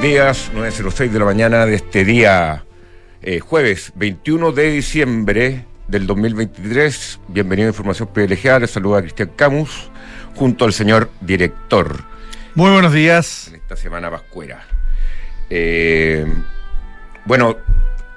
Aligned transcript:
Buenos 0.00 0.12
días, 0.14 0.52
9.06 0.54 1.10
de 1.10 1.18
la 1.18 1.24
mañana 1.24 1.66
de 1.66 1.74
este 1.74 2.04
día, 2.04 2.64
eh, 3.20 3.40
jueves 3.40 3.90
21 3.96 4.52
de 4.52 4.70
diciembre 4.70 5.64
del 5.88 6.06
2023. 6.06 7.18
Bienvenido 7.26 7.66
a 7.66 7.70
Información 7.70 8.08
Privilegiada, 8.12 8.60
les 8.60 8.70
saluda 8.70 9.00
Cristian 9.02 9.32
Camus, 9.34 9.90
junto 10.36 10.66
al 10.66 10.72
señor 10.72 11.10
director. 11.20 12.04
Muy 12.54 12.70
buenos 12.70 12.92
días. 12.92 13.48
En 13.48 13.56
esta 13.56 13.74
semana 13.74 14.08
vascuera. 14.08 14.64
Eh, 15.50 16.24
bueno, 17.24 17.56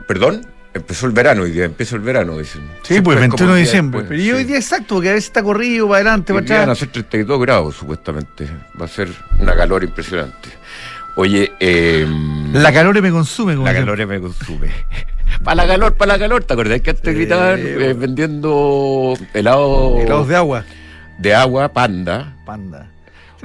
perdón, 0.08 0.46
empezó 0.76 1.08
el 1.08 1.14
verano 1.14 1.42
hoy 1.42 1.52
día, 1.52 1.66
empezó 1.66 1.96
el 1.96 2.04
verano, 2.04 2.38
dicen. 2.38 2.62
Sí, 2.84 2.94
Siempre 2.94 3.06
pues 3.06 3.16
es 3.16 3.22
21 3.22 3.38
como 3.48 3.56
de 3.56 3.62
diciembre. 3.62 4.00
después, 4.02 4.22
Pero 4.22 4.38
hoy 4.38 4.44
día 4.44 4.58
exacto, 4.58 4.96
porque 4.96 5.10
a 5.10 5.14
veces 5.14 5.30
está 5.30 5.42
corrido 5.42 5.88
para 5.88 6.02
adelante, 6.02 6.32
para 6.32 6.46
día 6.46 6.54
van 6.60 6.70
a 6.70 6.74
atrás. 6.74 6.78
ser 6.78 6.90
32 6.90 7.42
grados, 7.42 7.76
supuestamente. 7.76 8.48
Va 8.80 8.86
a 8.86 8.88
ser 8.88 9.10
una 9.40 9.56
calor 9.56 9.84
impresionante. 9.84 10.61
Oye, 11.16 11.52
eh, 11.60 12.08
La 12.54 12.72
calor 12.72 13.00
me 13.02 13.12
consume. 13.12 13.56
como 13.56 13.68
La 13.68 13.74
calor 13.74 14.06
me 14.08 14.20
consume. 14.20 14.70
para 15.44 15.56
la 15.56 15.68
calor, 15.68 15.94
para 15.96 16.14
la 16.14 16.20
calor. 16.20 16.44
¿Te 16.44 16.54
acordás 16.54 16.82
que 16.82 16.90
antes 16.92 17.14
gritaban 17.16 17.60
eh, 17.62 17.94
vendiendo 17.94 19.14
helado 19.34 20.00
Helados 20.00 20.28
de 20.28 20.36
agua. 20.36 20.64
de 21.20 21.34
agua, 21.36 21.70
panda, 21.74 22.36
Panda. 22.46 22.88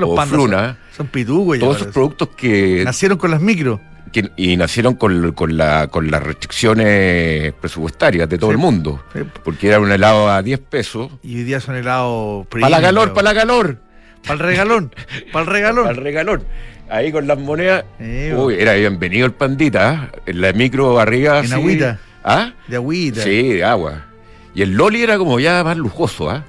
O 0.00 0.14
pandas 0.14 0.28
fruna. 0.34 0.58
Son, 0.90 0.96
son 0.98 1.06
pitugos 1.08 1.58
todos 1.58 1.76
esos 1.80 1.92
productos 1.92 2.28
que, 2.36 2.82
Nacieron 2.84 3.18
con 3.18 3.30
las 3.30 3.40
micro. 3.40 3.80
que- 4.12 4.30
y 4.36 4.56
nacieron 4.56 4.94
con, 4.94 5.32
con, 5.32 5.56
la, 5.56 5.88
con 5.88 6.10
las 6.10 6.22
restricciones 6.22 7.52
presupuestarias 7.54 8.28
de 8.28 8.38
todo 8.38 8.50
Sí. 8.50 8.52
el 8.54 8.58
mundo. 8.58 9.02
Sí. 9.14 9.20
Porque 9.44 9.68
era 9.68 9.80
un 9.80 9.90
helado 9.90 10.30
a 10.30 10.42
10 10.42 10.60
pesos. 10.60 11.10
Y 11.22 11.36
hoy 11.36 11.44
día 11.44 11.60
son 11.60 11.76
helados 11.76 12.46
Para 12.46 12.68
la 12.68 12.80
calor, 12.80 13.12
para 13.14 13.32
la 13.32 13.34
calor. 13.40 13.78
Para 14.22 14.34
el 14.34 14.38
regalón. 14.40 14.92
Para 15.32 15.44
el 15.44 15.50
regalón. 15.50 15.84
Para 15.86 15.96
el 15.98 16.02
regalón. 16.04 16.44
Ahí 16.88 17.10
con 17.10 17.26
las 17.26 17.38
monedas. 17.38 17.84
Eh, 17.98 18.34
Uy, 18.36 18.54
era 18.58 18.74
bienvenido 18.74 19.26
el 19.26 19.32
pandita. 19.32 20.10
En 20.24 20.40
la 20.40 20.52
micro 20.52 20.98
arriba. 21.00 21.40
En 21.40 21.52
agüita. 21.52 21.98
¿Ah? 22.22 22.52
De 22.68 22.76
agüita. 22.76 23.22
Sí, 23.22 23.54
de 23.54 23.64
agua. 23.64 24.04
Y 24.54 24.62
el 24.62 24.72
Loli 24.72 25.02
era 25.02 25.18
como 25.18 25.38
ya 25.40 25.62
más 25.64 25.76
lujoso, 25.76 26.30
¿ah? 26.30 26.44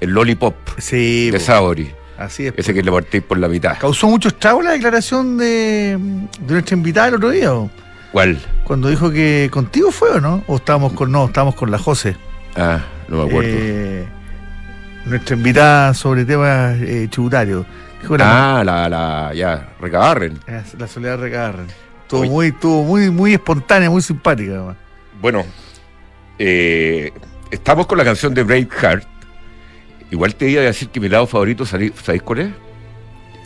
El 0.00 0.10
Lollipop 0.10 0.54
Sí, 0.78 1.30
de 1.30 1.38
po. 1.38 1.44
Saori. 1.44 1.90
así 2.18 2.46
es. 2.46 2.54
Ese 2.56 2.72
que 2.74 2.82
le 2.82 2.90
partís 2.90 3.22
por 3.22 3.38
la 3.38 3.48
mitad. 3.48 3.76
Causó 3.78 4.08
mucho 4.08 4.28
estrago 4.28 4.62
la 4.62 4.72
declaración 4.72 5.36
de, 5.38 5.98
de 6.40 6.52
nuestra 6.52 6.76
invitada 6.76 7.08
el 7.08 7.14
otro 7.16 7.30
día. 7.30 7.52
¿o? 7.52 7.70
¿Cuál? 8.12 8.38
Cuando 8.64 8.88
dijo 8.88 9.10
que 9.10 9.48
contigo 9.52 9.90
fue 9.90 10.10
o 10.10 10.20
no? 10.20 10.42
O 10.46 10.56
estábamos 10.56 10.92
con, 10.92 11.10
no, 11.12 11.26
estábamos 11.26 11.54
con 11.56 11.70
la 11.70 11.78
José. 11.78 12.16
Ah, 12.56 12.80
no 13.08 13.18
me 13.24 13.30
acuerdo. 13.30 13.50
Eh, 13.52 14.06
nuestra 15.06 15.36
invitada 15.36 15.92
sobre 15.94 16.24
temas 16.24 16.76
eh, 16.80 17.08
tributarios. 17.10 17.66
Ah, 18.20 18.62
la, 18.64 18.88
la, 18.88 19.32
ya, 19.34 19.74
recabarren. 19.80 20.38
la, 20.46 20.64
la 20.78 20.86
Soledad 20.88 21.18
Recarren. 21.18 21.66
Estuvo 22.02 22.24
muy, 22.24 22.48
estuvo 22.48 22.82
muy, 22.84 23.10
muy 23.10 23.34
espontánea, 23.34 23.88
muy 23.90 24.02
simpática. 24.02 24.52
además. 24.52 24.76
Bueno, 25.20 25.44
eh, 26.38 27.12
estamos 27.50 27.86
con 27.86 27.98
la 27.98 28.04
canción 28.04 28.34
de 28.34 28.42
Braveheart. 28.42 29.06
Igual 30.10 30.34
te 30.34 30.48
iba 30.50 30.60
a 30.60 30.64
decir 30.64 30.88
que 30.90 31.00
mi 31.00 31.08
lado 31.08 31.26
favorito, 31.26 31.64
¿sabí- 31.64 31.92
¿sabéis 32.02 32.22
cuál 32.22 32.38
es? 32.40 32.48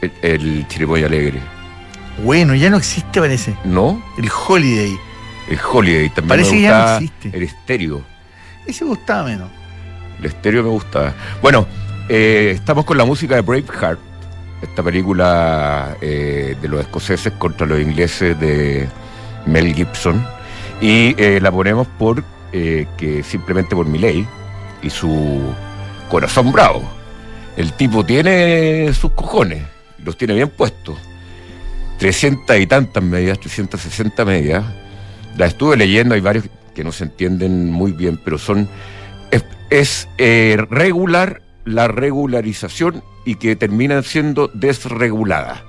El, 0.03 0.13
el 0.23 0.69
chiriboy 0.69 1.05
alegre. 1.05 1.39
Bueno, 2.25 2.55
ya 2.55 2.71
no 2.71 2.79
existe, 2.79 3.21
parece. 3.21 3.55
¿No? 3.65 4.03
El 4.19 4.29
Holiday. 4.49 4.97
El 5.49 5.59
Holiday 5.73 6.09
también 6.09 6.29
Parece 6.29 6.51
me 6.53 6.57
que 6.57 6.63
ya 6.63 6.85
no 6.87 6.95
existe. 6.97 7.31
El 7.37 7.43
estéreo. 7.45 8.03
Ese 8.67 8.85
gustaba 8.85 9.25
menos. 9.25 9.49
El 10.19 10.25
estéreo 10.27 10.63
me 10.65 10.71
gustaba. 10.71 11.15
Bueno, 11.41 11.67
eh, 12.09 12.53
estamos 12.55 12.85
con 12.85 12.97
la 12.99 13.05
música 13.05 13.37
de 13.37 13.43
Braveheart, 13.43 14.01
esta 14.63 14.83
película 14.83 15.97
eh, 16.01 16.57
de 16.61 16.69
los 16.69 16.81
escoceses 16.81 17.33
contra 17.35 17.67
los 17.67 17.81
ingleses 17.81 18.39
de 18.39 18.89
Mel 19.47 19.75
Gibson. 19.75 20.25
Y 20.81 21.15
eh, 21.19 21.41
la 21.41 21.51
ponemos 21.51 21.87
por 21.99 22.23
eh, 22.53 22.87
que 22.97 23.23
simplemente 23.23 23.75
por 23.75 23.87
mi 23.87 23.99
ley 23.99 24.27
y 24.83 24.91
su 24.91 25.43
corazón 26.11 26.53
bravo. 26.53 26.83
El 27.57 27.73
tipo 27.73 28.05
tiene 28.05 28.93
sus 28.93 29.13
cojones, 29.13 29.63
los 30.05 30.17
tiene 30.17 30.35
bien 30.35 30.51
puestos. 30.51 30.99
300 31.99 32.59
y 32.59 32.67
tantas 32.67 33.03
medidas, 33.03 33.41
360 33.41 34.25
medidas. 34.27 34.65
Las 35.39 35.51
estuve 35.53 35.77
leyendo, 35.77 36.15
hay 36.15 36.21
varios 36.21 36.45
que 36.75 36.85
no 36.85 36.93
se 36.93 37.05
entienden 37.05 37.71
muy 37.71 37.93
bien, 37.93 38.21
pero 38.23 38.37
son 38.37 38.69
es, 39.71 40.09
regular 40.71 41.43
la 41.67 41.89
regularización 41.89 43.03
y 43.27 43.35
que 43.35 43.55
terminan 43.57 44.03
siendo 44.03 44.49
desreguladas. 44.55 45.63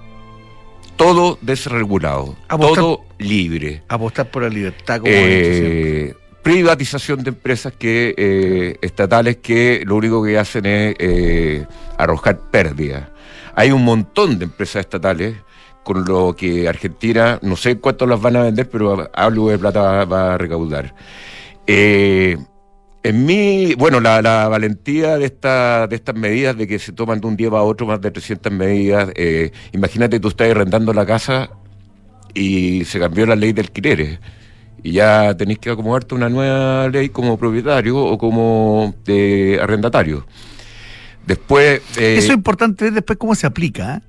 Todo 0.96 1.38
desregulado, 1.42 2.36
Apostar- 2.48 2.76
todo 2.76 3.02
libre. 3.20 3.84
Apostar 3.90 4.32
por 4.32 4.44
la 4.44 4.50
libertad, 4.50 5.00
como. 5.00 5.12
Eh, 5.14 6.14
privatización 6.42 7.24
de 7.24 7.30
empresas 7.30 7.74
que 7.74 8.16
eh, 8.18 8.78
estatales 8.82 9.38
que 9.38 9.84
lo 9.86 9.96
único 9.98 10.24
que 10.24 10.38
hacen 10.38 10.66
es 10.66 10.96
eh, 10.98 11.66
arrojar 11.98 12.40
pérdidas. 12.52 13.10
Hay 13.54 13.72
un 13.72 13.84
montón 13.84 14.40
de 14.40 14.46
empresas 14.46 14.80
estatales 14.82 15.36
con 15.84 16.06
lo 16.06 16.36
que 16.36 16.68
Argentina, 16.68 17.38
no 17.42 17.56
sé 17.56 17.80
cuánto 17.80 18.06
las 18.08 18.22
van 18.22 18.36
a 18.38 18.44
vender, 18.44 18.70
pero 18.70 19.10
algo 19.14 19.50
de 19.50 19.58
plata 19.58 19.82
va, 19.82 20.06
va 20.06 20.34
a 20.34 20.38
recaudar. 20.38 20.94
Eh, 21.66 22.38
en 23.04 23.26
mí, 23.26 23.74
bueno, 23.76 24.00
la, 24.00 24.48
valentía 24.48 25.18
de, 25.18 25.26
esta, 25.26 25.88
de 25.88 25.96
estas 25.96 26.16
medidas, 26.16 26.58
de 26.58 26.68
que 26.68 26.80
se 26.80 26.92
toman 26.92 27.22
de 27.22 27.28
un 27.28 27.38
día 27.38 27.50
para 27.50 27.64
otro 27.64 27.86
más 27.86 28.02
de 28.02 28.12
300 28.12 28.52
medidas, 28.52 29.10
eh, 29.16 29.52
imagínate 29.72 30.20
tú 30.20 30.28
estás 30.30 30.50
arrendando 30.52 30.94
la 30.94 31.06
casa 31.06 31.50
y 32.34 32.84
se 32.86 33.00
cambió 33.00 33.26
la 33.26 33.36
ley 33.36 33.54
de 33.54 33.62
alquileres 33.62 34.20
y 34.84 34.92
ya 34.94 35.36
tenéis 35.36 35.60
que 35.60 35.70
acomodarte 35.70 36.16
una 36.16 36.30
nueva 36.30 36.88
ley 36.90 37.10
como 37.10 37.38
propietario 37.38 37.98
o 37.98 38.18
como 38.18 38.96
eh, 39.08 39.58
arrendatario. 39.62 40.26
Después... 41.26 41.82
eh, 41.98 42.16
Eso 42.18 42.32
es 42.32 42.38
importante 42.38 42.86
ver 42.86 42.94
después 42.94 43.18
cómo 43.18 43.36
se 43.36 43.48
aplica, 43.48 43.96
¿eh? 43.96 44.02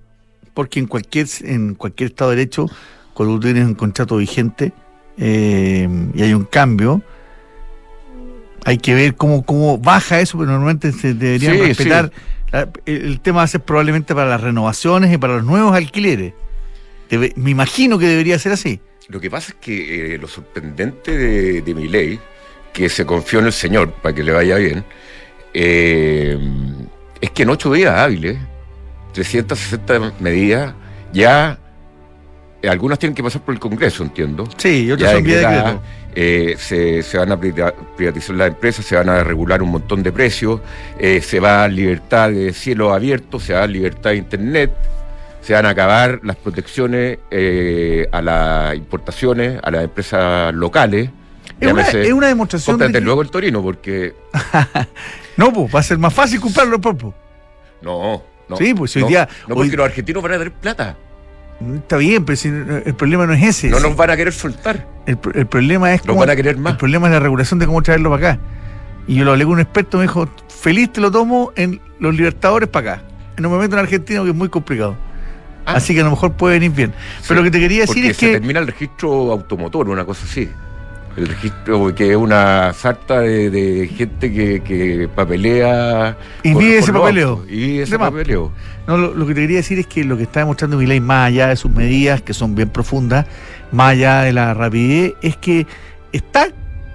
porque 0.54 0.78
en 0.78 0.86
cualquier, 0.86 1.26
en 1.42 1.74
cualquier 1.74 2.10
Estado 2.10 2.30
de 2.30 2.36
Derecho, 2.36 2.66
cuando 3.14 3.34
tú 3.36 3.40
tienes 3.40 3.64
un 3.64 3.74
contrato 3.74 4.16
vigente 4.18 4.72
eh, 5.16 5.88
y 6.14 6.22
hay 6.22 6.34
un 6.34 6.44
cambio, 6.44 7.02
hay 8.64 8.78
que 8.78 8.94
ver 8.94 9.14
cómo, 9.14 9.44
cómo 9.44 9.78
baja 9.78 10.20
eso, 10.20 10.38
pero 10.38 10.50
normalmente 10.50 10.92
se 10.92 11.14
deberían 11.14 11.54
Sí, 11.54 11.60
respetar. 11.62 12.12
la- 12.52 12.68
el, 12.86 13.02
el 13.06 13.20
tema 13.20 13.38
va 13.38 13.42
a 13.44 13.46
ser 13.48 13.60
probablemente 13.62 14.14
para 14.14 14.28
las 14.30 14.40
renovaciones 14.40 15.12
y 15.12 15.18
para 15.18 15.34
los 15.36 15.44
nuevos 15.44 15.74
alquileres. 15.74 16.32
Debe- 17.10 17.32
me 17.36 17.50
imagino 17.50 17.98
que 17.98 18.06
debería 18.06 18.38
ser 18.38 18.52
así. 18.52 18.80
Lo 19.08 19.20
que 19.20 19.30
pasa 19.30 19.52
es 19.52 19.56
que 19.60 20.14
eh, 20.14 20.18
lo 20.18 20.28
sorprendente 20.28 21.16
de, 21.16 21.62
de 21.62 21.74
mi 21.74 21.88
ley, 21.88 22.18
que 22.72 22.88
se 22.88 23.06
confió 23.06 23.38
en 23.38 23.46
el 23.46 23.52
Señor 23.52 23.92
para 23.92 24.14
que 24.14 24.22
le 24.22 24.32
vaya 24.32 24.56
bien, 24.56 24.84
eh, 25.54 26.38
es 27.20 27.30
que 27.30 27.42
en 27.44 27.50
ocho 27.50 27.72
días 27.72 27.94
hábiles, 27.98 28.36
360 29.14 30.12
medidas, 30.20 30.74
ya 31.12 31.58
eh, 32.62 32.68
algunas 32.68 32.98
tienen 32.98 33.14
que 33.14 33.22
pasar 33.22 33.42
por 33.42 33.54
el 33.54 33.60
Congreso, 33.60 34.02
entiendo. 34.02 34.48
Sí, 34.56 34.90
otros 34.90 35.10
son 35.10 35.22
vía 35.24 35.80
eh, 36.14 36.56
se, 36.58 37.02
se 37.02 37.18
van 37.18 37.30
a 37.30 37.38
privati- 37.38 37.74
privatizar 37.96 38.34
las 38.34 38.48
empresas, 38.48 38.84
se 38.84 38.96
van 38.96 39.08
a 39.08 39.22
regular 39.22 39.62
un 39.62 39.70
montón 39.70 40.02
de 40.02 40.10
precios, 40.10 40.60
eh, 40.98 41.20
se 41.20 41.38
va 41.38 41.64
a 41.64 41.68
libertad 41.68 42.30
de 42.30 42.52
cielo 42.52 42.92
abierto, 42.92 43.38
se 43.38 43.52
va 43.52 43.62
a 43.62 43.66
libertad 43.68 44.10
de 44.10 44.16
internet, 44.16 44.72
se 45.42 45.52
van 45.52 45.66
a 45.66 45.70
acabar 45.70 46.18
las 46.24 46.36
protecciones 46.36 47.18
eh, 47.30 48.08
a 48.10 48.20
las 48.22 48.74
importaciones, 48.74 49.60
a 49.62 49.70
las 49.70 49.84
empresas 49.84 50.52
locales. 50.54 51.10
Es 51.60 51.72
una, 51.72 51.82
es 51.88 52.12
una 52.12 52.26
demostración 52.28 52.76
de 52.78 52.84
cómprate 52.86 52.98
que- 53.00 53.04
luego 53.04 53.22
el 53.22 53.30
Torino, 53.30 53.62
porque 53.62 54.14
No, 55.36 55.52
pues 55.52 55.72
va 55.74 55.80
a 55.80 55.82
ser 55.84 55.98
más 55.98 56.12
fácil 56.12 56.40
comprarlo 56.40 56.78
después. 56.78 56.96
pues. 57.00 57.14
no, 57.82 58.22
no. 58.48 58.56
Sí, 58.56 58.74
pues, 58.74 58.96
hoy 58.96 59.02
no, 59.02 59.08
día- 59.08 59.28
No, 59.46 59.54
hoy- 59.54 59.66
porque 59.66 59.76
los 59.76 59.86
argentinos 59.86 60.22
van 60.22 60.32
a 60.32 60.38
tener 60.38 60.52
plata, 60.52 60.96
Está 61.60 61.96
bien, 61.96 62.24
pero 62.24 62.36
si 62.36 62.48
el 62.48 62.94
problema 62.94 63.26
no 63.26 63.32
es 63.32 63.42
ese. 63.42 63.68
no 63.68 63.80
nos 63.80 63.96
van 63.96 64.10
a 64.10 64.16
querer 64.16 64.32
soltar, 64.32 64.86
el, 65.06 65.18
el 65.34 65.46
problema 65.46 65.92
es 65.92 66.00
nos 66.02 66.08
cómo- 66.14 66.20
van 66.20 66.30
a 66.30 66.36
querer 66.36 66.56
más. 66.56 66.72
El 66.72 66.78
problema 66.78 67.08
es 67.08 67.12
la 67.14 67.20
regulación 67.20 67.58
de 67.58 67.66
cómo 67.66 67.82
traerlo 67.82 68.10
para 68.10 68.32
acá. 68.32 68.40
Y 69.08 69.14
yo 69.16 69.24
lo 69.24 69.32
hablé 69.32 69.44
con 69.44 69.54
un 69.54 69.60
experto, 69.60 69.96
me 69.96 70.04
dijo, 70.04 70.28
feliz 70.48 70.92
te 70.92 71.00
lo 71.00 71.10
tomo 71.10 71.50
en 71.56 71.80
los 71.98 72.14
Libertadores 72.14 72.68
para 72.68 72.92
acá. 72.94 73.02
En 73.36 73.46
un 73.46 73.52
momento 73.52 73.74
en 73.76 73.80
Argentina 73.80 74.22
que 74.22 74.28
es 74.30 74.34
muy 74.36 74.48
complicado. 74.48 74.96
Ah. 75.66 75.74
Así 75.76 75.94
que 75.94 76.00
a 76.00 76.04
lo 76.04 76.10
mejor 76.10 76.32
puede 76.34 76.54
venir 76.58 76.70
bien. 76.70 76.92
Pero 77.26 77.40
lo 77.40 77.44
que 77.44 77.50
te 77.50 77.58
quería 77.60 77.80
decir 77.80 77.94
Porque 77.96 78.10
es 78.10 78.16
se 78.16 78.26
que... 78.26 78.32
termina 78.34 78.60
el 78.60 78.66
registro 78.66 79.32
automotor, 79.32 79.88
una 79.88 80.04
cosa 80.04 80.24
así. 80.24 80.48
El 81.18 81.26
registro 81.28 81.94
que 81.94 82.10
es 82.10 82.16
una 82.16 82.72
sarta 82.72 83.20
de, 83.20 83.50
de 83.50 83.88
gente 83.88 84.32
que, 84.32 84.60
que 84.60 85.08
papelea. 85.14 86.16
Y 86.44 86.52
por- 86.52 86.62
vive 86.62 86.74
por 86.76 86.82
ese 86.84 86.92
papeleo. 86.92 87.28
autos, 87.30 87.46
Y 87.50 87.56
vive 87.56 87.82
ese 87.82 87.98
papeleo. 87.98 88.52
No, 88.86 88.96
lo, 88.96 89.14
lo 89.14 89.26
que 89.26 89.34
te 89.34 89.40
quería 89.40 89.56
decir 89.56 89.78
es 89.80 89.86
que 89.86 90.04
lo 90.04 90.16
que 90.16 90.22
está 90.22 90.40
demostrando 90.40 90.76
mi 90.76 90.86
ley, 90.86 91.00
más 91.00 91.26
allá 91.28 91.48
de 91.48 91.56
sus 91.56 91.70
medidas, 91.72 92.22
que 92.22 92.34
son 92.34 92.54
bien 92.54 92.68
profundas, 92.70 93.26
más 93.72 93.90
allá 93.92 94.22
de 94.22 94.32
la 94.32 94.54
rapidez, 94.54 95.14
es 95.20 95.36
que 95.36 95.66
está 96.12 96.48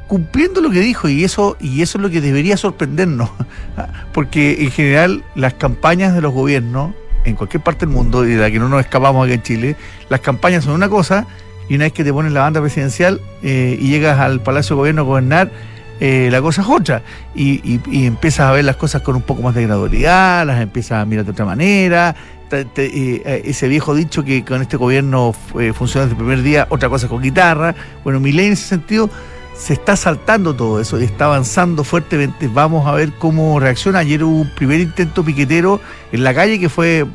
cumpliendo 0.07 0.61
lo 0.61 0.69
que 0.69 0.79
dijo 0.79 1.09
y 1.09 1.23
eso, 1.23 1.57
y 1.59 1.81
eso 1.81 1.97
es 1.97 2.01
lo 2.01 2.09
que 2.09 2.21
debería 2.21 2.55
sorprendernos. 2.55 3.29
Porque 4.13 4.63
en 4.63 4.71
general 4.71 5.23
las 5.35 5.53
campañas 5.55 6.13
de 6.15 6.21
los 6.21 6.33
gobiernos 6.33 6.93
en 7.25 7.35
cualquier 7.35 7.63
parte 7.63 7.85
del 7.85 7.93
mundo 7.95 8.25
y 8.25 8.29
de 8.31 8.37
la 8.37 8.51
que 8.51 8.59
no 8.59 8.69
nos 8.69 8.81
escapamos 8.81 9.25
aquí 9.25 9.33
en 9.33 9.41
Chile, 9.43 9.75
las 10.09 10.19
campañas 10.21 10.63
son 10.65 10.73
una 10.73 10.89
cosa 10.89 11.25
y 11.69 11.75
una 11.75 11.85
vez 11.85 11.93
que 11.93 12.03
te 12.03 12.11
pones 12.13 12.31
la 12.31 12.41
banda 12.41 12.59
presidencial 12.61 13.21
eh, 13.41 13.77
y 13.79 13.87
llegas 13.89 14.19
al 14.19 14.41
Palacio 14.41 14.75
de 14.75 14.79
Gobierno 14.79 15.01
a 15.01 15.05
gobernar, 15.05 15.51
eh, 15.99 16.29
la 16.31 16.41
cosa 16.41 16.61
es 16.63 16.67
otra. 16.67 17.01
Y, 17.35 17.61
y- 17.63 17.79
y 17.89 18.05
empiezas 18.05 18.47
a 18.49 18.51
ver 18.51 18.65
las 18.65 18.75
cosas 18.75 19.01
con 19.01 19.15
un 19.15 19.21
poco 19.21 19.41
más 19.41 19.55
de 19.55 19.63
gradualidad, 19.63 20.45
las 20.45 20.61
empiezas 20.61 21.01
a 21.01 21.05
mirar 21.05 21.25
de 21.25 21.31
otra 21.31 21.45
manera. 21.45 22.15
Eh, 22.51 23.41
ese 23.45 23.67
viejo 23.67 23.95
dicho 23.95 24.23
que 24.23 24.43
con 24.45 24.61
este 24.61 24.77
gobierno 24.77 25.33
eh, 25.59 25.73
funciona 25.73 26.05
desde 26.05 26.13
el 26.13 26.17
primer 26.23 26.43
día, 26.43 26.67
otra 26.69 26.87
cosa 26.89 27.07
con 27.07 27.21
guitarra. 27.21 27.73
Bueno, 28.03 28.19
mi 28.19 28.31
ley 28.31 28.47
en 28.47 28.53
ese 28.53 28.67
sentido 28.67 29.09
se 29.57 29.73
está 29.73 29.95
saltando 29.95 30.53
todo 30.55 30.79
eso 30.79 30.99
y 30.99 31.03
está 31.03 31.25
avanzando 31.25 31.83
fuertemente. 31.83 32.47
Vamos 32.47 32.85
a 32.87 32.91
ver 32.91 33.11
cómo 33.13 33.59
reacciona. 33.59 33.99
Ayer 33.99 34.23
hubo 34.23 34.41
un 34.41 34.49
primer 34.55 34.79
intento 34.81 35.23
piquetero 35.23 35.79
en 36.11 36.23
la 36.23 36.33
calle 36.35 36.59
que 36.59 36.69
fue 36.69 37.05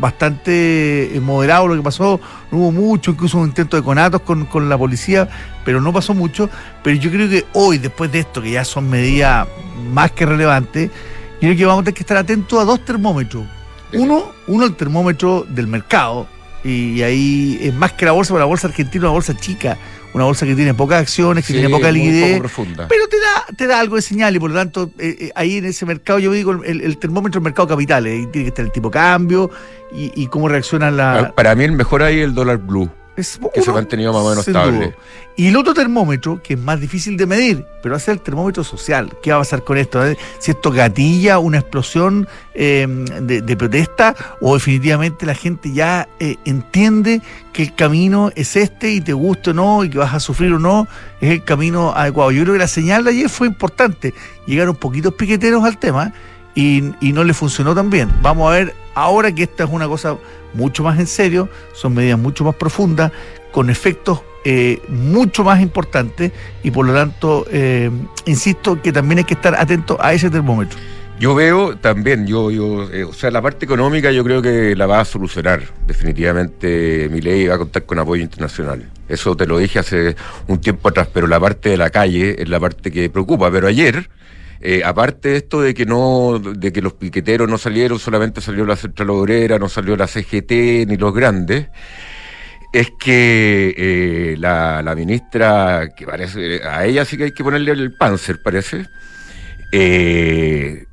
bastante 0.00 1.16
eh, 1.16 1.20
moderado 1.20 1.68
lo 1.68 1.76
que 1.76 1.82
pasó, 1.82 2.20
no 2.50 2.58
hubo 2.58 2.72
mucho, 2.72 3.10
incluso 3.10 3.38
un 3.38 3.48
intento 3.48 3.76
de 3.76 3.82
conatos 3.82 4.22
con, 4.22 4.46
con 4.46 4.68
la 4.68 4.78
policía, 4.78 5.28
pero 5.64 5.80
no 5.80 5.92
pasó 5.92 6.14
mucho. 6.14 6.48
Pero 6.82 6.96
yo 6.96 7.10
creo 7.10 7.28
que 7.28 7.44
hoy, 7.52 7.78
después 7.78 8.10
de 8.12 8.20
esto, 8.20 8.40
que 8.40 8.52
ya 8.52 8.64
son 8.64 8.88
medidas 8.88 9.46
más 9.92 10.12
que 10.12 10.26
relevantes, 10.26 10.90
yo 11.40 11.40
creo 11.40 11.56
que 11.56 11.66
vamos 11.66 11.82
a 11.82 11.84
tener 11.84 11.94
que 11.94 12.02
estar 12.02 12.16
atentos 12.16 12.58
a 12.60 12.64
dos 12.64 12.84
termómetros. 12.84 13.44
Uno, 13.92 14.32
uno 14.46 14.66
el 14.66 14.74
termómetro 14.74 15.46
del 15.48 15.66
mercado, 15.66 16.26
y 16.64 17.02
ahí 17.02 17.58
es 17.62 17.74
más 17.74 17.92
que 17.92 18.04
la 18.04 18.12
bolsa, 18.12 18.34
pero 18.34 18.40
la 18.40 18.46
bolsa 18.46 18.66
argentina 18.66 19.02
es 19.02 19.04
una 19.04 19.12
bolsa 19.12 19.36
chica, 19.36 19.78
una 20.18 20.26
bolsa 20.26 20.46
que 20.46 20.54
tiene 20.54 20.74
pocas 20.74 21.00
acciones, 21.00 21.44
que 21.46 21.52
Sí, 21.52 21.58
tiene 21.58 21.68
poca 21.68 21.90
liquidez. 21.90 22.40
Pero 22.88 23.08
te 23.08 23.16
da, 23.20 23.56
te 23.56 23.66
da 23.66 23.80
algo 23.80 23.96
de 23.96 24.02
señal 24.02 24.36
y 24.36 24.38
por 24.38 24.50
lo 24.50 24.56
tanto, 24.56 24.90
eh, 24.98 25.16
eh, 25.20 25.32
ahí 25.34 25.56
en 25.58 25.64
ese 25.64 25.86
mercado, 25.86 26.18
yo 26.18 26.32
digo, 26.32 26.52
el, 26.64 26.80
el 26.80 26.98
termómetro 26.98 27.40
del 27.40 27.44
mercado 27.44 27.66
de 27.66 27.74
capitales, 27.74 28.12
ahí 28.12 28.26
tiene 28.26 28.44
que 28.44 28.48
estar 28.48 28.64
el 28.64 28.72
tipo 28.72 28.88
de 28.88 28.94
cambio 28.94 29.50
y, 29.92 30.12
y 30.14 30.26
cómo 30.26 30.48
reacciona 30.48 30.90
la. 30.90 31.32
Para 31.34 31.54
mí 31.54 31.64
el 31.64 31.72
mejor 31.72 32.02
ahí 32.02 32.18
es 32.18 32.24
el 32.24 32.34
dólar 32.34 32.58
blue. 32.58 32.90
Es 33.20 33.40
que 33.52 33.62
se 33.62 33.70
ha 33.70 33.74
mantenido 33.74 34.12
más 34.12 34.22
o 34.22 34.30
menos 34.30 34.46
estable. 34.46 34.94
Y 35.36 35.48
el 35.48 35.56
otro 35.56 35.72
termómetro, 35.72 36.42
que 36.42 36.54
es 36.54 36.60
más 36.60 36.80
difícil 36.80 37.16
de 37.16 37.24
medir, 37.26 37.64
pero 37.80 37.92
va 37.92 37.96
a 37.98 38.00
ser 38.00 38.14
el 38.14 38.20
termómetro 38.20 38.64
social. 38.64 39.12
¿Qué 39.22 39.30
va 39.30 39.36
a 39.36 39.40
pasar 39.40 39.62
con 39.62 39.78
esto? 39.78 40.04
¿Eh? 40.04 40.16
Si 40.40 40.50
esto 40.50 40.72
gatilla 40.72 41.38
una 41.38 41.58
explosión 41.58 42.26
eh, 42.54 42.86
de, 43.22 43.42
de 43.42 43.56
protesta 43.56 44.16
o 44.40 44.54
definitivamente 44.54 45.26
la 45.26 45.34
gente 45.34 45.72
ya 45.72 46.08
eh, 46.18 46.36
entiende 46.44 47.22
que 47.52 47.62
el 47.62 47.74
camino 47.74 48.32
es 48.34 48.56
este 48.56 48.90
y 48.90 49.00
te 49.00 49.12
gusta 49.12 49.52
o 49.52 49.54
no 49.54 49.84
y 49.84 49.90
que 49.90 49.98
vas 49.98 50.12
a 50.12 50.18
sufrir 50.18 50.52
o 50.52 50.58
no, 50.58 50.88
es 51.20 51.30
el 51.30 51.44
camino 51.44 51.92
adecuado. 51.94 52.32
Yo 52.32 52.42
creo 52.42 52.54
que 52.54 52.60
la 52.60 52.68
señal 52.68 53.04
de 53.04 53.10
ayer 53.10 53.28
fue 53.28 53.46
importante. 53.46 54.14
Llegaron 54.46 54.74
poquitos 54.74 55.14
piqueteros 55.14 55.64
al 55.64 55.78
tema 55.78 56.12
y, 56.54 56.82
y 57.00 57.12
no 57.12 57.22
le 57.22 57.32
funcionó 57.32 57.76
tan 57.76 57.90
bien. 57.90 58.10
Vamos 58.22 58.48
a 58.50 58.56
ver 58.56 58.74
ahora 59.02 59.32
que 59.32 59.44
esta 59.44 59.64
es 59.64 59.70
una 59.70 59.86
cosa 59.86 60.16
mucho 60.54 60.82
más 60.82 60.98
en 60.98 61.06
serio, 61.06 61.48
son 61.72 61.94
medidas 61.94 62.18
mucho 62.18 62.44
más 62.44 62.54
profundas, 62.54 63.12
con 63.52 63.70
efectos 63.70 64.20
eh, 64.44 64.80
mucho 64.88 65.44
más 65.44 65.60
importantes 65.60 66.32
y 66.62 66.70
por 66.70 66.86
lo 66.86 66.94
tanto, 66.94 67.46
eh, 67.50 67.90
insisto 68.26 68.80
que 68.80 68.92
también 68.92 69.18
hay 69.18 69.24
que 69.24 69.34
estar 69.34 69.54
atento 69.54 69.98
a 70.00 70.12
ese 70.12 70.30
termómetro. 70.30 70.78
Yo 71.20 71.34
veo 71.34 71.76
también, 71.76 72.28
yo, 72.28 72.52
yo 72.52 72.88
eh, 72.92 73.02
o 73.02 73.12
sea, 73.12 73.32
la 73.32 73.42
parte 73.42 73.64
económica 73.64 74.12
yo 74.12 74.22
creo 74.22 74.40
que 74.40 74.76
la 74.76 74.86
va 74.86 75.00
a 75.00 75.04
solucionar. 75.04 75.62
Definitivamente 75.84 77.08
mi 77.10 77.20
ley 77.20 77.48
va 77.48 77.56
a 77.56 77.58
contar 77.58 77.84
con 77.84 77.98
apoyo 77.98 78.22
internacional. 78.22 78.88
Eso 79.08 79.36
te 79.36 79.46
lo 79.46 79.58
dije 79.58 79.80
hace 79.80 80.14
un 80.46 80.60
tiempo 80.60 80.88
atrás, 80.88 81.08
pero 81.12 81.26
la 81.26 81.40
parte 81.40 81.70
de 81.70 81.76
la 81.76 81.90
calle 81.90 82.40
es 82.40 82.48
la 82.48 82.60
parte 82.60 82.92
que 82.92 83.10
preocupa. 83.10 83.50
Pero 83.50 83.66
ayer, 83.66 84.08
eh, 84.60 84.82
aparte 84.84 85.30
de 85.30 85.36
esto 85.36 85.60
de 85.60 85.72
que 85.72 85.86
no, 85.86 86.38
de 86.40 86.72
que 86.72 86.82
los 86.82 86.94
piqueteros 86.94 87.48
no 87.48 87.58
salieron, 87.58 87.98
solamente 87.98 88.40
salió 88.40 88.64
la 88.66 88.74
Central 88.74 89.10
Obrera, 89.10 89.58
no 89.58 89.68
salió 89.68 89.96
la 89.96 90.08
CGT 90.08 90.86
ni 90.88 90.96
los 90.96 91.14
grandes, 91.14 91.68
es 92.72 92.90
que 92.98 93.74
eh, 93.76 94.36
la, 94.36 94.82
ministra, 94.96 95.90
que 95.96 96.06
parece, 96.06 96.60
a 96.64 96.84
ella 96.84 97.04
sí 97.04 97.16
que 97.16 97.24
hay 97.24 97.32
que 97.32 97.44
ponerle 97.44 97.70
el 97.70 97.96
panzer, 97.96 98.42
parece, 98.42 98.86
eh, 99.70 100.86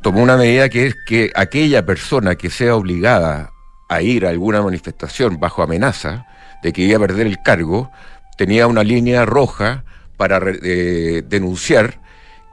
tomó 0.00 0.22
una 0.22 0.36
medida 0.38 0.70
que 0.70 0.86
es 0.86 0.96
que 1.06 1.30
aquella 1.34 1.84
persona 1.84 2.36
que 2.36 2.48
sea 2.48 2.76
obligada 2.76 3.50
a 3.90 4.00
ir 4.00 4.24
a 4.24 4.30
alguna 4.30 4.62
manifestación 4.62 5.38
bajo 5.38 5.62
amenaza 5.62 6.24
de 6.62 6.72
que 6.72 6.82
iba 6.82 6.96
a 6.96 7.00
perder 7.00 7.26
el 7.26 7.42
cargo, 7.42 7.90
tenía 8.38 8.66
una 8.66 8.84
línea 8.84 9.26
roja 9.26 9.84
para 10.16 10.40
denunciar 10.40 12.00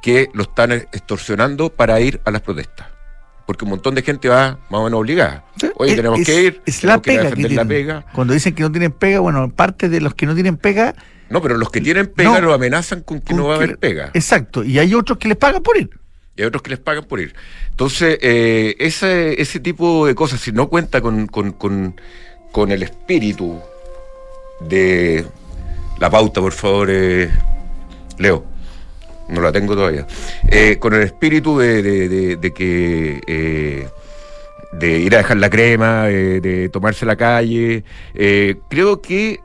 que 0.05 0.29
lo 0.33 0.43
están 0.43 0.71
extorsionando 0.71 1.71
para 1.71 1.99
ir 1.99 2.21
a 2.25 2.29
las 2.29 2.41
protestas. 2.41 2.85
Porque 3.47 3.63
un 3.65 3.71
montón 3.71 3.95
de 3.95 4.03
gente 4.03 4.29
va 4.29 4.59
más 4.69 4.81
o 4.81 4.83
menos 4.83 4.99
obligada. 4.99 5.43
Oye, 5.77 5.91
Es- 5.93 5.97
tenemos 5.97 6.19
es- 6.19 6.25
que 6.27 6.41
ir, 6.43 6.61
Es 6.67 6.83
la 6.83 7.01
que 7.01 7.17
pega 7.17 7.31
que 7.31 7.49
la 7.49 7.65
pega. 7.65 8.05
Cuando 8.13 8.35
dicen 8.35 8.53
que 8.53 8.61
no 8.61 8.71
tienen 8.71 8.91
pega, 8.91 9.19
bueno, 9.19 9.49
parte 9.49 9.89
de 9.89 10.01
los 10.01 10.13
que 10.13 10.27
no 10.27 10.35
tienen 10.35 10.57
pega. 10.57 10.93
No, 11.31 11.41
pero 11.41 11.57
los 11.57 11.71
que 11.71 11.81
tienen 11.81 12.05
pega 12.05 12.39
No. 12.39 12.41
lo 12.41 12.53
amenazan 12.53 13.01
con 13.01 13.19
que 13.19 13.29
con 13.33 13.37
no 13.37 13.47
va 13.47 13.53
a 13.53 13.57
haber 13.57 13.79
pega. 13.79 14.11
Exacto. 14.13 14.63
Y 14.63 14.77
hay 14.77 14.93
otros 14.93 15.17
que 15.17 15.27
les 15.27 15.37
pagan 15.37 15.63
por 15.63 15.75
ir. 15.75 15.89
y 16.37 16.41
hay 16.41 16.47
otros 16.47 16.61
que 16.61 16.69
les 16.69 16.79
pagan 16.79 17.05
por 17.05 17.19
ir. 17.19 17.33
Entonces, 17.71 18.19
eh, 18.21 18.75
ese, 18.77 19.41
ese 19.41 19.59
tipo 19.59 20.05
de 20.05 20.13
cosas, 20.13 20.39
si 20.41 20.51
no 20.51 20.67
cuenta 20.69 21.01
con, 21.01 21.25
con, 21.27 21.51
con, 21.53 21.99
con 22.51 22.71
el 22.71 22.83
espíritu 22.83 23.59
de 24.59 25.25
la 25.99 26.09
pauta, 26.09 26.41
por 26.41 26.51
favor, 26.51 26.89
eh, 26.91 27.29
Leo, 28.17 28.45
no 29.29 29.41
la 29.41 29.51
tengo 29.51 29.75
todavía, 29.75 30.05
Eh, 30.49 30.77
con 30.79 30.93
el 30.93 31.01
espíritu 31.03 31.57
de, 31.59 31.81
de- 31.83 32.09
de- 32.09 32.35
de 32.37 32.53
que... 32.53 33.21
eh, 33.27 33.87
de 34.73 34.99
ir 34.99 35.15
a 35.15 35.19
dejar 35.19 35.37
la 35.37 35.49
crema, 35.49 36.09
eh, 36.09 36.41
de 36.41 36.67
tomarse 36.69 37.05
la 37.05 37.15
calle. 37.15 37.83
eh, 38.13 38.55
creo 38.69 39.01
que 39.01 39.39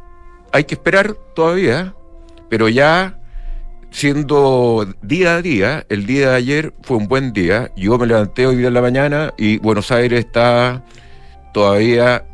hay 0.50 0.64
que 0.64 0.74
esperar 0.74 1.14
todavía, 1.34 1.94
pero 2.48 2.68
ya 2.68 3.16
siendo 3.92 4.86
día 5.02 5.36
a 5.36 5.42
día, 5.42 5.84
el 5.88 6.06
día 6.06 6.30
de 6.30 6.36
ayer 6.36 6.72
fue 6.82 6.96
un 6.96 7.06
buen 7.06 7.32
día. 7.32 7.70
Yo 7.76 7.96
me 7.98 8.06
levanté 8.06 8.46
hoy 8.46 8.56
día 8.56 8.68
en 8.68 8.74
la 8.74 8.80
mañana 8.82 9.32
y 9.36 9.58
Buenos 9.58 9.90
Aires 9.92 10.20
está 10.20 10.82
todavía 11.52 12.24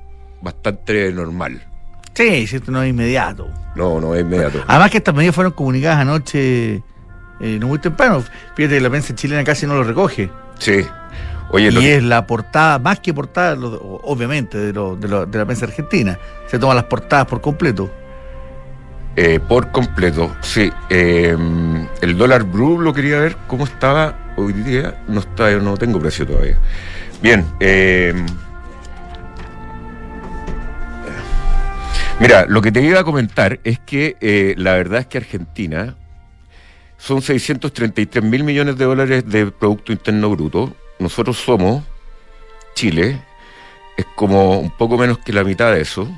bastante 0.40 1.12
normal. 1.12 1.62
Sí, 2.14 2.46
si 2.46 2.56
esto 2.56 2.70
no 2.70 2.82
es 2.82 2.88
inmediato. 2.90 3.46
No, 3.74 4.00
no 4.00 4.14
es 4.14 4.22
inmediato. 4.22 4.62
Además 4.66 4.90
que 4.90 4.98
estas 4.98 5.14
medidas 5.14 5.34
fueron 5.34 5.52
comunicadas 5.52 5.98
anoche, 5.98 6.82
eh, 7.40 7.58
no 7.60 7.68
muy 7.68 7.78
temprano. 7.78 8.22
Fíjate 8.54 8.76
que 8.76 8.80
la 8.80 8.90
prensa 8.90 9.14
chilena 9.14 9.44
casi 9.44 9.66
no 9.66 9.74
lo 9.74 9.82
recoge. 9.84 10.30
Sí. 10.58 10.86
Oye, 11.50 11.70
y 11.72 11.86
es 11.86 12.02
la 12.02 12.26
portada, 12.26 12.78
más 12.78 12.98
que 13.00 13.14
portada, 13.14 13.54
lo- 13.54 14.00
obviamente, 14.04 14.58
de, 14.58 14.72
lo- 14.72 14.96
de, 14.96 15.06
lo- 15.08 15.26
de 15.26 15.38
la 15.38 15.44
prensa 15.44 15.66
argentina. 15.66 16.18
Se 16.48 16.58
toman 16.58 16.76
las 16.76 16.86
portadas 16.86 17.26
por 17.26 17.40
completo. 17.40 17.90
eh, 19.16 19.38
por 19.40 19.70
completo, 19.70 20.34
sí. 20.42 20.70
Eh, 20.90 21.36
el 22.02 22.18
dólar 22.18 22.42
blue 22.44 22.78
lo 22.80 22.92
quería 22.92 23.18
ver 23.20 23.36
cómo 23.46 23.64
estaba 23.64 24.34
hoy 24.36 24.52
día. 24.52 25.02
No 25.08 25.20
está, 25.20 25.50
no 25.52 25.76
tengo 25.76 25.98
precio 26.00 26.26
todavía. 26.26 26.58
Bien. 27.22 27.46
eh, 27.60 28.12
mira, 32.20 32.44
lo 32.46 32.60
que 32.62 32.72
te 32.72 32.82
iba 32.82 33.00
a 33.00 33.04
comentar 33.04 33.58
es 33.64 33.78
que 33.78 34.16
eh, 34.20 34.54
la 34.58 34.74
verdad 34.74 35.00
es 35.00 35.06
que 35.06 35.18
Argentina 35.18 35.94
son 37.06 37.22
633 37.22 38.24
mil 38.24 38.42
millones 38.42 38.76
de 38.76 38.84
dólares 38.84 39.24
de 39.28 39.46
Producto 39.46 39.92
Interno 39.92 40.28
Bruto. 40.30 40.74
Nosotros 40.98 41.36
somos, 41.36 41.84
Chile, 42.74 43.22
es 43.96 44.04
como 44.16 44.58
un 44.58 44.72
poco 44.72 44.98
menos 44.98 45.18
que 45.18 45.32
la 45.32 45.44
mitad 45.44 45.72
de 45.72 45.82
eso. 45.82 46.08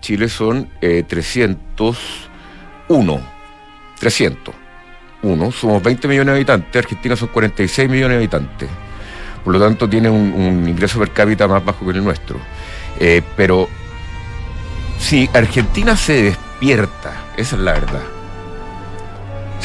Chile 0.00 0.28
son 0.28 0.70
eh, 0.80 1.02
301. 1.08 3.20
301. 3.98 5.50
Somos 5.50 5.82
20 5.82 6.06
millones 6.06 6.26
de 6.26 6.36
habitantes. 6.36 6.84
Argentina 6.84 7.16
son 7.16 7.26
46 7.26 7.90
millones 7.90 8.10
de 8.10 8.16
habitantes. 8.18 8.68
Por 9.42 9.54
lo 9.54 9.58
tanto, 9.58 9.88
tiene 9.88 10.08
un, 10.08 10.68
ingreso 10.68 11.00
per 11.00 11.10
cápita 11.10 11.48
más 11.48 11.64
bajo 11.64 11.84
que 11.84 11.90
el 11.90 12.04
nuestro. 12.04 12.38
Eh, 13.00 13.22
pero 13.36 13.68
si 15.00 15.28
Argentina 15.32 15.96
se 15.96 16.22
despierta, 16.22 17.24
esa 17.36 17.56
es 17.56 17.62
la 17.62 17.72
verdad. 17.72 18.15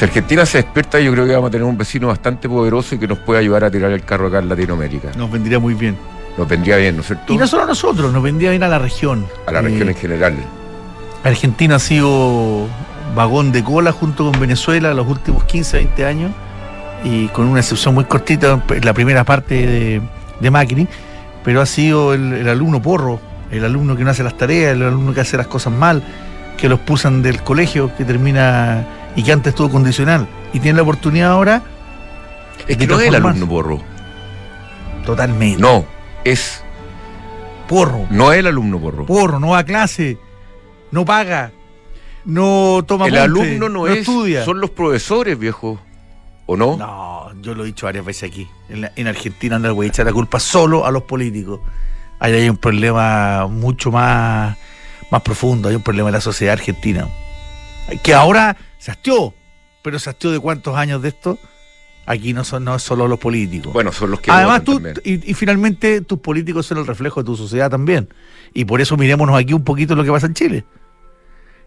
Si 0.01 0.05
Argentina 0.05 0.47
se 0.47 0.57
despierta, 0.57 0.99
yo 0.99 1.11
creo 1.11 1.27
que 1.27 1.33
vamos 1.35 1.49
a 1.49 1.51
tener 1.51 1.63
un 1.63 1.77
vecino 1.77 2.07
bastante 2.07 2.49
poderoso 2.49 2.95
y 2.95 2.97
que 2.97 3.07
nos 3.07 3.19
puede 3.19 3.39
ayudar 3.39 3.65
a 3.65 3.69
tirar 3.69 3.91
el 3.91 4.01
carro 4.03 4.29
acá 4.29 4.39
en 4.39 4.49
Latinoamérica. 4.49 5.09
Nos 5.15 5.29
vendría 5.31 5.59
muy 5.59 5.75
bien. 5.75 5.95
Nos 6.39 6.47
vendría 6.47 6.77
bien, 6.77 6.95
¿no 6.95 7.01
es 7.01 7.05
cierto? 7.05 7.31
Y 7.31 7.37
no 7.37 7.45
solo 7.45 7.65
a 7.65 7.65
nosotros, 7.67 8.11
nos 8.11 8.23
vendría 8.23 8.49
bien 8.49 8.63
a 8.63 8.67
la 8.67 8.79
región. 8.79 9.27
A 9.45 9.51
la 9.51 9.59
Eh, 9.59 9.61
región 9.61 9.89
en 9.89 9.95
general. 9.95 10.33
Argentina 11.23 11.75
ha 11.75 11.79
sido 11.79 12.65
vagón 13.15 13.51
de 13.51 13.63
cola 13.63 13.91
junto 13.91 14.31
con 14.31 14.39
Venezuela 14.39 14.91
los 14.95 15.07
últimos 15.07 15.43
15, 15.43 15.77
20 15.77 16.03
años 16.07 16.31
y 17.03 17.27
con 17.27 17.45
una 17.45 17.59
excepción 17.59 17.93
muy 17.93 18.05
cortita 18.05 18.59
en 18.69 18.83
la 18.83 18.93
primera 18.95 19.23
parte 19.23 19.67
de, 19.67 20.01
de 20.39 20.49
Macri, 20.49 20.87
pero 21.43 21.61
ha 21.61 21.67
sido 21.67 22.15
el, 22.15 22.33
el 22.33 22.49
alumno 22.49 22.81
porro, 22.81 23.19
el 23.51 23.63
alumno 23.63 23.95
que 23.95 24.03
no 24.03 24.09
hace 24.09 24.23
las 24.23 24.35
tareas, 24.35 24.73
el 24.73 24.81
alumno 24.81 25.13
que 25.13 25.21
hace 25.21 25.37
las 25.37 25.45
cosas 25.45 25.71
mal, 25.71 26.01
que 26.57 26.67
los 26.67 26.79
pusan 26.79 27.21
del 27.21 27.43
colegio, 27.43 27.95
que 27.95 28.03
termina 28.03 28.83
y 29.15 29.23
que 29.23 29.31
antes 29.31 29.51
estuvo 29.51 29.69
condicional 29.69 30.27
y 30.53 30.59
tiene 30.59 30.77
la 30.77 30.83
oportunidad 30.83 31.31
ahora 31.31 31.61
Es 32.67 32.77
que 32.77 32.87
no 32.87 32.99
es 32.99 33.07
el 33.07 33.15
alumno 33.15 33.45
borro. 33.45 33.81
totalmente. 35.05 35.61
No, 35.61 35.85
es 36.23 36.63
Porro. 37.67 38.05
no 38.09 38.33
el 38.33 38.47
alumno 38.47 38.79
porro. 38.79 39.05
Porro, 39.05 39.39
no 39.39 39.49
va 39.49 39.59
a 39.59 39.63
clase, 39.63 40.17
no 40.91 41.05
paga, 41.05 41.51
no 42.25 42.83
toma 42.85 43.07
el 43.07 43.17
alumno 43.17 43.69
no, 43.69 43.87
es, 43.87 43.99
estudia. 43.99 44.43
son 44.43 44.59
los 44.59 44.69
profesores, 44.71 45.37
viejo. 45.39 45.79
¿O 46.47 46.57
no? 46.57 46.75
No, 46.75 47.31
yo 47.41 47.53
lo 47.55 47.63
he 47.63 47.67
dicho 47.67 47.85
varias 47.85 48.03
veces 48.03 48.29
aquí. 48.29 48.45
En, 48.67 48.81
la- 48.81 48.91
en 48.97 49.07
Argentina 49.07 49.57
no 49.57 49.67
le 49.67 49.73
voy 49.73 49.85
a 49.85 49.89
echar 49.89 50.05
la 50.05 50.11
culpa 50.11 50.37
solo 50.39 50.85
a 50.85 50.91
los 50.91 51.03
políticos. 51.03 51.61
Ahí 52.19 52.33
hay 52.33 52.49
un 52.49 52.57
problema 52.57 53.47
mucho 53.47 53.89
más, 53.89 54.57
más 55.09 55.21
profundo, 55.21 55.69
hay 55.69 55.75
un 55.75 55.81
problema 55.81 56.09
en 56.09 56.13
la 56.13 56.21
sociedad 56.21 56.53
argentina. 56.53 57.07
Que 58.03 58.13
ahora 58.13 58.57
se 58.81 58.89
hastió, 58.89 59.33
pero 59.83 59.99
se 59.99 60.09
hastió 60.09 60.31
de 60.31 60.39
cuántos 60.39 60.75
años 60.75 61.03
de 61.03 61.09
esto. 61.09 61.37
Aquí 62.07 62.33
no 62.33 62.43
son 62.43 62.63
no 62.63 62.75
es 62.75 62.81
solo 62.81 63.07
los 63.07 63.19
políticos. 63.19 63.71
Bueno, 63.73 63.91
son 63.91 64.09
los 64.09 64.19
que 64.19 64.31
Además, 64.31 64.63
tú, 64.63 64.81
y, 65.03 65.29
y 65.29 65.33
finalmente 65.35 66.01
tus 66.01 66.17
políticos 66.17 66.65
son 66.65 66.79
el 66.79 66.87
reflejo 66.87 67.21
de 67.21 67.25
tu 67.27 67.37
sociedad 67.37 67.69
también. 67.69 68.09
Y 68.55 68.65
por 68.65 68.81
eso 68.81 68.97
mirémonos 68.97 69.39
aquí 69.39 69.53
un 69.53 69.63
poquito 69.63 69.95
lo 69.95 70.03
que 70.03 70.09
pasa 70.11 70.25
en 70.25 70.33
Chile. 70.33 70.65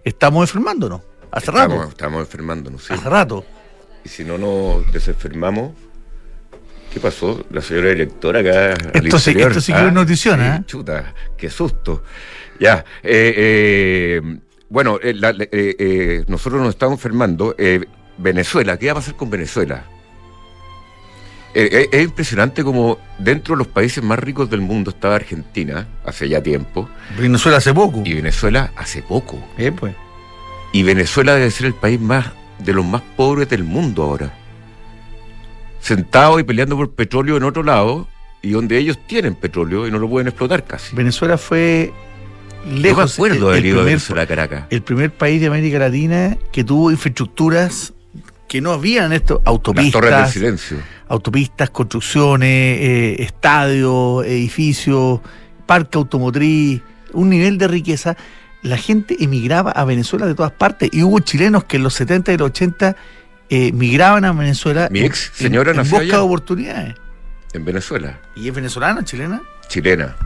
Estamos 0.02 0.48
enfermándonos. 0.50 1.02
Hace 1.30 1.50
estamos, 1.52 1.78
rato. 1.78 1.88
estamos 1.90 2.20
enfermándonos, 2.20 2.82
sí. 2.84 2.92
Hace 2.92 3.08
rato. 3.08 3.44
Y 4.04 4.08
si 4.08 4.24
no 4.24 4.36
nos 4.36 4.92
desenfermamos, 4.92 5.72
¿qué 6.92 6.98
pasó? 7.00 7.44
La 7.50 7.60
señora 7.62 7.90
directora 7.90 8.40
acá 8.40 8.72
al 8.92 9.04
Esto 9.06 9.18
sí- 9.20 9.30
interior. 9.30 9.50
esto 9.52 9.60
sí 9.60 9.72
que 9.72 9.86
es 9.86 9.92
notición, 9.92 10.40
sí, 10.40 10.46
¿eh? 10.46 10.60
Chuta, 10.66 11.14
qué 11.36 11.48
susto. 11.48 12.02
Ya, 12.60 12.84
eh, 13.02 13.34
eh, 14.22 14.38
bueno, 14.74 14.98
eh, 15.00 15.14
la- 15.14 15.30
eh, 15.30 15.46
eh, 15.52 16.24
nosotros 16.26 16.60
nos 16.60 16.70
estamos 16.70 16.94
enfermando. 16.98 17.54
Eh, 17.56 17.84
Venezuela, 18.18 18.76
¿qué 18.76 18.86
va 18.86 18.92
a 18.92 18.94
pasar 18.96 19.14
con 19.16 19.30
Venezuela? 19.30 19.84
Es 21.54 22.02
impresionante 22.02 22.64
como 22.64 22.98
dentro 23.20 23.54
de 23.54 23.58
los 23.58 23.68
países 23.68 24.02
más 24.02 24.18
ricos 24.18 24.50
del 24.50 24.60
mundo 24.60 24.90
estaba 24.90 25.14
Argentina, 25.14 25.86
hace 26.04 26.28
ya 26.28 26.42
tiempo, 26.42 26.88
Venezuela 27.16 27.58
hace 27.58 27.72
poco. 27.72 28.02
y 28.04 28.14
Venezuela 28.14 28.72
hace 28.74 29.02
poco. 29.02 29.38
Eh, 29.56 29.70
pues. 29.70 29.94
Y 30.72 30.82
Venezuela 30.82 31.34
debe 31.34 31.52
ser 31.52 31.66
el 31.68 31.74
país 31.74 32.00
más 32.00 32.26
de 32.58 32.72
los 32.72 32.84
más 32.84 33.02
pobres 33.16 33.48
del 33.48 33.62
mundo 33.62 34.02
ahora. 34.02 34.32
Sentado 35.80 36.40
y 36.40 36.42
peleando 36.42 36.76
por 36.76 36.90
petróleo 36.94 37.36
en 37.36 37.44
otro 37.44 37.62
lado, 37.62 38.08
y 38.42 38.50
donde 38.50 38.76
ellos 38.78 38.98
tienen 39.06 39.36
petróleo 39.36 39.86
y 39.86 39.92
no 39.92 40.00
lo 40.00 40.08
pueden 40.08 40.26
explotar 40.26 40.64
casi. 40.64 40.96
Venezuela 40.96 41.38
fue 41.38 41.92
Yo 42.64 42.70
me 42.70 42.80
lejos 42.80 43.14
acuerdo 43.14 43.50
el, 43.52 43.56
el 43.58 43.62
primer, 43.62 43.84
Venezuela 43.84 44.26
Caracas. 44.26 44.64
el 44.70 44.82
primer 44.82 45.10
país 45.12 45.40
de 45.40 45.46
América 45.48 45.78
Latina 45.78 46.36
que 46.52 46.64
tuvo 46.64 46.90
infraestructuras 46.90 47.92
que 48.48 48.60
no 48.60 48.72
habían 48.72 49.12
esto, 49.12 49.42
Las 49.44 49.60
torres 49.62 49.90
del 49.92 49.94
autopistas, 49.94 50.32
silencio. 50.32 50.78
autopistas, 51.08 51.70
construcciones, 51.70 52.48
eh, 52.80 53.16
estadios, 53.22 54.24
edificios, 54.26 55.20
parque 55.66 55.98
automotriz, 55.98 56.80
un 57.12 57.30
nivel 57.30 57.58
de 57.58 57.68
riqueza. 57.68 58.16
La 58.62 58.76
gente 58.76 59.16
emigraba 59.22 59.72
a 59.72 59.84
Venezuela 59.84 60.26
de 60.26 60.34
todas 60.34 60.52
partes 60.52 60.88
y 60.92 61.02
hubo 61.02 61.18
chilenos 61.20 61.64
que 61.64 61.76
en 61.78 61.82
los 61.82 61.94
70 61.94 62.32
y 62.32 62.36
los 62.38 62.46
80 62.50 62.96
eh, 63.50 63.72
migraban 63.72 64.24
a 64.24 64.32
Venezuela 64.32 64.88
Mi 64.90 65.00
en- 65.00 65.06
ex 65.06 65.32
señora 65.34 65.72
en, 65.72 65.78
busca 65.78 65.98
allá. 65.98 66.12
de 66.12 66.18
oportunidades. 66.18 66.94
En 67.52 67.64
Venezuela. 67.64 68.20
¿Y 68.36 68.48
es 68.48 68.54
venezolana, 68.54 69.04
chilena? 69.04 69.42
Chilena. 69.68 70.16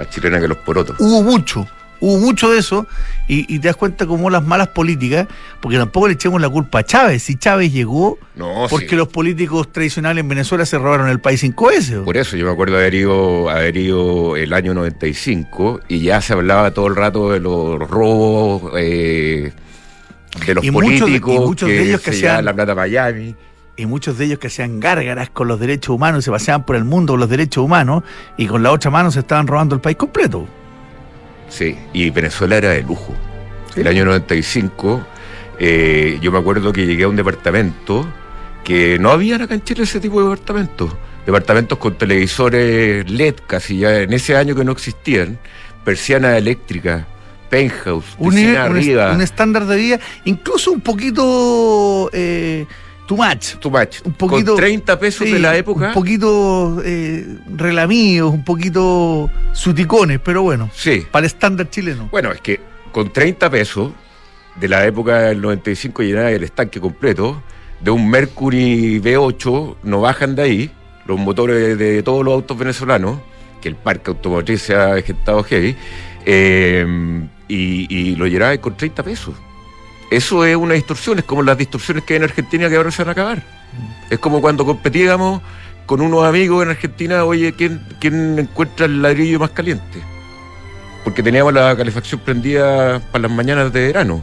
Más 0.00 0.10
chilena 0.10 0.40
que 0.40 0.48
los 0.48 0.56
porotos. 0.58 0.96
Hubo 0.98 1.22
mucho, 1.22 1.66
hubo 2.00 2.18
mucho 2.18 2.50
de 2.50 2.58
eso 2.58 2.86
y, 3.28 3.40
y 3.54 3.58
te 3.58 3.68
das 3.68 3.76
cuenta 3.76 4.06
como 4.06 4.30
las 4.30 4.42
malas 4.42 4.68
políticas, 4.68 5.26
porque 5.60 5.76
tampoco 5.76 6.08
le 6.08 6.14
echemos 6.14 6.40
la 6.40 6.48
culpa 6.48 6.78
a 6.78 6.84
Chávez. 6.84 7.22
Si 7.22 7.36
Chávez 7.36 7.70
llegó 7.70 8.18
No, 8.34 8.66
porque 8.70 8.88
sí. 8.88 8.96
los 8.96 9.08
políticos 9.08 9.70
tradicionales 9.70 10.22
en 10.22 10.28
Venezuela 10.30 10.64
se 10.64 10.78
robaron 10.78 11.08
el 11.10 11.20
país 11.20 11.40
cinco 11.40 11.66
veces. 11.66 11.98
Por 11.98 12.16
eso 12.16 12.34
yo 12.38 12.46
me 12.46 12.52
acuerdo 12.52 12.76
haber 12.78 12.94
ido, 12.94 13.50
haber 13.50 13.76
ido 13.76 14.36
el 14.36 14.54
año 14.54 14.72
95 14.72 15.80
y 15.88 16.00
ya 16.00 16.22
se 16.22 16.32
hablaba 16.32 16.70
todo 16.72 16.86
el 16.86 16.96
rato 16.96 17.30
de 17.30 17.40
los 17.40 17.78
robos, 17.78 18.72
eh, 18.78 19.52
de 20.46 20.54
los 20.54 20.64
Y 20.64 20.70
muchos 20.70 20.88
de- 20.90 20.96
y 20.96 21.00
políticos, 21.20 21.46
muchos 21.46 21.68
de 21.68 21.82
ellos 21.82 22.00
que 22.00 22.12
se 22.12 22.26
hacían- 22.28 22.44
la 22.46 22.54
plata 22.54 22.74
Miami. 22.74 23.34
Y 23.80 23.86
muchos 23.86 24.18
de 24.18 24.26
ellos 24.26 24.38
que 24.38 24.46
hacían 24.48 24.78
gárgaras 24.80 25.30
con 25.30 25.48
los 25.48 25.58
derechos 25.58 25.94
humanos 25.94 26.20
y 26.20 26.24
se 26.26 26.30
paseaban 26.30 26.64
por 26.64 26.76
el 26.76 26.84
mundo 26.84 27.14
con 27.14 27.20
los 27.20 27.28
derechos 27.28 27.64
humanos 27.64 28.02
y 28.36 28.46
con 28.46 28.62
la 28.62 28.70
otra 28.72 28.90
mano 28.90 29.10
se 29.10 29.20
estaban 29.20 29.46
robando 29.46 29.74
el 29.74 29.80
país 29.80 29.96
completo. 29.96 30.46
Sí, 31.48 31.76
y 31.92 32.10
Venezuela 32.10 32.56
era 32.56 32.70
de 32.70 32.82
lujo. 32.82 33.12
El 33.76 33.86
año 33.86 34.04
95, 34.04 35.00
eh, 35.58 36.18
yo 36.22 36.30
me 36.32 36.38
acuerdo 36.38 36.72
que 36.72 36.86
llegué 36.86 37.04
a 37.04 37.08
un 37.08 37.16
departamento 37.16 38.06
que 38.64 38.98
no 38.98 39.10
había 39.10 39.36
acá 39.36 39.54
en 39.54 39.62
Chile 39.62 39.82
ese 39.84 40.00
tipo 40.00 40.18
de 40.22 40.28
departamentos. 40.30 40.90
Departamentos 41.26 41.78
con 41.78 41.96
televisores 41.98 43.08
LED 43.10 43.34
casi 43.46 43.78
ya 43.78 44.00
en 44.00 44.12
ese 44.12 44.36
año 44.36 44.54
que 44.54 44.64
no 44.64 44.72
existían, 44.72 45.38
persiana 45.84 46.36
eléctrica, 46.36 47.06
penthouse, 47.50 48.04
Un, 48.18 48.34
nivel- 48.34 48.50
un, 48.50 48.56
arriba, 48.76 49.12
un 49.12 49.20
estándar 49.20 49.66
de 49.66 49.76
vida, 49.76 50.00
incluso 50.24 50.70
un 50.72 50.80
poquito 50.80 52.10
eh, 52.12 52.66
too 53.10 53.16
much. 53.16 53.56
too 53.58 53.70
much. 53.70 53.96
un 54.04 54.12
poquito- 54.12 54.52
con 54.52 54.60
30 54.60 54.98
pesos 55.00 55.26
Sí, 55.26 55.32
de 55.32 55.40
la 55.40 55.56
época. 55.56 55.88
Un 55.88 55.94
poquito 55.94 56.80
eh, 56.84 57.26
relamidos, 57.56 58.32
un 58.32 58.44
poquito 58.44 59.28
suticones, 59.52 60.20
pero 60.24 60.42
bueno, 60.42 60.70
Sí. 60.72 61.04
para 61.10 61.26
el 61.26 61.26
estándar 61.26 61.68
chileno. 61.70 62.08
Bueno, 62.12 62.30
es 62.30 62.40
que 62.40 62.60
con 62.92 63.12
30 63.12 63.50
pesos 63.50 63.90
de 64.60 64.68
la 64.68 64.86
época 64.86 65.22
del 65.22 65.40
95 65.40 66.02
llenaba 66.04 66.30
el 66.30 66.44
estanque 66.44 66.80
completo, 66.80 67.42
de 67.80 67.90
un 67.90 68.08
Mercury 68.08 69.00
V8 69.00 69.76
no 69.82 70.00
bajan 70.02 70.36
de 70.36 70.42
ahí 70.42 70.70
los 71.06 71.18
motores 71.18 71.76
de 71.78 72.02
todos 72.04 72.24
los 72.24 72.34
autos 72.34 72.56
venezolanos, 72.58 73.18
que 73.60 73.68
el 73.70 73.74
parque 73.74 74.10
automotriz 74.10 74.62
se 74.62 74.76
ha 74.76 75.00
gestado 75.02 75.42
heavy, 75.42 75.74
eh, 76.26 76.86
y, 77.48 77.86
y 77.92 78.14
lo 78.14 78.26
llenaba 78.28 78.56
con 78.58 78.76
30 78.76 79.02
pesos. 79.02 79.34
Eso 80.10 80.44
es 80.44 80.56
una 80.56 80.74
distorsión, 80.74 81.18
es 81.18 81.24
como 81.24 81.42
las 81.42 81.56
distorsiones 81.56 82.04
que 82.04 82.14
hay 82.14 82.18
en 82.18 82.24
Argentina 82.24 82.68
que 82.68 82.76
ahora 82.76 82.90
se 82.90 83.02
van 83.02 83.10
a 83.10 83.12
acabar. 83.12 83.42
Es 84.10 84.18
como 84.18 84.40
cuando 84.40 84.66
competíamos 84.66 85.40
con 85.86 86.00
unos 86.00 86.24
amigos 86.24 86.64
en 86.64 86.70
Argentina, 86.70 87.24
oye, 87.24 87.52
¿quién, 87.52 87.80
quién 88.00 88.38
encuentra 88.38 88.86
el 88.86 89.02
ladrillo 89.02 89.38
más 89.38 89.50
caliente? 89.50 90.02
Porque 91.04 91.22
teníamos 91.22 91.52
la 91.54 91.76
calefacción 91.76 92.20
prendida 92.20 93.00
para 93.12 93.22
las 93.22 93.30
mañanas 93.30 93.72
de 93.72 93.86
verano. 93.86 94.22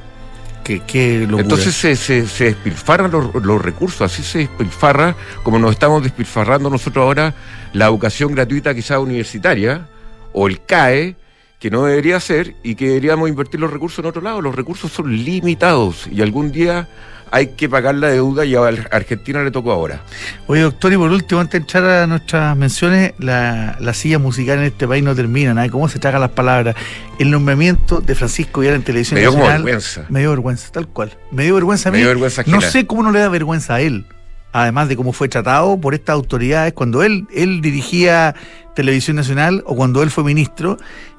Qué, 0.63 0.81
qué 0.85 1.21
locura. 1.21 1.41
Entonces 1.41 1.73
se, 1.73 1.95
se, 1.95 2.27
se 2.27 2.43
despilfarran 2.45 3.09
los, 3.09 3.33
los 3.35 3.61
recursos, 3.61 4.01
así 4.01 4.23
se 4.23 4.39
despilfarra, 4.39 5.15
como 5.43 5.57
nos 5.57 5.71
estamos 5.71 6.03
despilfarrando 6.03 6.69
nosotros 6.69 7.03
ahora 7.03 7.33
la 7.71 7.85
educación 7.85 8.35
gratuita 8.35 8.75
quizá 8.75 8.99
universitaria, 8.99 9.87
o 10.33 10.47
el 10.47 10.63
CAE, 10.65 11.15
que 11.59 11.71
no 11.71 11.85
debería 11.85 12.19
ser, 12.19 12.55
y 12.63 12.75
que 12.75 12.87
deberíamos 12.87 13.29
invertir 13.29 13.59
los 13.59 13.71
recursos 13.71 13.99
en 13.99 14.05
otro 14.05 14.21
lado. 14.21 14.41
Los 14.41 14.55
recursos 14.55 14.91
son 14.91 15.11
limitados 15.11 16.07
y 16.11 16.21
algún 16.21 16.51
día 16.51 16.87
hay 17.31 17.47
que 17.47 17.67
pagar 17.67 17.95
la 17.95 18.07
deuda 18.07 18.45
y 18.45 18.55
a 18.55 18.65
Argentina 18.65 19.43
le 19.43 19.51
tocó 19.51 19.71
ahora. 19.71 20.01
Oye, 20.47 20.61
doctor, 20.61 20.93
y 20.93 20.97
por 20.97 21.11
último, 21.11 21.41
antes 21.41 21.53
de 21.53 21.57
entrar 21.57 21.85
a 21.85 22.07
nuestras 22.07 22.55
menciones, 22.55 23.13
la, 23.19 23.77
la 23.79 23.93
silla 23.93 24.19
musical 24.19 24.59
en 24.59 24.65
este 24.65 24.87
país 24.87 25.03
no 25.03 25.15
termina, 25.15 25.53
¿no? 25.53 25.69
¿Cómo 25.71 25.89
se 25.89 25.99
tragan 25.99 26.21
las 26.21 26.31
palabras? 26.31 26.75
El 27.19 27.31
nombramiento 27.31 27.99
de 27.99 28.15
Francisco 28.15 28.61
Villar 28.61 28.75
en 28.75 28.83
televisión 28.83 29.15
Me 29.15 29.21
dio 29.21 29.31
como 29.31 29.45
vergüenza. 29.45 30.05
Me 30.09 30.19
dio 30.21 30.29
vergüenza, 30.29 30.71
tal 30.71 30.87
cual. 30.87 31.17
Me 31.31 31.43
dio 31.43 31.55
vergüenza 31.55 31.89
a 31.89 31.91
mí. 31.91 31.97
Me 31.97 32.03
dio 32.03 32.09
vergüenza 32.09 32.43
no 32.45 32.61
sé 32.61 32.85
cómo 32.85 33.03
no 33.03 33.11
le 33.11 33.19
da 33.19 33.29
vergüenza 33.29 33.75
a 33.75 33.81
él. 33.81 34.05
Además 34.53 34.87
de 34.87 34.95
cómo 34.95 35.11
fue 35.11 35.27
tratado 35.27 35.79
por 35.79 35.93
estas 35.93 36.13
autoridades 36.13 36.73
cuando 36.73 37.03
él, 37.03 37.27
él 37.33 37.61
dirigía 37.61 38.33
Televisión 38.75 39.17
Nacional 39.17 39.63
o 39.65 39.75
cuando 39.75 40.01
él 40.01 40.09
fue 40.09 40.23
ministro. 40.23 40.77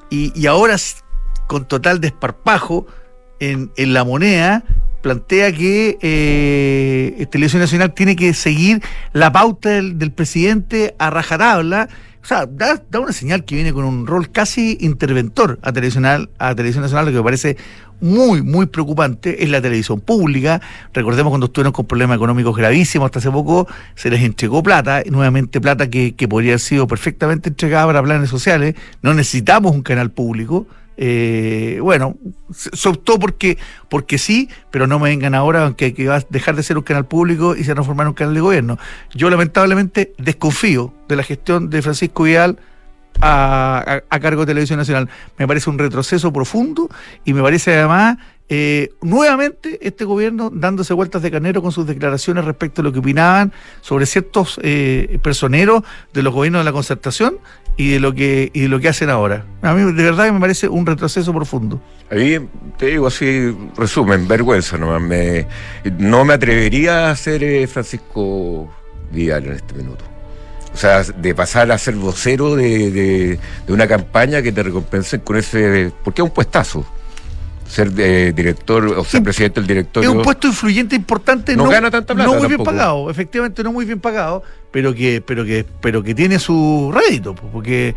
Y, 0.09 0.31
y 0.39 0.47
ahora, 0.47 0.75
con 1.47 1.67
total 1.67 2.01
desparpajo, 2.01 2.87
en, 3.39 3.71
en 3.77 3.93
la 3.93 4.03
moneda, 4.03 4.63
plantea 5.01 5.51
que 5.51 5.97
eh, 6.01 7.25
Televisión 7.31 7.61
Nacional 7.61 7.93
tiene 7.93 8.15
que 8.15 8.33
seguir 8.33 8.81
la 9.13 9.31
pauta 9.31 9.69
del, 9.69 9.97
del 9.97 10.11
presidente 10.11 10.95
a 10.99 11.09
rajatabla. 11.09 11.89
O 12.21 12.25
sea, 12.25 12.45
da, 12.45 12.81
da 12.89 12.99
una 12.99 13.13
señal 13.13 13.45
que 13.45 13.55
viene 13.55 13.73
con 13.73 13.85
un 13.85 14.05
rol 14.05 14.29
casi 14.29 14.77
interventor 14.81 15.57
a 15.61 15.71
Televisión, 15.71 16.05
a 16.05 16.55
Televisión 16.55 16.83
Nacional, 16.83 17.05
lo 17.05 17.11
que 17.11 17.17
me 17.17 17.23
parece 17.23 17.57
muy, 18.01 18.41
muy 18.41 18.65
preocupante 18.65 19.43
es 19.43 19.49
la 19.49 19.61
televisión 19.61 19.99
pública. 19.99 20.61
Recordemos 20.93 21.31
cuando 21.31 21.47
estuvieron 21.47 21.73
con 21.73 21.85
problemas 21.85 22.17
económicos 22.17 22.55
gravísimos 22.55 23.05
hasta 23.05 23.19
hace 23.19 23.31
poco, 23.31 23.67
se 23.95 24.09
les 24.09 24.21
entregó 24.21 24.63
plata, 24.63 25.03
nuevamente 25.09 25.59
plata 25.61 25.89
que, 25.89 26.15
que 26.15 26.27
podría 26.27 26.51
haber 26.51 26.59
sido 26.59 26.87
perfectamente 26.87 27.49
entregada 27.49 27.85
para 27.87 28.03
planes 28.03 28.29
sociales. 28.29 28.75
No 29.01 29.13
necesitamos 29.13 29.73
un 29.73 29.81
canal 29.81 30.11
público. 30.11 30.67
Eh, 31.01 31.79
bueno, 31.81 32.17
se, 32.51 32.89
optó 32.89 33.17
porque, 33.19 33.57
porque 33.87 34.17
sí, 34.17 34.49
pero 34.69 34.85
no 34.85 34.99
me 34.99 35.07
vengan 35.07 35.33
ahora 35.33 35.73
que, 35.77 35.93
que 35.93 36.05
va 36.07 36.17
a 36.17 36.23
dejar 36.29 36.57
de 36.57 36.63
ser 36.63 36.77
un 36.77 36.83
canal 36.83 37.05
público 37.05 37.55
y 37.55 37.63
se 37.63 37.73
transformar 37.73 38.03
en 38.03 38.09
un 38.09 38.13
canal 38.15 38.33
de 38.33 38.41
gobierno. 38.41 38.77
Yo 39.15 39.29
lamentablemente 39.29 40.13
desconfío 40.17 40.93
de 41.07 41.15
la 41.15 41.23
gestión 41.23 41.69
de 41.69 41.81
Francisco 41.81 42.23
Vidal 42.23 42.59
a, 43.21 44.01
cargo 44.21 44.41
de 44.41 44.47
Televisión 44.47 44.79
Nacional. 44.79 45.09
Me 45.37 45.47
parece 45.47 45.69
un 45.69 45.77
retroceso 45.77 46.31
profundo 46.31 46.89
y 47.25 47.33
me 47.33 47.41
parece 47.41 47.77
además 47.77 48.17
eh, 48.51 48.89
nuevamente 49.01 49.77
este 49.85 50.05
gobierno 50.05 50.49
dándose 50.51 50.93
vueltas 50.93 51.21
de 51.21 51.29
carnero 51.29 51.61
con 51.61 51.71
sus 51.71 51.85
declaraciones 51.85 52.45
respecto 52.45 52.81
a 52.81 52.83
lo 52.83 52.91
que 52.91 52.99
opinaban 52.99 53.53
sobre 53.81 54.07
ciertos 54.07 54.59
eh, 54.63 55.19
personeros 55.21 55.83
de 56.13 56.23
los 56.23 56.33
gobiernos 56.33 56.61
de 56.61 56.65
la 56.65 56.71
concertación 56.71 57.37
y 57.77 57.91
de 57.91 57.99
lo 57.99 58.13
que 58.13 58.49
y 58.51 58.61
de 58.61 58.67
lo 58.67 58.79
que 58.79 58.89
hacen 58.89 59.09
ahora. 59.09 59.45
A 59.61 59.73
mí 59.73 59.83
de 59.93 60.03
verdad 60.03 60.31
me 60.31 60.39
parece 60.39 60.67
un 60.67 60.85
retroceso 60.85 61.33
profundo. 61.33 61.79
A 62.11 62.15
mí, 62.15 62.39
te 62.77 62.87
digo 62.87 63.07
así, 63.07 63.55
resumen, 63.77 64.27
vergüenza 64.27 64.77
nomás. 64.77 65.01
Me, 65.01 65.45
no 65.99 66.25
me 66.25 66.33
atrevería 66.33 67.11
a 67.11 67.15
ser 67.15 67.43
eh, 67.43 67.67
Francisco 67.67 68.69
Vidal 69.11 69.45
en 69.45 69.53
este 69.53 69.75
minuto. 69.75 70.03
O 70.73 70.77
sea, 70.77 71.03
de 71.03 71.35
pasar 71.35 71.71
a 71.71 71.77
ser 71.77 71.95
vocero 71.95 72.55
de, 72.55 72.91
de, 72.91 73.73
una 73.73 73.87
campaña 73.87 74.41
que 74.41 74.51
te 74.51 74.63
recompensen 74.63 75.21
con 75.21 75.37
ese... 75.37 75.91
Porque 76.03 76.21
es 76.21 76.23
un 76.23 76.33
puestazo 76.33 76.85
ser 77.69 77.91
eh, 77.97 78.33
director 78.35 78.83
o 78.85 79.03
ser 79.05 79.21
presidente 79.21 79.59
del 79.59 79.67
directorio. 79.67 80.09
Es 80.09 80.15
un 80.15 80.23
puesto 80.23 80.47
influyente 80.47 80.95
importante, 80.95 81.55
no, 81.55 81.69
gana 81.69 81.91
tanta 81.91 82.15
plata. 82.15 82.31
No 82.31 82.39
muy 82.39 82.47
bien 82.47 82.63
pagado, 82.63 83.09
efectivamente 83.09 83.63
no 83.63 83.71
muy 83.71 83.85
bien 83.85 83.99
pagado, 83.99 84.41
pero 84.71 84.93
que, 84.93 85.21
pero 85.21 85.45
que, 85.45 85.65
pero 85.79 86.01
que 86.01 86.15
tiene 86.15 86.39
su 86.39 86.91
rédito, 86.93 87.35
porque 87.35 87.95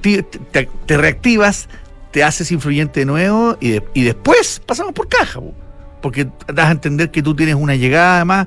te, 0.00 0.96
reactivas, 0.96 1.68
te 2.12 2.24
haces 2.24 2.50
influyente 2.50 3.00
de 3.00 3.06
nuevo 3.06 3.58
y, 3.60 3.78
y 3.92 4.04
después 4.04 4.62
pasamos 4.64 4.94
por 4.94 5.08
caja, 5.08 5.40
porque 6.00 6.28
das 6.46 6.68
a 6.68 6.72
entender 6.72 7.10
que 7.10 7.22
tú 7.22 7.36
tienes 7.36 7.56
una 7.56 7.74
llegada 7.74 8.16
además 8.16 8.46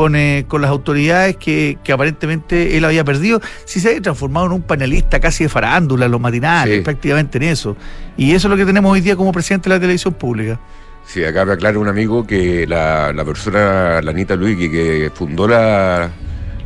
con, 0.00 0.16
eh, 0.16 0.46
con 0.48 0.62
las 0.62 0.70
autoridades 0.70 1.36
que, 1.36 1.76
que, 1.84 1.92
aparentemente 1.92 2.78
él 2.78 2.86
había 2.86 3.04
perdido, 3.04 3.38
si 3.66 3.80
se 3.80 3.88
había 3.88 4.00
transformado 4.00 4.46
en 4.46 4.52
un 4.52 4.62
panelista 4.62 5.20
casi 5.20 5.44
de 5.44 5.50
farándula, 5.50 6.08
los 6.08 6.18
matinales, 6.18 6.82
prácticamente 6.82 7.36
en 7.36 7.44
eso. 7.44 7.76
Y 8.16 8.32
eso 8.32 8.48
es 8.48 8.50
lo 8.50 8.56
que 8.56 8.64
tenemos 8.64 8.90
hoy 8.90 9.02
día 9.02 9.14
como 9.14 9.30
presidente 9.30 9.68
de 9.68 9.76
la 9.76 9.80
televisión 9.80 10.14
pública. 10.14 10.58
Sí, 11.04 11.22
acá 11.22 11.44
me 11.44 11.52
aclara 11.52 11.78
un 11.78 11.86
amigo 11.86 12.26
que 12.26 12.66
la, 12.66 13.12
la 13.12 13.26
persona, 13.26 14.00
la 14.00 14.10
Anita 14.10 14.36
Luigi, 14.36 14.70
que 14.70 15.12
fundó 15.14 15.46
la, 15.46 16.10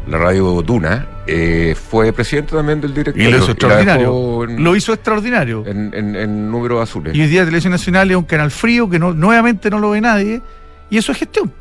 la 0.07 0.19
radio 0.19 0.63
Duna, 0.63 1.09
eh, 1.27 1.75
fue 1.75 2.13
presidente 2.13 2.55
también 2.55 2.81
del 2.81 2.95
directorio. 2.95 3.29
Y 3.29 3.33
lo 3.33 3.39
hizo 3.39 3.51
extraordinario. 3.51 4.47
lo 4.47 4.77
hizo 4.77 4.93
extraordinario. 4.93 5.67
En, 5.67 5.93
en, 5.93 6.15
en 6.15 6.51
números 6.53 6.89
azules. 6.89 7.17
Y 7.17 7.21
hoy 7.21 7.27
día 7.27 7.45
Televisión 7.45 7.73
Nacional 7.73 8.09
es 8.13 8.17
un 8.17 8.27
canal 8.27 8.53
frío 8.53 8.89
que 8.89 9.01
no, 9.01 9.13
nuevamente 9.13 9.71
no 9.71 9.81
lo 9.81 9.91
ve 9.91 10.01
nadie. 10.01 10.41
Y 10.89 10.99
eso 10.99 11.11
es 11.11 11.19
gestión. 11.19 11.53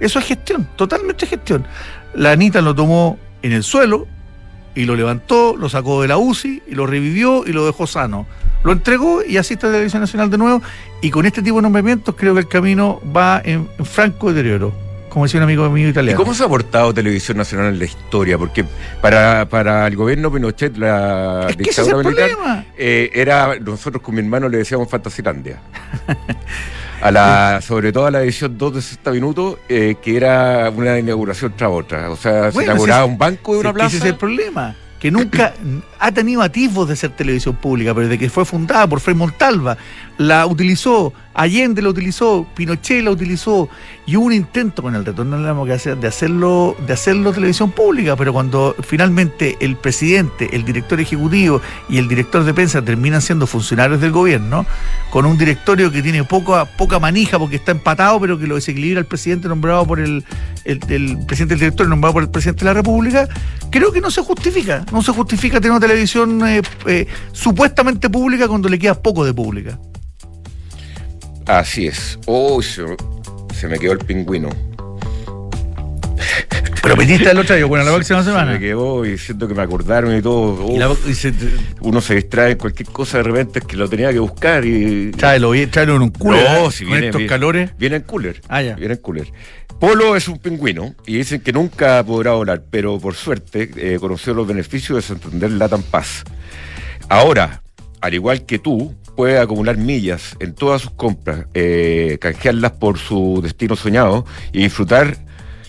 Eso 0.00 0.18
es 0.18 0.24
gestión, 0.26 0.68
totalmente 0.76 1.26
gestión. 1.26 1.66
La 2.14 2.32
Anita 2.32 2.60
lo 2.60 2.74
tomó 2.74 3.18
en 3.42 3.52
el 3.52 3.62
suelo 3.62 4.06
y 4.74 4.84
lo 4.84 4.94
levantó, 4.94 5.56
lo 5.56 5.68
sacó 5.68 6.02
de 6.02 6.08
la 6.08 6.18
UCI 6.18 6.62
y 6.66 6.74
lo 6.74 6.86
revivió 6.86 7.44
y 7.46 7.52
lo 7.52 7.64
dejó 7.64 7.86
sano. 7.86 8.26
Lo 8.62 8.72
entregó 8.72 9.22
y 9.24 9.38
asiste 9.38 9.66
a 9.66 9.68
la 9.68 9.74
Televisión 9.74 10.02
Nacional 10.02 10.30
de 10.30 10.38
nuevo. 10.38 10.62
Y 11.00 11.10
con 11.10 11.24
este 11.24 11.42
tipo 11.42 11.56
de 11.56 11.62
nombramientos 11.62 12.14
creo 12.16 12.34
que 12.34 12.40
el 12.40 12.48
camino 12.48 13.00
va 13.14 13.40
en, 13.44 13.68
franco 13.84 14.32
deterioro 14.32 14.86
como 15.08 15.24
decía 15.24 15.40
un 15.40 15.44
amigo 15.44 15.70
mío 15.70 15.88
italiano. 15.88 16.14
¿Y 16.14 16.22
cómo 16.22 16.34
se 16.34 16.42
ha 16.42 16.46
aportado 16.46 16.92
Televisión 16.92 17.38
Nacional 17.38 17.68
en 17.68 17.78
la 17.78 17.86
historia? 17.86 18.36
Porque 18.36 18.66
para, 19.00 19.48
para 19.48 19.86
el 19.86 19.96
gobierno 19.96 20.30
Pinochet, 20.30 20.76
la 20.76 21.46
dictadura 21.56 21.96
militar, 21.96 22.66
eh, 22.76 23.10
era, 23.14 23.58
nosotros 23.58 24.02
con 24.02 24.14
mi 24.14 24.20
hermano 24.20 24.46
le 24.50 24.58
decíamos 24.58 24.90
Fantasilandia. 24.90 25.58
a 27.00 27.10
la, 27.10 27.60
sobre 27.62 27.92
todo 27.92 28.06
a 28.06 28.10
la 28.10 28.22
edición 28.22 28.56
2 28.56 28.74
de 28.74 28.82
60 28.82 29.10
minutos, 29.12 29.58
eh, 29.68 29.96
que 30.02 30.16
era 30.16 30.70
una 30.70 30.98
inauguración 30.98 31.52
tras 31.56 31.70
otra. 31.70 32.10
O 32.10 32.16
sea, 32.16 32.50
se 32.52 32.64
inauguraba 32.64 33.04
un 33.04 33.18
banco 33.18 33.54
de 33.54 33.60
una 33.60 33.72
plaza. 33.72 33.96
Ese 33.96 33.98
es 33.98 34.12
el 34.12 34.16
problema 34.16 34.74
que 34.98 35.10
nunca 35.10 35.54
ha 36.06 36.12
tenido 36.12 36.40
atisbos 36.40 36.88
de 36.88 36.94
ser 36.94 37.10
televisión 37.10 37.56
pública, 37.56 37.92
pero 37.92 38.06
desde 38.06 38.16
que 38.16 38.30
fue 38.30 38.44
fundada 38.44 38.86
por 38.86 39.00
Frei 39.00 39.16
Montalva, 39.16 39.76
la 40.18 40.46
utilizó, 40.46 41.12
Allende 41.34 41.82
la 41.82 41.88
utilizó, 41.88 42.46
Pinochet 42.54 43.02
la 43.02 43.10
utilizó, 43.10 43.68
y 44.06 44.16
hubo 44.16 44.26
un 44.26 44.32
intento 44.32 44.82
con 44.82 44.94
el 44.94 45.04
retorno 45.04 45.36
de 45.36 45.42
la 45.42 45.48
democracia 45.48 45.96
de 45.96 46.06
hacerlo, 46.06 46.76
de 46.86 46.92
hacerlo 46.92 47.32
televisión 47.32 47.72
pública, 47.72 48.14
pero 48.14 48.32
cuando 48.32 48.76
finalmente 48.82 49.56
el 49.60 49.74
presidente, 49.74 50.48
el 50.52 50.64
director 50.64 51.00
ejecutivo 51.00 51.60
y 51.88 51.98
el 51.98 52.06
director 52.06 52.44
de 52.44 52.54
prensa 52.54 52.80
terminan 52.82 53.20
siendo 53.20 53.48
funcionarios 53.48 54.00
del 54.00 54.12
gobierno, 54.12 54.64
con 55.10 55.26
un 55.26 55.36
directorio 55.36 55.90
que 55.90 56.02
tiene 56.02 56.22
poca, 56.22 56.66
poca 56.76 57.00
manija 57.00 57.36
porque 57.36 57.56
está 57.56 57.72
empatado, 57.72 58.20
pero 58.20 58.38
que 58.38 58.46
lo 58.46 58.54
desequilibra 58.54 59.00
el 59.00 59.06
presidente 59.06 59.48
nombrado 59.48 59.84
por 59.84 59.98
el, 59.98 60.24
el, 60.64 61.18
presidente 61.26 61.54
del 61.54 61.60
directorio 61.60 61.90
nombrado 61.90 62.14
por 62.14 62.22
el 62.22 62.30
presidente 62.30 62.60
de 62.60 62.70
la 62.70 62.74
República, 62.74 63.28
creo 63.70 63.92
que 63.92 64.00
no 64.00 64.10
se 64.10 64.22
justifica. 64.22 64.84
No 64.92 65.02
se 65.02 65.12
justifica 65.12 65.60
tener 65.60 65.72
una 65.72 65.80
televisión 65.80 65.95
eh, 66.02 66.62
eh, 66.86 67.06
supuestamente 67.32 68.10
pública 68.10 68.48
cuando 68.48 68.68
le 68.68 68.78
queda 68.78 68.94
poco 68.94 69.24
de 69.24 69.32
pública. 69.32 69.78
Así 71.46 71.86
es. 71.86 72.18
Oh, 72.26 72.60
se, 72.60 73.68
me 73.68 73.78
quedó 73.78 73.92
el 73.92 73.98
pingüino. 73.98 74.48
Pero 76.82 76.96
metiste 76.96 77.30
el 77.30 77.38
otro 77.38 77.68
bueno, 77.68 77.84
la 77.84 77.92
próxima 77.92 78.22
semana. 78.22 78.52
Se 78.52 78.58
me 78.58 78.64
quedó 78.64 79.04
y 79.04 79.18
siento 79.18 79.48
que 79.48 79.54
me 79.54 79.62
acordaron 79.62 80.16
y 80.16 80.22
todo. 80.22 80.66
uno 81.80 82.00
se 82.00 82.14
distrae 82.14 82.52
en 82.52 82.58
cualquier 82.58 82.88
cosa 82.90 83.18
de 83.18 83.24
repente 83.24 83.58
es 83.60 83.64
que 83.64 83.76
lo 83.76 83.88
tenía 83.88 84.12
que 84.12 84.18
buscar 84.18 84.64
y. 84.64 85.10
Tráelo, 85.12 85.52
tráelo 85.70 85.96
en 85.96 86.02
un 86.02 86.10
cooler. 86.10 86.44
No, 86.44 86.68
¿eh? 86.68 86.72
si 86.72 86.84
viene, 86.84 87.06
estos 87.06 87.22
calores. 87.22 87.70
Viene 87.78 87.96
en 87.96 88.02
cooler. 88.02 88.40
Ah, 88.48 88.62
ya. 88.62 88.74
Viene 88.74 88.94
en 88.94 89.00
cooler. 89.00 89.32
Polo 89.80 90.16
es 90.16 90.26
un 90.28 90.38
pingüino 90.38 90.94
y 91.06 91.18
dicen 91.18 91.40
que 91.40 91.52
nunca 91.52 92.02
podrá 92.04 92.32
volar, 92.32 92.62
pero 92.70 92.98
por 92.98 93.14
suerte 93.14 93.70
eh, 93.76 93.98
conoció 94.00 94.32
los 94.32 94.46
beneficios 94.46 94.96
de 94.96 95.02
Santander 95.02 95.50
Latam 95.50 95.82
Paz. 95.82 96.24
Ahora, 97.08 97.62
al 98.00 98.14
igual 98.14 98.46
que 98.46 98.58
tú, 98.58 98.94
puede 99.16 99.38
acumular 99.38 99.76
millas 99.76 100.36
en 100.40 100.54
todas 100.54 100.82
sus 100.82 100.92
compras, 100.92 101.46
eh, 101.54 102.18
canjearlas 102.20 102.72
por 102.72 102.98
su 102.98 103.40
destino 103.42 103.76
soñado 103.76 104.24
y 104.52 104.62
disfrutar 104.62 105.25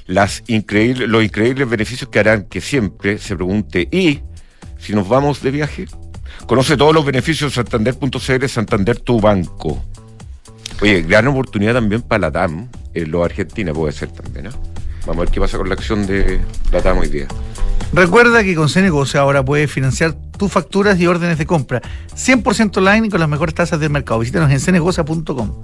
las 0.08 0.43
increíbles, 0.48 1.08
los 1.08 1.24
increíbles 1.24 1.70
beneficios 1.70 2.10
que 2.10 2.20
harán 2.20 2.46
que 2.46 2.62
siempre 2.62 3.17
se 3.17 3.36
pregunte, 3.36 3.88
¿y 3.91 4.22
si 4.80 4.93
nos 4.93 5.08
vamos 5.08 5.41
de 5.41 5.52
viaje? 5.52 5.86
Conoce 6.48 6.78
todos 6.78 6.93
los 6.93 7.06
beneficios 7.06 7.52
de 7.52 7.56
Santander.cl, 7.56 8.48
Santander 8.48 9.00
tu 9.00 9.20
banco. 9.20 9.84
Oye, 10.82 11.02
gran 11.02 11.28
oportunidad 11.28 11.74
también 11.74 12.02
para 12.02 12.20
la 12.20 12.32
TAM, 12.32 12.70
en 12.93 13.12
lo 13.12 13.24
Argentina 13.24 13.74
puede 13.74 13.91
ser 13.91 14.12
también, 14.12 14.46
¿no? 14.46 14.52
Vamos 15.02 15.17
a 15.17 15.20
ver 15.22 15.30
qué 15.30 15.39
pasa 15.39 15.58
con 15.58 15.67
la 15.67 15.76
acción 15.76 16.06
de 16.06 16.39
la 16.72 16.82
TAM 16.82 17.00
hoy 17.00 17.10
día. 17.10 17.28
Recuerda 17.93 18.43
que 18.43 18.56
con 18.56 18.70
Cenegocia 18.70 19.22
ahora 19.22 19.43
puedes 19.43 19.72
financiar 19.72 20.13
tus 20.38 20.52
facturas 20.52 21.00
y 21.00 21.08
órdenes 21.08 21.38
de 21.38 21.46
compra 21.46 21.82
100% 22.15 22.78
online 22.78 23.08
y 23.08 23.10
con 23.10 23.20
las 23.20 23.30
mejores 23.30 23.56
tasas 23.56 23.80
del 23.80 23.89
mercado. 23.89 24.20
Visítanos 24.20 24.52
en 24.52 24.60
cenegocia.com. 24.60 25.62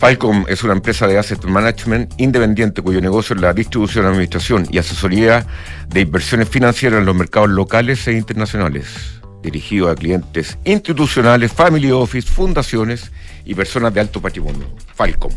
Falcom 0.00 0.46
es 0.48 0.64
una 0.64 0.72
empresa 0.72 1.06
de 1.06 1.18
asset 1.18 1.44
management 1.44 2.14
independiente 2.16 2.80
cuyo 2.80 3.02
negocio 3.02 3.36
es 3.36 3.42
la 3.42 3.52
distribución, 3.52 4.06
administración 4.06 4.66
y 4.70 4.78
asesoría 4.78 5.46
de 5.88 6.00
inversiones 6.00 6.48
financieras 6.48 7.00
en 7.00 7.04
los 7.04 7.14
mercados 7.14 7.50
locales 7.50 8.08
e 8.08 8.12
internacionales, 8.12 9.20
dirigido 9.42 9.90
a 9.90 9.94
clientes 9.94 10.56
institucionales, 10.64 11.52
family 11.52 11.90
office, 11.90 12.26
fundaciones 12.26 13.12
y 13.44 13.54
personas 13.54 13.92
de 13.92 14.00
alto 14.00 14.22
patrimonio. 14.22 14.66
Falcom. 14.94 15.32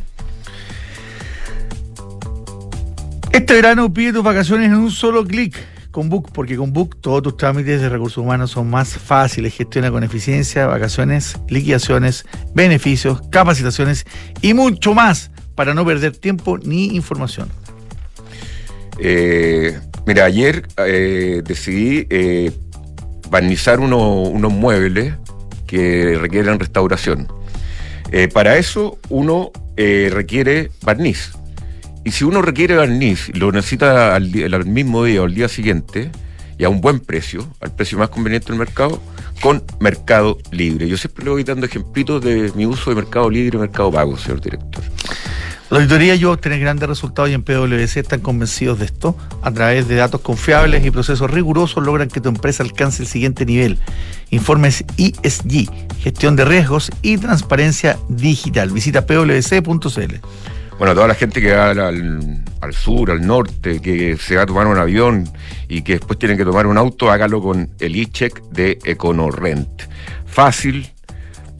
Este 3.33 3.55
verano 3.55 3.93
pide 3.93 4.13
tus 4.13 4.23
vacaciones 4.23 4.67
en 4.67 4.75
un 4.75 4.91
solo 4.91 5.25
clic 5.25 5.57
con 5.93 6.09
Book, 6.09 6.31
porque 6.33 6.57
con 6.57 6.73
Book 6.73 6.97
todos 6.99 7.21
tus 7.21 7.37
trámites 7.37 7.79
de 7.79 7.87
recursos 7.87 8.17
humanos 8.17 8.49
son 8.49 8.67
más 8.67 8.97
fáciles, 8.97 9.53
gestiona 9.53 9.91
con 9.91 10.03
eficiencia, 10.03 10.65
vacaciones, 10.65 11.37
liquidaciones, 11.47 12.25
beneficios, 12.55 13.21
capacitaciones 13.29 14.03
y 14.41 14.55
mucho 14.55 14.95
más 14.95 15.29
para 15.53 15.75
no 15.75 15.85
perder 15.85 16.17
tiempo 16.17 16.57
ni 16.57 16.87
información. 16.95 17.47
Eh, 18.97 19.79
mira, 20.07 20.25
ayer 20.25 20.67
eh, 20.77 21.43
decidí 21.45 22.07
eh, 22.09 22.51
barnizar 23.29 23.79
unos 23.79 24.51
muebles 24.51 25.13
que 25.67 26.17
requieren 26.19 26.59
restauración. 26.59 27.27
para 28.33 28.57
eso 28.57 28.97
uno 29.09 29.51
requiere 29.77 30.71
barniz 30.81 31.33
y 32.03 32.11
si 32.11 32.23
uno 32.23 32.41
requiere 32.41 32.75
barniz 32.75 33.29
lo 33.33 33.51
necesita 33.51 34.15
al, 34.15 34.65
mismo 34.65 35.03
día 35.03 35.21
o 35.21 35.25
al 35.25 35.33
día 35.33 35.47
siguiente, 35.47 36.11
y 36.57 36.65
a 36.65 36.69
un 36.69 36.81
buen 36.81 36.99
precio, 36.99 37.47
al 37.61 37.73
precio 37.73 37.97
más 37.97 38.09
conveniente 38.09 38.47
del 38.47 38.59
mercado, 38.59 39.01
con 39.41 39.63
Mercado 39.79 40.37
Libre. 40.51 40.87
Yo 40.87 40.97
siempre 40.97 41.25
le 41.25 41.31
voy 41.31 41.43
dando 41.43 41.65
ejemplitos 41.65 42.21
de 42.21 42.51
mi 42.55 42.65
uso 42.65 42.89
de 42.89 42.95
Mercado 42.95 43.29
Libre 43.29 43.57
y 43.57 43.59
Mercado 43.59 43.91
Pago, 43.91 44.17
señor 44.17 44.39
director. 44.39 44.83
La 45.69 45.79
auditoría 45.79 46.13
y 46.13 46.23
obtener 46.25 46.59
grandes 46.59 46.87
resultados 46.87 47.31
y 47.31 47.33
en 47.33 47.41
PwC 47.41 47.97
están 47.97 48.19
convencidos 48.19 48.77
de 48.77 48.85
esto. 48.85 49.17
A 49.41 49.51
través 49.51 49.87
de 49.87 49.95
datos 49.95 50.21
confiables 50.21 50.85
y 50.85 50.91
procesos 50.91 51.31
rigurosos 51.31 51.83
logran 51.83 52.09
que 52.09 52.21
tu 52.21 52.29
empresa 52.29 52.61
alcance 52.61 53.01
el 53.01 53.07
siguiente 53.07 53.43
nivel. 53.43 53.79
Informes 54.29 54.85
ESG, 54.97 55.71
gestión 55.99 56.35
de 56.35 56.45
riesgos 56.45 56.91
y 57.01 57.17
transparencia 57.17 57.97
digital. 58.07 58.69
Visita 58.69 59.07
pwc.cl. 59.07 60.15
Bueno, 60.77 60.95
toda 60.95 61.07
la 61.07 61.15
gente 61.15 61.39
que 61.39 61.53
va 61.53 61.69
al, 61.69 62.43
al, 62.61 62.73
sur, 62.73 63.11
al 63.11 63.25
norte, 63.25 63.79
que 63.79 64.17
se 64.17 64.35
va 64.35 64.43
a 64.43 64.45
tomar 64.45 64.67
un 64.67 64.77
avión 64.77 65.29
y 65.67 65.81
que 65.83 65.93
después 65.93 66.17
tiene 66.19 66.35
que 66.35 66.43
tomar 66.43 66.67
un 66.67 66.77
auto, 66.77 67.11
hágalo 67.11 67.41
con 67.41 67.69
el 67.79 67.95
e-check 67.95 68.41
de 68.49 68.79
EconoRent. 68.83 69.83
Fácil, 70.25 70.91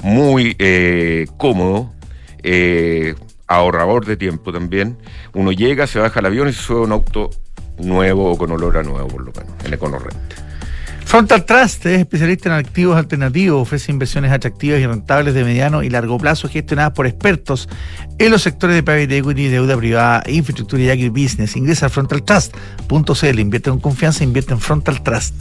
muy 0.03 0.55
eh, 0.59 1.27
cómodo, 1.37 1.93
eh, 2.41 3.15
ahorrador 3.47 4.05
de 4.05 4.17
tiempo 4.17 4.51
también. 4.51 4.97
Uno 5.33 5.51
llega, 5.51 5.87
se 5.87 5.99
baja 5.99 6.19
al 6.19 6.25
avión 6.25 6.49
y 6.49 6.53
se 6.53 6.61
sube 6.61 6.81
un 6.81 6.91
auto 6.91 7.29
nuevo 7.77 8.31
o 8.31 8.37
con 8.37 8.51
olor 8.51 8.77
a 8.77 8.83
nuevo, 8.83 9.07
por 9.07 9.23
lo 9.23 9.31
menos, 9.31 9.53
en 9.63 9.73
EconoRent. 9.73 10.42
Frontal 11.13 11.45
Trust 11.45 11.85
es 11.85 11.99
especialista 11.99 12.49
en 12.49 12.55
activos 12.55 12.97
alternativos, 12.97 13.61
ofrece 13.61 13.91
inversiones 13.91 14.31
atractivas 14.31 14.79
y 14.79 14.87
rentables 14.87 15.35
de 15.35 15.43
mediano 15.43 15.83
y 15.83 15.89
largo 15.91 16.17
plazo 16.17 16.49
gestionadas 16.49 16.93
por 16.93 17.05
expertos 17.05 17.69
en 18.17 18.31
los 18.31 18.41
sectores 18.41 18.75
de 18.75 18.81
private 18.81 19.19
equity, 19.19 19.47
deuda 19.47 19.77
privada, 19.77 20.23
infraestructura 20.25 20.81
y 20.81 20.89
agribusiness. 20.89 21.55
Ingresa 21.55 21.85
a 21.85 21.89
frontaltrust.cl, 21.89 23.39
invierte 23.39 23.69
con 23.69 23.79
confianza, 23.79 24.23
invierte 24.23 24.53
en 24.53 24.59
Frontal 24.59 25.03
Trust. 25.03 25.35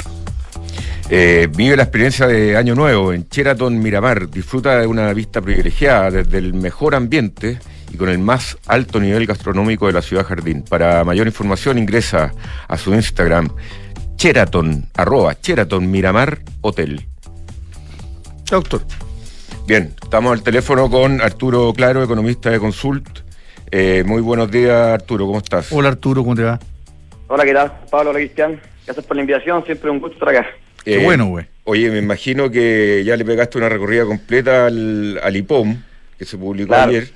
Eh, 1.08 1.48
vive 1.56 1.74
la 1.74 1.84
experiencia 1.84 2.26
de 2.26 2.54
Año 2.54 2.74
Nuevo 2.74 3.14
en 3.14 3.26
Sheraton 3.30 3.78
Miramar. 3.78 4.28
Disfruta 4.28 4.78
de 4.78 4.86
una 4.86 5.10
vista 5.14 5.40
privilegiada 5.40 6.10
desde 6.10 6.36
el 6.36 6.52
mejor 6.52 6.94
ambiente 6.94 7.58
y 7.90 7.96
con 7.96 8.10
el 8.10 8.18
más 8.18 8.58
alto 8.66 9.00
nivel 9.00 9.24
gastronómico 9.24 9.86
de 9.86 9.94
la 9.94 10.02
ciudad 10.02 10.26
Jardín. 10.26 10.64
Para 10.68 11.02
mayor 11.02 11.26
información 11.26 11.78
ingresa 11.78 12.34
a 12.68 12.76
su 12.76 12.92
Instagram 12.92 13.48
Cheraton, 14.22 14.84
arroba 14.94 15.34
Cheraton 15.34 15.90
Miramar 15.90 16.38
Hotel. 16.60 17.00
Doctor. 18.48 18.82
Bien, 19.66 19.92
estamos 20.00 20.32
al 20.32 20.44
teléfono 20.44 20.88
con 20.88 21.20
Arturo 21.20 21.72
Claro, 21.72 22.04
economista 22.04 22.48
de 22.48 22.60
Consult. 22.60 23.18
Eh, 23.72 24.04
muy 24.06 24.22
buenos 24.22 24.48
días, 24.48 24.92
Arturo, 24.92 25.26
¿cómo 25.26 25.38
estás? 25.38 25.72
Hola, 25.72 25.88
Arturo, 25.88 26.22
¿cómo 26.22 26.36
te 26.36 26.44
va? 26.44 26.60
Hola, 27.26 27.44
¿qué 27.44 27.52
tal? 27.52 27.72
Pablo, 27.90 28.10
hola, 28.10 28.20
Cristian. 28.20 28.60
Gracias 28.86 29.04
por 29.04 29.16
la 29.16 29.22
invitación, 29.22 29.64
siempre 29.64 29.90
un 29.90 29.98
gusto 29.98 30.14
estar 30.14 30.28
acá. 30.28 30.46
Qué 30.84 31.00
eh, 31.00 31.04
bueno, 31.04 31.26
güey. 31.26 31.46
Oye, 31.64 31.90
me 31.90 31.98
imagino 31.98 32.48
que 32.48 33.02
ya 33.04 33.16
le 33.16 33.24
pegaste 33.24 33.58
una 33.58 33.68
recorrida 33.68 34.04
completa 34.04 34.66
al, 34.66 35.34
IPOM, 35.34 35.82
que 36.16 36.24
se 36.24 36.38
publicó 36.38 36.76
ayer. 36.76 37.08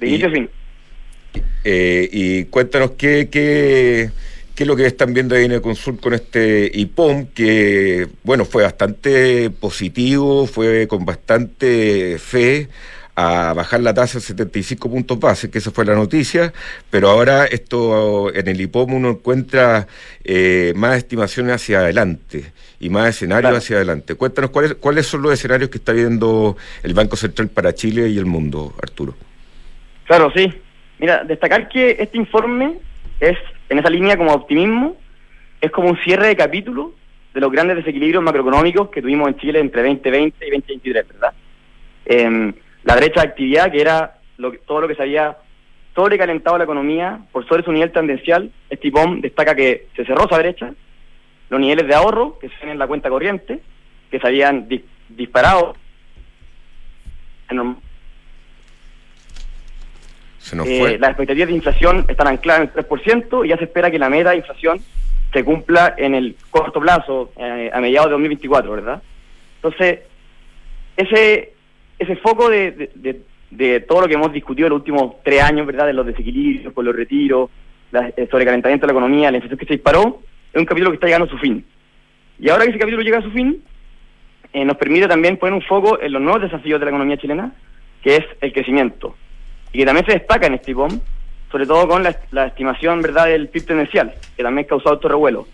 De 0.00 0.08
inicio 0.08 0.28
a 0.28 0.30
fin. 0.30 0.50
Eh, 1.64 2.08
y 2.10 2.44
cuéntanos 2.46 2.92
qué, 2.92 3.28
qué, 3.30 4.10
qué 4.56 4.64
es 4.64 4.66
lo 4.66 4.74
que 4.74 4.86
están 4.86 5.12
viendo 5.12 5.36
ahí 5.36 5.44
en 5.44 5.52
el 5.52 5.60
Consult 5.60 6.00
con 6.00 6.14
este 6.14 6.70
IPOM, 6.72 7.26
que, 7.26 8.08
bueno, 8.24 8.46
fue 8.46 8.62
bastante 8.62 9.50
positivo, 9.50 10.46
fue 10.46 10.88
con 10.88 11.04
bastante 11.04 12.18
fe 12.18 12.68
a 13.14 13.52
bajar 13.54 13.80
la 13.80 13.94
tasa 13.94 14.18
a 14.18 14.20
75 14.20 14.90
puntos 14.90 15.20
base, 15.20 15.50
que 15.50 15.58
esa 15.58 15.70
fue 15.70 15.84
la 15.84 15.94
noticia, 15.94 16.52
pero 16.90 17.10
ahora 17.10 17.44
esto 17.44 18.34
en 18.34 18.48
el 18.48 18.60
IPOM 18.60 18.94
uno 18.94 19.10
encuentra 19.10 19.86
eh, 20.24 20.72
más 20.74 20.96
estimaciones 20.98 21.54
hacia 21.54 21.80
adelante 21.80 22.52
y 22.80 22.88
más 22.88 23.10
escenarios 23.10 23.56
hacia 23.56 23.76
adelante. 23.76 24.14
Cuéntanos 24.14 24.50
cuáles, 24.50 24.74
cuáles 24.74 25.06
son 25.06 25.22
los 25.22 25.32
escenarios 25.32 25.68
que 25.68 25.78
está 25.78 25.92
viendo 25.92 26.56
el 26.82 26.94
Banco 26.94 27.16
Central 27.16 27.48
para 27.48 27.74
Chile 27.74 28.08
y 28.08 28.16
el 28.16 28.26
mundo, 28.26 28.74
Arturo. 28.82 29.14
Claro, 30.06 30.32
sí. 30.34 30.52
Mira, 30.98 31.24
destacar 31.24 31.68
que 31.68 31.96
este 31.98 32.16
informe 32.16 32.78
es, 33.20 33.36
en 33.68 33.78
esa 33.78 33.90
línea 33.90 34.16
como 34.16 34.32
optimismo, 34.32 34.96
es 35.60 35.70
como 35.70 35.88
un 35.88 35.98
cierre 35.98 36.28
de 36.28 36.36
capítulo 36.36 36.94
de 37.34 37.40
los 37.40 37.50
grandes 37.50 37.76
desequilibrios 37.76 38.22
macroeconómicos 38.22 38.88
que 38.88 39.02
tuvimos 39.02 39.28
en 39.28 39.36
Chile 39.36 39.60
entre 39.60 39.82
2020 39.82 40.46
y 40.46 40.50
2023, 40.50 41.08
¿verdad? 41.08 41.32
Eh, 42.06 42.52
la 42.84 42.96
brecha 42.96 43.20
de 43.20 43.28
actividad, 43.28 43.70
que 43.70 43.80
era 43.80 44.18
lo 44.38 44.52
todo 44.60 44.82
lo 44.82 44.88
que 44.88 44.94
se 44.94 45.02
había 45.02 45.36
sobrecalentado 45.94 46.58
la 46.58 46.64
economía 46.64 47.20
por 47.32 47.46
sobre 47.48 47.64
su 47.64 47.72
nivel 47.72 47.90
tendencial, 47.90 48.50
este 48.70 48.88
IPOM 48.88 49.20
destaca 49.20 49.54
que 49.54 49.88
se 49.96 50.04
cerró 50.04 50.26
esa 50.26 50.38
brecha, 50.38 50.72
los 51.48 51.60
niveles 51.60 51.86
de 51.86 51.94
ahorro 51.94 52.38
que 52.38 52.48
se 52.48 52.54
ven 52.60 52.70
en 52.70 52.78
la 52.78 52.86
cuenta 52.86 53.08
corriente, 53.08 53.60
que 54.10 54.20
se 54.20 54.26
habían 54.26 54.68
disparado 55.08 55.74
eh, 60.52 60.98
las 60.98 61.10
expectativas 61.10 61.48
de 61.48 61.54
inflación 61.54 62.04
están 62.08 62.28
ancladas 62.28 62.62
en 62.62 62.70
el 62.74 62.86
3% 62.86 63.44
y 63.44 63.48
ya 63.48 63.56
se 63.56 63.64
espera 63.64 63.90
que 63.90 63.98
la 63.98 64.08
meta 64.08 64.30
de 64.30 64.36
inflación 64.36 64.80
se 65.32 65.44
cumpla 65.44 65.94
en 65.96 66.14
el 66.14 66.36
corto 66.50 66.80
plazo, 66.80 67.32
eh, 67.36 67.70
a 67.72 67.80
mediados 67.80 68.08
de 68.08 68.12
2024, 68.12 68.72
¿verdad? 68.72 69.02
Entonces, 69.56 70.00
ese 70.96 71.56
ese 71.98 72.16
foco 72.16 72.50
de, 72.50 72.90
de, 73.50 73.80
todo 73.80 74.02
lo 74.02 74.08
que 74.08 74.14
hemos 74.14 74.32
discutido 74.32 74.66
en 74.66 74.72
los 74.72 74.80
últimos 74.80 75.14
tres 75.24 75.42
años, 75.42 75.66
¿verdad? 75.66 75.86
De 75.86 75.92
los 75.92 76.06
desequilibrios, 76.06 76.72
con 76.74 76.84
los 76.84 76.94
retiros, 76.94 77.50
el 77.92 78.28
sobrecalentamiento 78.28 78.86
de 78.86 78.92
la 78.92 78.98
economía, 78.98 79.30
la 79.30 79.38
inflación 79.38 79.58
que 79.58 79.66
se 79.66 79.74
disparó, 79.74 80.20
es 80.52 80.60
un 80.60 80.66
capítulo 80.66 80.90
que 80.90 80.96
está 80.96 81.06
llegando 81.06 81.26
a 81.26 81.30
su 81.30 81.38
fin. 81.38 81.64
Y 82.38 82.50
ahora 82.50 82.64
que 82.64 82.70
ese 82.70 82.78
capítulo 82.78 83.02
llega 83.02 83.18
a 83.18 83.22
su 83.22 83.30
fin, 83.30 83.62
eh, 84.52 84.64
nos 84.64 84.76
permite 84.76 85.08
también 85.08 85.38
poner 85.38 85.54
un 85.54 85.62
foco 85.62 86.00
en 86.00 86.12
los 86.12 86.20
nuevos 86.20 86.42
desafíos 86.42 86.78
de 86.78 86.86
la 86.86 86.90
economía 86.90 87.16
chilena, 87.16 87.52
que 88.02 88.16
es 88.16 88.24
el 88.40 88.52
crecimiento. 88.52 89.16
Y 89.76 89.80
que 89.80 89.84
también 89.84 90.06
se 90.06 90.14
destaca 90.14 90.46
en 90.46 90.54
este 90.54 90.70
IPOM, 90.70 90.98
sobre 91.52 91.66
todo 91.66 91.86
con 91.86 92.02
la, 92.02 92.46
estimación 92.46 93.02
verdad 93.02 93.26
del 93.26 93.48
PIB 93.48 93.66
tendencial, 93.66 94.14
que 94.34 94.42
también 94.42 94.66
causado 94.66 94.96
otro 94.96 95.10
revuelo, 95.10 95.46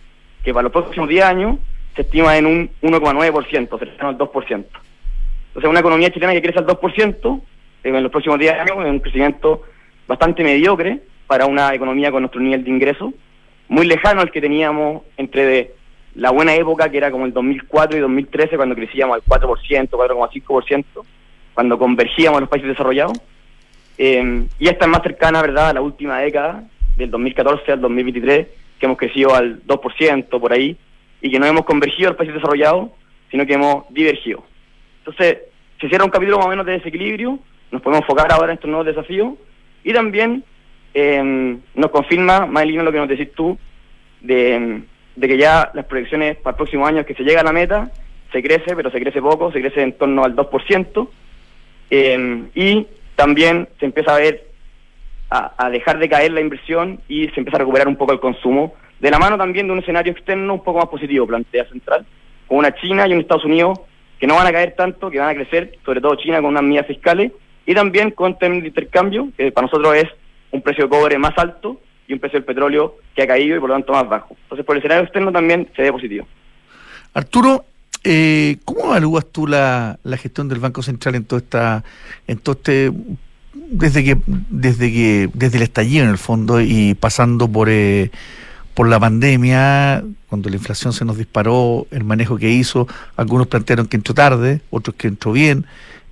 que 0.44 0.54
para 0.54 0.62
los 0.62 0.70
próximos 0.70 1.08
10 1.08 1.24
años 1.24 1.58
se 1.96 2.02
estima 2.02 2.36
en 2.36 2.46
un 2.46 2.70
1,9%, 2.82 3.78
cercano 3.80 4.10
al 4.10 4.18
2%. 4.18 4.48
Entonces, 4.52 5.68
una 5.68 5.80
economía 5.80 6.12
chilena 6.12 6.34
que 6.34 6.40
crece 6.40 6.60
al 6.60 6.68
2% 6.68 7.40
eh, 7.82 7.88
en 7.88 8.00
los 8.00 8.12
próximos 8.12 8.38
10 8.38 8.60
años 8.60 8.76
es 8.78 8.90
un 8.92 9.00
crecimiento 9.00 9.62
bastante 10.06 10.44
mediocre 10.44 11.00
para 11.26 11.46
una 11.46 11.74
economía 11.74 12.12
con 12.12 12.22
nuestro 12.22 12.40
nivel 12.40 12.62
de 12.62 12.70
ingreso, 12.70 13.12
muy 13.66 13.88
lejano 13.88 14.20
al 14.20 14.30
que 14.30 14.40
teníamos 14.40 15.02
entre 15.16 15.46
de 15.46 15.74
la 16.14 16.30
buena 16.30 16.54
época, 16.54 16.88
que 16.92 16.98
era 16.98 17.10
como 17.10 17.26
el 17.26 17.32
2004 17.32 17.98
y 17.98 18.00
2013, 18.00 18.54
cuando 18.54 18.76
crecíamos 18.76 19.16
al 19.16 19.24
4%, 19.24 19.88
4,5%, 19.88 20.84
cuando 21.54 21.76
convergíamos 21.76 22.38
a 22.38 22.40
los 22.42 22.48
países 22.48 22.68
desarrollados. 22.68 23.20
Eh, 23.98 24.46
y 24.58 24.68
esta 24.68 24.84
es 24.84 24.90
más 24.90 25.02
cercana, 25.02 25.42
¿verdad?, 25.42 25.70
a 25.70 25.74
la 25.74 25.80
última 25.80 26.18
década, 26.18 26.64
del 26.96 27.10
2014 27.10 27.72
al 27.72 27.80
2023, 27.80 28.46
que 28.78 28.86
hemos 28.86 28.98
crecido 28.98 29.34
al 29.34 29.62
2% 29.66 30.40
por 30.40 30.52
ahí, 30.52 30.76
y 31.20 31.30
que 31.30 31.38
no 31.38 31.46
hemos 31.46 31.64
convergido 31.64 32.08
a 32.08 32.10
los 32.10 32.18
países 32.18 32.34
desarrollados, 32.34 32.90
sino 33.30 33.46
que 33.46 33.54
hemos 33.54 33.84
divergido. 33.90 34.44
Entonces, 34.98 35.38
se 35.80 35.88
cierra 35.88 36.04
un 36.04 36.10
capítulo 36.10 36.38
más 36.38 36.46
o 36.46 36.50
menos 36.50 36.66
de 36.66 36.72
desequilibrio, 36.72 37.38
nos 37.70 37.80
podemos 37.80 38.02
enfocar 38.02 38.30
ahora 38.30 38.52
en 38.52 38.54
estos 38.54 38.68
nuevos 38.68 38.86
desafíos 38.86 39.34
y 39.82 39.92
también 39.92 40.44
em, 40.94 41.60
nos 41.74 41.90
confirma, 41.90 42.46
más 42.46 42.64
en 42.64 42.84
lo 42.84 42.92
que 42.92 42.98
nos 42.98 43.08
decís 43.08 43.32
tú, 43.34 43.58
de, 44.20 44.82
que 45.20 45.38
ya 45.38 45.70
las 45.74 45.86
proyecciones 45.86 46.36
para 46.36 46.52
el 46.52 46.56
próximo 46.56 46.86
año 46.86 47.04
que 47.04 47.14
se 47.14 47.24
llega 47.24 47.40
a 47.40 47.44
la 47.44 47.52
meta, 47.52 47.90
se 48.30 48.42
crece, 48.42 48.76
pero 48.76 48.90
se 48.90 49.00
crece 49.00 49.20
poco, 49.20 49.50
se 49.50 49.60
crece 49.60 49.82
en 49.82 49.92
torno 49.94 50.22
al 50.24 50.36
2%, 50.36 51.08
em, 51.90 52.48
y 52.54 52.86
también 53.22 53.68
se 53.78 53.86
empieza 53.86 54.16
a 54.16 54.18
ver, 54.18 54.48
a, 55.30 55.70
dejar 55.70 56.00
de 56.00 56.08
caer 56.08 56.32
la 56.32 56.40
inversión 56.40 56.98
y 57.06 57.28
se 57.28 57.38
empieza 57.38 57.56
a 57.56 57.60
recuperar 57.60 57.86
un 57.86 57.94
poco 57.94 58.12
el 58.12 58.18
consumo, 58.18 58.74
de 58.98 59.12
la 59.12 59.20
mano 59.20 59.38
también 59.38 59.68
de 59.68 59.72
un 59.72 59.78
escenario 59.78 60.12
externo 60.12 60.54
un 60.54 60.64
poco 60.64 60.80
más 60.80 60.88
positivo, 60.88 61.24
plantea 61.24 61.64
Central, 61.66 62.04
con 62.48 62.58
una 62.58 62.74
China 62.74 63.06
y 63.06 63.12
un 63.12 63.20
Estados 63.20 63.44
Unidos 63.44 63.78
que 64.18 64.26
no 64.26 64.34
van 64.34 64.48
a 64.48 64.52
caer 64.52 64.74
tanto, 64.74 65.08
que 65.08 65.20
van 65.20 65.28
a 65.28 65.34
crecer, 65.36 65.78
sobre 65.84 66.00
todo 66.00 66.16
China 66.16 66.38
con 66.38 66.46
unas 66.46 66.64
medidas 66.64 66.88
fiscales, 66.88 67.30
y 67.64 67.74
también 67.74 68.10
con 68.10 68.36
términos 68.36 68.64
de 68.64 68.68
intercambio, 68.70 69.28
que 69.36 69.52
para 69.52 69.68
nosotros 69.68 69.94
es 69.94 70.08
un 70.50 70.60
precio 70.60 70.84
de 70.84 70.90
cobre 70.90 71.16
más 71.16 71.38
alto 71.38 71.80
y 72.08 72.14
un 72.14 72.18
precio 72.18 72.40
del 72.40 72.44
petróleo 72.44 72.96
que 73.14 73.22
ha 73.22 73.28
caído 73.28 73.56
y 73.56 73.60
por 73.60 73.68
lo 73.68 73.76
tanto 73.76 73.92
más 73.92 74.08
bajo. 74.08 74.36
Entonces, 74.42 74.66
por 74.66 74.74
el 74.74 74.80
escenario 74.80 75.04
externo 75.04 75.30
también 75.30 75.68
se 75.76 75.82
ve 75.82 75.92
positivo. 75.92 76.26
Arturo, 77.14 77.66
eh, 78.04 78.56
¿cómo 78.64 78.86
evalúas 78.86 79.26
tú 79.30 79.46
la, 79.46 79.98
gestión 80.18 80.48
del 80.48 80.60
Banco 80.60 80.82
Central 80.82 81.14
en 81.14 81.24
todo 81.24 81.38
esta, 81.38 81.84
en 82.26 82.38
todo 82.38 82.56
este, 82.56 82.92
desde 83.52 84.04
que, 84.04 84.18
desde 84.26 84.92
que, 84.92 85.30
desde 85.34 85.56
el 85.58 85.62
estallido 85.62 86.04
en 86.04 86.10
el 86.10 86.18
fondo 86.18 86.60
y 86.60 86.94
pasando 86.94 87.48
por 87.48 87.68
eh, 87.70 88.10
por 88.74 88.88
la 88.88 88.98
pandemia, 88.98 90.02
cuando 90.28 90.48
la 90.48 90.56
inflación 90.56 90.92
se 90.92 91.04
nos 91.04 91.18
disparó, 91.18 91.86
el 91.90 92.04
manejo 92.04 92.38
que 92.38 92.50
hizo, 92.50 92.88
algunos 93.16 93.46
plantearon 93.46 93.86
que 93.86 93.96
entró 93.96 94.14
tarde, 94.14 94.60
otros 94.70 94.96
que 94.96 95.08
entró 95.08 95.32
bien, 95.32 95.66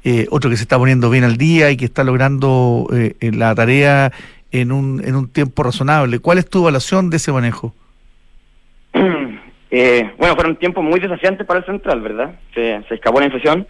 eh, 0.05 0.27
otros 0.31 0.51
que 0.51 0.57
se 0.57 0.65
está 0.65 0.79
poniendo 0.79 1.11
bien 1.11 1.25
al 1.25 1.37
día 1.37 1.71
y 1.71 1.77
que 1.77 1.87
está 1.87 2.05
logrando 2.05 2.87
eh, 2.93 3.15
la 3.33 3.55
tarea 3.55 4.13
en 4.51 4.73
un, 4.73 5.03
en 5.05 5.17
un 5.17 5.29
tiempo 5.29 5.63
razonable. 5.63 6.19
¿Cuál 6.19 6.39
es 6.39 6.49
tu 6.49 6.59
evaluación 6.59 7.09
de 7.11 7.17
ese 7.17 7.33
manejo? 7.33 7.75
Eh, 9.71 10.11
bueno, 10.19 10.35
fueron 10.35 10.57
tiempos 10.57 10.83
muy 10.83 10.99
desafiantes 10.99 11.47
para 11.47 11.61
el 11.61 11.67
central, 11.67 12.01
¿verdad? 12.01 12.35
Se, 12.55 12.83
se 12.89 12.95
escapó 12.95 13.21
la 13.21 13.27
inflación, 13.27 13.67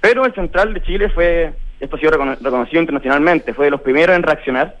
pero 0.00 0.24
el 0.24 0.34
central 0.34 0.72
de 0.72 0.82
Chile 0.82 1.10
fue, 1.10 1.52
esto 1.78 1.96
ha 1.96 1.98
sido 1.98 2.12
reconocido 2.12 2.80
internacionalmente, 2.80 3.54
fue 3.54 3.66
de 3.66 3.70
los 3.70 3.82
primeros 3.82 4.16
en 4.16 4.22
reaccionar. 4.22 4.76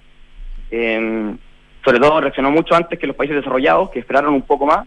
Eh, 0.70 1.34
sobre 1.84 1.98
todo 1.98 2.20
reaccionó 2.20 2.50
mucho 2.50 2.74
antes 2.74 2.98
que 2.98 3.06
los 3.06 3.16
países 3.16 3.36
desarrollados, 3.36 3.90
que 3.90 3.98
esperaron 3.98 4.34
un 4.34 4.42
poco 4.42 4.66
más, 4.66 4.86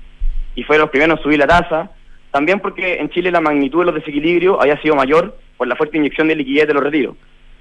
y 0.55 0.63
fueron 0.63 0.83
los 0.83 0.89
primeros 0.89 1.17
en 1.17 1.23
subir 1.23 1.39
la 1.39 1.47
tasa, 1.47 1.91
también 2.31 2.59
porque 2.59 2.99
en 2.99 3.09
Chile 3.09 3.31
la 3.31 3.41
magnitud 3.41 3.79
de 3.79 3.85
los 3.85 3.95
desequilibrios 3.95 4.57
había 4.59 4.81
sido 4.81 4.95
mayor 4.95 5.37
por 5.57 5.67
la 5.67 5.75
fuerte 5.75 5.97
inyección 5.97 6.27
de 6.27 6.35
liquidez 6.35 6.67
de 6.67 6.73
los 6.73 6.83
retiros, 6.83 7.15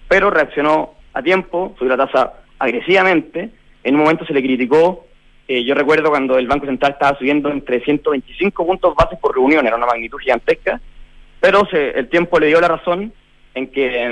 pero 0.08 0.30
reaccionó 0.30 0.94
a 1.12 1.22
tiempo, 1.22 1.74
subió 1.78 1.96
la 1.96 2.06
tasa 2.06 2.32
agresivamente. 2.58 3.50
En 3.82 3.94
un 3.94 4.00
momento 4.00 4.24
se 4.24 4.32
le 4.32 4.42
criticó, 4.42 5.06
eh, 5.46 5.62
yo 5.64 5.74
recuerdo 5.74 6.08
cuando 6.08 6.38
el 6.38 6.46
Banco 6.46 6.66
Central 6.66 6.92
estaba 6.92 7.18
subiendo 7.18 7.50
entre 7.50 7.80
125 7.80 8.66
puntos 8.66 8.94
bases 8.94 9.18
por 9.18 9.34
reunión, 9.34 9.66
era 9.66 9.76
una 9.76 9.86
magnitud 9.86 10.18
gigantesca, 10.18 10.80
pero 11.40 11.68
el 11.70 12.08
tiempo 12.08 12.38
le 12.38 12.46
dio 12.46 12.60
la 12.60 12.68
razón 12.68 13.12
en 13.54 13.66
que, 13.66 14.02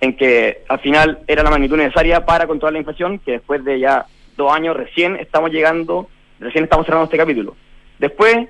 en, 0.00 0.16
que 0.16 0.64
al 0.68 0.80
final 0.80 1.20
era 1.28 1.44
la 1.44 1.50
magnitud 1.50 1.76
necesaria 1.76 2.26
para 2.26 2.48
controlar 2.48 2.72
la 2.72 2.80
inflación, 2.80 3.20
que 3.20 3.32
después 3.32 3.64
de 3.64 3.78
ya 3.78 4.06
dos 4.36 4.52
años 4.52 4.76
recién 4.76 5.14
estamos 5.16 5.52
llegando, 5.52 6.08
recién 6.40 6.64
estamos 6.64 6.86
cerrando 6.86 7.04
este 7.04 7.16
capítulo. 7.16 7.54
Después, 8.00 8.48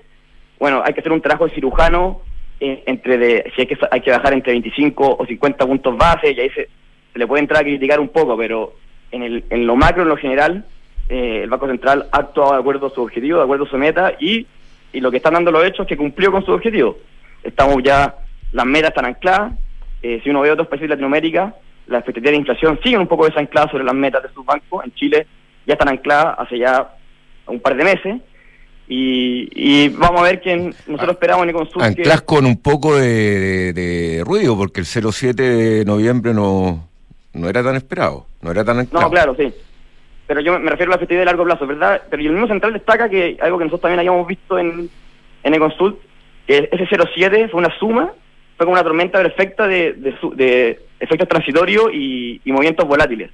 bueno, 0.59 0.83
hay 0.85 0.94
que 0.94 1.01
hacer 1.01 1.12
un 1.12 1.20
trabajo 1.20 1.46
de 1.46 1.55
cirujano 1.55 2.22
eh, 2.59 2.83
entre 2.87 3.18
de, 3.18 3.53
si 3.55 3.61
hay 3.61 3.66
que, 3.66 3.79
hay 3.90 4.01
que 4.01 4.11
bajar 4.11 4.33
entre 4.33 4.53
25 4.53 5.16
o 5.18 5.27
50 5.27 5.66
puntos 5.66 5.96
base, 5.99 6.33
y 6.33 6.40
ahí 6.40 6.51
se, 6.51 6.70
le 7.14 7.27
puede 7.27 7.42
entrar 7.42 7.61
a 7.61 7.64
criticar 7.64 8.01
un 8.01 8.09
poco, 8.09 8.37
pero 8.38 8.75
en, 9.11 9.22
el, 9.22 9.44
en 9.51 9.66
lo 9.66 9.77
macro, 9.77 10.03
en 10.03 10.09
lo 10.09 10.16
general, 10.16 10.64
eh, 11.09 11.40
el 11.45 11.51
Banco 11.51 11.66
Central 11.66 12.09
ha 12.12 12.19
actuado 12.19 12.53
de 12.53 12.61
acuerdo 12.61 12.87
a 12.87 12.90
su 12.90 13.03
objetivo, 13.03 13.38
de 13.38 13.45
acuerdo 13.45 13.64
a 13.64 13.71
su 13.71 13.79
meta, 13.79 14.14
y, 14.19 14.47
y 14.92 15.01
lo 15.01 15.11
que 15.11 15.19
están 15.19 15.35
dando 15.35 15.51
los 15.51 15.64
hechos 15.64 15.81
es 15.81 15.87
que 15.88 15.97
cumplió 15.97 16.33
con 16.33 16.45
su 16.45 16.53
objetivo 16.53 16.97
estamos 17.47 17.83
ya, 17.83 18.14
las 18.53 18.66
metas 18.66 18.90
están 18.90 19.07
ancladas, 19.07 19.53
eh, 20.03 20.21
si 20.23 20.31
uno 20.31 20.40
ve 20.40 20.51
otros 20.51 20.69
países 20.69 20.88
de 20.88 20.95
Latinoamérica, 20.95 21.55
las 21.87 22.01
expectativas 22.01 22.33
de 22.33 22.38
inflación 22.38 22.81
siguen 22.83 23.01
un 23.01 23.07
poco 23.07 23.27
desancladas 23.27 23.71
sobre 23.71 23.85
las 23.85 23.95
metas 23.95 24.23
de 24.23 24.29
sus 24.31 24.45
bancos, 24.45 24.85
en 24.85 24.92
Chile 24.95 25.27
ya 25.66 25.75
están 25.75 25.88
ancladas 25.88 26.37
hace 26.38 26.59
ya 26.59 26.95
un 27.47 27.61
par 27.61 27.77
de 27.77 27.85
meses, 27.85 28.21
y, 28.88 29.88
vamos 29.88 30.21
a 30.21 30.25
ver 30.25 30.40
que 30.40 30.57
nosotros 30.57 31.09
ah, 31.09 31.12
esperamos 31.12 31.42
en 31.42 31.49
el 31.49 31.55
consulta. 31.57 31.87
Anclas 31.87 32.23
con 32.23 32.47
un 32.47 32.62
poco 32.62 32.97
de, 32.97 34.23
ruido, 34.25 34.57
porque 34.57 34.79
el 34.79 34.87
07 34.87 35.42
de 35.42 35.85
noviembre 35.85 36.33
no, 36.33 36.88
no 37.33 37.49
era 37.49 37.64
tan 37.64 37.75
esperado, 37.75 38.27
no 38.42 38.53
era 38.53 38.64
tan 38.64 38.79
anclado. 38.79 39.07
No, 39.07 39.11
claro, 39.11 39.35
sí. 39.37 39.53
Pero 40.27 40.41
yo 40.41 40.59
me 40.59 40.71
refiero 40.71 40.91
a 40.91 40.95
la 40.95 40.97
expectativa 40.97 41.21
de 41.21 41.27
largo 41.27 41.45
plazo, 41.45 41.67
¿verdad? 41.67 42.03
Pero 42.11 42.23
el 42.23 42.31
mismo 42.31 42.49
central 42.49 42.73
destaca 42.73 43.09
que 43.09 43.37
algo 43.41 43.59
que 43.59 43.65
nosotros 43.65 43.83
también 43.83 44.01
habíamos 44.01 44.27
visto 44.27 44.59
en, 44.59 44.91
en 45.43 45.55
el 45.55 45.61
consult, 45.61 45.99
ese 46.47 46.87
07 47.15 47.49
fue 47.49 47.59
una 47.59 47.77
suma, 47.79 48.12
fue 48.57 48.67
como 48.67 48.73
una 48.73 48.83
tormenta 48.83 49.21
perfecta 49.21 49.67
de, 49.67 49.93
de, 50.35 50.81
efectos 50.99 51.29
transitorios 51.29 51.91
y, 51.93 52.41
movimientos 52.47 52.87
volátiles. 52.87 53.31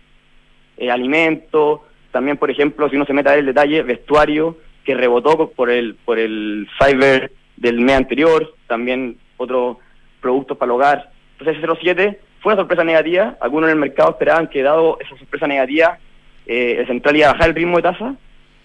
Eh, 0.77 0.91
alimentos, 0.91 1.81
también, 2.11 2.37
por 2.37 2.51
ejemplo, 2.51 2.89
si 2.89 2.97
uno 2.97 3.05
se 3.05 3.13
mete 3.13 3.29
a 3.29 3.33
ver 3.33 3.41
el 3.41 3.47
detalle, 3.47 3.83
vestuario, 3.83 4.59
que 4.85 4.95
rebotó 4.95 5.51
por 5.51 5.71
el, 5.71 5.95
por 5.95 6.19
el 6.19 6.69
cyber 6.79 7.33
del 7.57 7.81
mes 7.81 7.97
anterior, 7.97 8.55
también 8.67 9.17
otros 9.37 9.77
productos 10.21 10.57
para 10.59 10.67
el 10.73 10.77
hogar. 10.77 11.11
Entonces, 11.39 11.63
ese 11.63 11.81
07 11.81 12.21
fue 12.41 12.53
una 12.53 12.63
sorpresa 12.63 12.85
negativa. 12.85 13.37
Algunos 13.41 13.69
en 13.69 13.75
el 13.75 13.81
mercado 13.81 14.11
esperaban 14.11 14.49
que, 14.49 14.63
dado 14.63 14.99
esa 15.01 15.17
sorpresa 15.17 15.47
negativa, 15.47 15.99
eh, 16.47 16.77
el 16.81 16.87
central 16.87 17.17
iba 17.17 17.29
a 17.29 17.33
bajar 17.33 17.51
el 17.51 17.55
ritmo 17.55 17.77
de 17.77 17.83
tasa, 17.83 18.15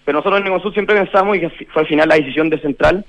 pero 0.04 0.18
nosotros 0.18 0.38
en 0.38 0.44
Negosur 0.44 0.72
siempre 0.72 0.96
pensamos, 0.96 1.36
y 1.36 1.48
fue 1.66 1.82
al 1.82 1.88
final 1.88 2.08
la 2.08 2.16
decisión 2.16 2.50
del 2.50 2.62
central, 2.62 3.04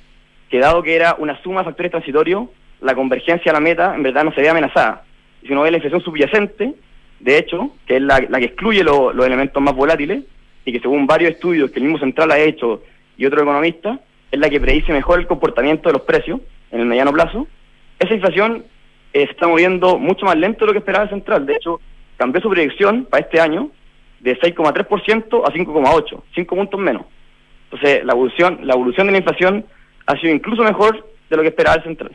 que 0.50 0.60
dado 0.60 0.84
que 0.84 0.96
era 0.96 1.16
una 1.18 1.42
suma 1.42 1.62
de 1.62 1.66
factores 1.66 1.92
transitorios, 1.92 2.50
la 2.82 2.96
convergencia 2.96 3.52
a 3.52 3.54
la 3.54 3.60
meta 3.60 3.96
en 3.96 4.04
verdad 4.04 4.24
no 4.24 4.34
se 4.34 4.42
ve 4.42 4.50
amenazada. 4.50 5.04
Y 5.42 5.48
si 5.48 5.54
uno 5.54 5.62
ve 5.62 5.72
la 5.72 5.78
inflación 5.78 6.02
subyacente, 6.02 6.74
de 7.20 7.38
hecho, 7.38 7.72
que 7.86 7.98
es 7.98 8.02
la, 8.02 8.20
que 8.22 8.46
excluye 8.46 8.84
los 8.84 9.26
elementos 9.26 9.62
más 9.62 9.76
volátiles, 9.76 10.24
y 10.66 10.72
que 10.72 10.80
según 10.80 11.08
varios 11.08 11.32
estudios 11.32 11.72
que 11.72 11.80
el 11.80 11.86
mismo 11.86 12.00
Central 12.00 12.32
ha 12.32 12.40
hecho 12.40 12.84
y 13.18 13.26
otro 13.26 13.42
economista, 13.42 14.00
es 14.32 14.40
la 14.40 14.50
que 14.50 14.60
predice 14.60 14.94
mejor 14.94 15.20
el 15.20 15.28
comportamiento 15.28 15.90
de 15.90 15.94
los 15.94 16.04
precios 16.04 16.42
en 16.72 16.82
el 16.82 16.86
mediano 16.86 17.12
plazo, 17.12 17.48
esa 17.98 18.14
inflación 18.14 18.64
eh, 19.14 19.26
se 19.26 19.32
está 19.32 19.48
moviendo 19.48 19.98
mucho 19.98 20.26
más 20.26 20.38
lento 20.38 20.62
de 20.62 20.68
lo 20.68 20.74
que 20.74 20.80
esperaba 20.80 21.06
el 21.06 21.10
Central. 21.10 21.46
De 21.46 21.56
hecho, 21.56 21.82
cambió 22.18 22.42
su 22.42 22.50
proyección 22.50 23.06
para 23.06 23.24
este 23.24 23.40
año 23.40 23.72
de 24.22 24.40
6,3% 24.40 25.44
a 25.46 25.54
5,8%, 25.54 26.22
5 26.36 26.56
puntos 26.56 26.80
menos. 26.80 27.04
Entonces, 27.72 28.04
la 28.04 28.14
evolución, 28.14 28.60
la 28.64 28.74
evolución 28.74 29.08
de 29.08 29.12
la 29.12 29.18
inflación 29.20 29.66
ha 30.06 30.20
sido 30.20 30.34
incluso 30.34 30.64
mejor 30.64 31.06
de 31.30 31.36
lo 31.36 31.44
que 31.44 31.50
esperaba 31.50 31.78
el 31.78 31.84
central. 31.84 32.12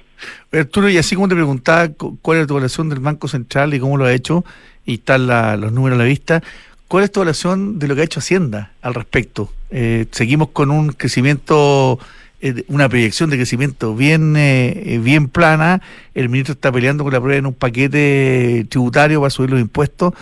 Arturo, 0.52 0.88
y 0.88 0.98
así 0.98 1.14
como 1.14 1.28
te 1.28 1.34
preguntaba 1.34 1.88
cuál 2.20 2.38
es 2.38 2.46
tu 2.46 2.54
evaluación 2.54 2.88
del 2.88 2.98
Banco 2.98 3.28
Central 3.28 3.72
y 3.74 3.80
cómo 3.80 3.96
lo 3.96 4.04
ha 4.04 4.12
hecho, 4.12 4.44
y 4.84 4.94
están 4.94 5.26
los 5.60 5.72
números 5.72 5.96
a 5.96 6.02
la 6.02 6.08
vista, 6.08 6.42
¿cuál 6.88 7.04
es 7.04 7.12
tu 7.12 7.20
evaluación 7.20 7.78
de 7.78 7.88
lo 7.88 7.94
que 7.94 8.02
ha 8.02 8.04
hecho 8.04 8.20
Hacienda 8.20 8.72
al 8.82 8.94
respecto? 8.94 9.50
Eh, 9.70 10.06
seguimos 10.10 10.48
con 10.48 10.70
un 10.70 10.88
crecimiento, 10.88 11.98
eh, 12.40 12.64
una 12.68 12.88
proyección 12.88 13.30
de 13.30 13.36
crecimiento 13.36 13.94
bien, 13.94 14.34
eh, 14.36 15.00
bien 15.02 15.28
plana, 15.28 15.80
el 16.14 16.28
ministro 16.28 16.54
está 16.54 16.72
peleando 16.72 17.04
con 17.04 17.12
la 17.12 17.20
prueba 17.20 17.38
en 17.38 17.46
un 17.46 17.54
paquete 17.54 18.66
tributario 18.68 19.20
para 19.20 19.30
subir 19.30 19.50
los 19.50 19.60
impuestos, 19.60 20.12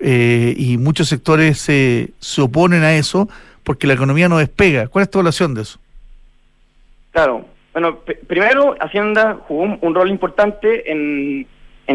y 0.00 0.76
muchos 0.78 1.08
sectores 1.08 1.58
se 1.58 2.40
oponen 2.40 2.82
a 2.82 2.94
eso 2.94 3.28
porque 3.66 3.88
la 3.88 3.94
economía 3.94 4.28
no 4.28 4.38
despega. 4.38 4.86
¿Cuál 4.86 5.02
es 5.02 5.10
tu 5.10 5.18
evaluación 5.18 5.54
de 5.54 5.62
eso? 5.62 5.80
Claro. 7.10 7.46
Bueno, 7.72 7.98
primero, 8.26 8.74
Hacienda 8.80 9.38
jugó 9.48 9.78
un, 9.80 9.94
rol 9.94 10.08
importante 10.08 10.90
en, 10.90 11.46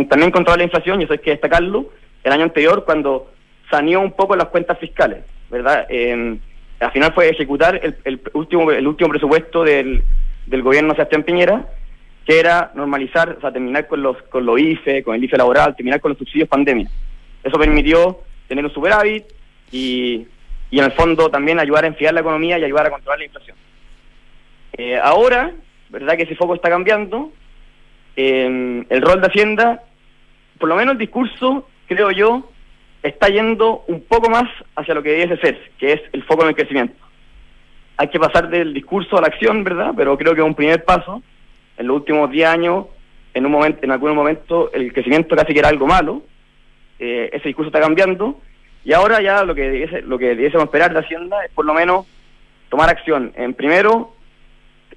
también 0.10 0.30
controlar 0.30 0.60
la 0.60 0.66
inflación, 0.66 1.02
y 1.02 1.06
eso 1.06 1.14
hay 1.14 1.20
que 1.20 1.32
destacarlo, 1.32 1.90
el 2.24 2.32
año 2.32 2.44
anterior 2.44 2.86
cuando 2.86 3.32
saneó 3.70 4.02
un 4.02 4.12
poco 4.12 4.36
las 4.36 4.50
cuentas 4.50 4.78
fiscales, 4.78 5.24
¿verdad? 5.50 5.88
al 5.90 6.92
final 6.92 7.14
fue 7.14 7.30
ejecutar 7.30 7.82
el, 8.04 8.22
último 8.34 8.72
el 8.72 8.86
último 8.86 9.10
presupuesto 9.10 9.64
del, 9.64 10.04
del 10.46 10.62
gobierno 10.62 10.94
Sebastián 10.94 11.24
Piñera, 11.24 11.68
que 12.28 12.40
era 12.40 12.72
normalizar, 12.76 13.38
o 13.38 13.42
sea, 13.42 13.52
terminar 13.52 13.88
con 13.88 14.04
los 14.04 14.22
con 14.24 14.46
los 14.46 14.60
IFE, 14.60 15.02
con 15.02 15.16
el 15.16 15.24
IFE 15.24 15.38
laboral, 15.38 15.76
terminar 15.76 16.00
con 16.00 16.10
los 16.10 16.18
subsidios 16.20 16.50
pandemia. 16.50 16.90
Eso 17.44 17.58
permitió 17.58 18.20
tener 18.48 18.66
un 18.66 18.74
superávit 18.74 19.26
y, 19.72 20.28
y 20.70 20.80
en 20.80 20.86
el 20.86 20.92
fondo 20.92 21.30
también 21.30 21.60
ayudar 21.60 21.84
a 21.84 21.88
enfriar 21.88 22.14
la 22.14 22.22
economía 22.22 22.58
y 22.58 22.64
ayudar 22.64 22.88
a 22.88 22.92
controlar 22.92 23.20
la 23.20 23.26
inflación. 23.26 23.58
Eh, 24.74 24.98
ahora, 25.02 25.52
¿verdad 25.90 26.16
que 26.16 26.24
ese 26.24 26.36
foco 26.36 26.56
está 26.56 26.70
cambiando? 26.70 27.32
Eh, 28.16 28.86
el 28.90 29.02
rol 29.02 29.22
de 29.22 29.28
Hacienda, 29.28 29.84
por 30.60 30.70
lo 30.70 30.76
menos 30.76 30.94
el 30.94 31.00
discurso, 31.00 31.68
creo 31.88 32.12
yo, 32.12 32.50
está 33.04 33.28
yendo 33.30 33.84
un 33.88 34.02
poco 34.02 34.30
más 34.30 34.46
hacia 34.76 34.94
lo 34.94 35.04
que 35.04 35.12
debe 35.12 35.38
ser, 35.40 35.72
que 35.78 35.94
es 35.94 36.02
el 36.14 36.24
foco 36.24 36.44
en 36.44 36.50
el 36.50 36.56
crecimiento. 36.56 36.96
Hay 37.98 38.08
que 38.08 38.20
pasar 38.20 38.50
del 38.50 38.74
discurso 38.74 39.18
a 39.18 39.22
la 39.22 39.28
acción, 39.28 39.64
¿verdad? 39.64 39.94
Pero 39.96 40.18
creo 40.18 40.34
que 40.34 40.42
es 40.42 40.48
un 40.48 40.56
primer 40.56 40.84
paso. 40.84 41.22
En 41.78 41.88
los 41.88 41.98
últimos 41.98 42.30
10 42.30 42.48
años, 42.48 42.86
en 43.34 43.46
un 43.46 43.52
momento, 43.52 43.80
en 43.84 43.92
algún 43.92 44.16
momento, 44.16 44.72
el 44.74 44.92
crecimiento 44.94 45.36
casi 45.36 45.54
que 45.54 45.60
era 45.60 45.70
algo 45.70 45.88
malo. 45.88 46.24
Eh, 47.04 47.32
ese 47.34 47.48
discurso 47.48 47.70
está 47.70 47.80
cambiando. 47.80 48.40
Y 48.86 48.94
ahora 48.94 49.22
ya 49.22 49.44
lo 49.44 49.56
que 49.56 50.04
lo 50.06 50.20
que 50.20 50.30
debiésemos 50.30 50.66
esperar 50.66 50.94
de 50.94 51.00
Hacienda 51.00 51.44
es 51.44 51.52
por 51.52 51.66
lo 51.66 51.74
menos 51.74 52.06
tomar 52.70 52.90
acción. 52.90 53.34
En 53.36 53.56
primero, 53.56 54.14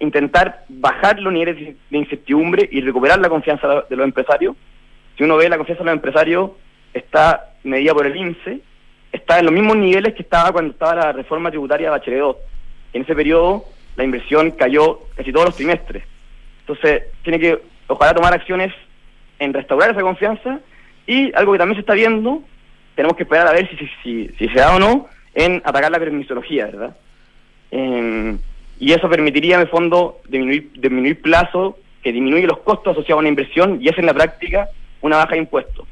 intentar 0.01 0.65
bajar 0.69 1.19
los 1.19 1.33
niveles 1.33 1.77
de 1.89 1.99
incertidumbre 1.99 2.69
y 2.71 2.83
recuperar 2.83 3.19
la 3.21 3.31
confianza 3.31 3.85
de 3.89 3.97
los 3.97 4.05
empresarios. 4.05 4.55
Si 5.17 5.25
uno 5.25 5.39
ve 5.39 5.49
la 5.49 5.57
confianza 5.57 5.83
de 5.83 5.87
los 5.87 5.95
empresarios, 5.95 6.51
está 6.93 7.55
medida 7.63 7.95
por 7.95 8.07
el 8.07 8.17
INSE, 8.17 8.61
está 9.11 9.39
en 9.39 9.47
los 9.47 9.55
mismos 9.55 9.77
niveles 9.79 10.13
que 10.13 10.23
estaba 10.23 10.53
cuando 10.53 10.73
estaba 10.73 10.95
la 10.95 11.13
reforma 11.13 11.49
tributaria 11.51 11.87
de 11.87 11.91
Bachelet 11.91 12.21
2. 12.21 12.37
En 12.93 13.03
ese 13.03 13.15
periodo 13.15 13.65
la 13.97 14.05
inversión 14.05 14.51
cayó 14.51 15.01
casi 15.17 15.33
todos 15.33 15.47
los 15.47 15.57
trimestres. 15.57 16.05
Entonces, 16.61 17.05
tiene 17.23 17.39
que, 17.39 17.63
ojalá, 17.87 18.13
tomar 18.13 18.35
acciones 18.35 18.75
en 19.39 19.55
restaurar 19.55 19.91
esa 19.91 20.03
confianza 20.03 20.61
y 21.07 21.33
algo 21.35 21.53
que 21.53 21.59
también 21.59 21.77
se 21.77 21.81
está 21.81 21.95
viendo, 21.95 22.43
tenemos 22.95 23.17
que 23.17 23.25
esperar 23.25 23.49
a 23.49 23.53
ver 23.53 23.69
si, 23.69 23.77
si, 24.03 24.29
si, 24.39 24.49
se 24.49 24.55
da 24.55 24.75
o 24.75 24.79
no, 24.79 25.09
en 25.35 25.63
atacar 25.65 25.91
la 25.91 25.99
permisología, 25.99 26.67
¿verdad? 26.67 26.97
y 28.79 28.93
eso 28.93 29.09
permitiría 29.09 29.57
en 29.57 29.63
el 29.63 29.69
fondo 29.69 30.21
disminuir, 30.29 30.71
disminuir 30.75 31.21
plazo, 31.21 31.77
que 32.05 32.13
disminuye 32.13 32.47
los 32.47 32.59
costos 32.59 32.93
asociados 32.93 33.19
a 33.19 33.21
una 33.21 33.29
inversión 33.29 33.79
y 33.81 33.89
es 33.89 33.99
en 33.99 34.07
la 34.07 34.15
práctica 34.15 34.69
una 35.01 35.17
baja 35.17 35.33
de 35.33 35.39
impuestos. 35.39 35.87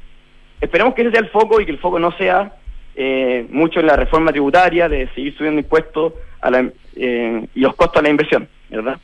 Esperemos 0.61 0.95
que 0.95 1.03
ese 1.03 1.11
sea 1.11 1.21
el 1.21 1.31
foco 1.31 1.61
y 1.61 1.65
que 1.65 1.73
el 1.73 1.79
foco 1.79 1.99
no 1.99 2.13
sea 2.13 2.53
eh, 2.95 3.47
mucho 3.51 3.81
en 3.81 3.87
la 3.87 3.97
reforma 3.97 4.31
tributaria 4.31 4.89
de 4.89 5.09
seguir 5.15 5.37
subiendo 5.37 5.61
impuestos 5.61 6.13
a 6.41 6.51
la, 6.51 6.71
eh, 6.95 7.47
y 7.55 7.61
los 7.61 7.75
costos 7.75 7.99
a 7.99 8.03
la 8.03 8.11
inversión, 8.11 8.49
¿verdad? 8.71 8.99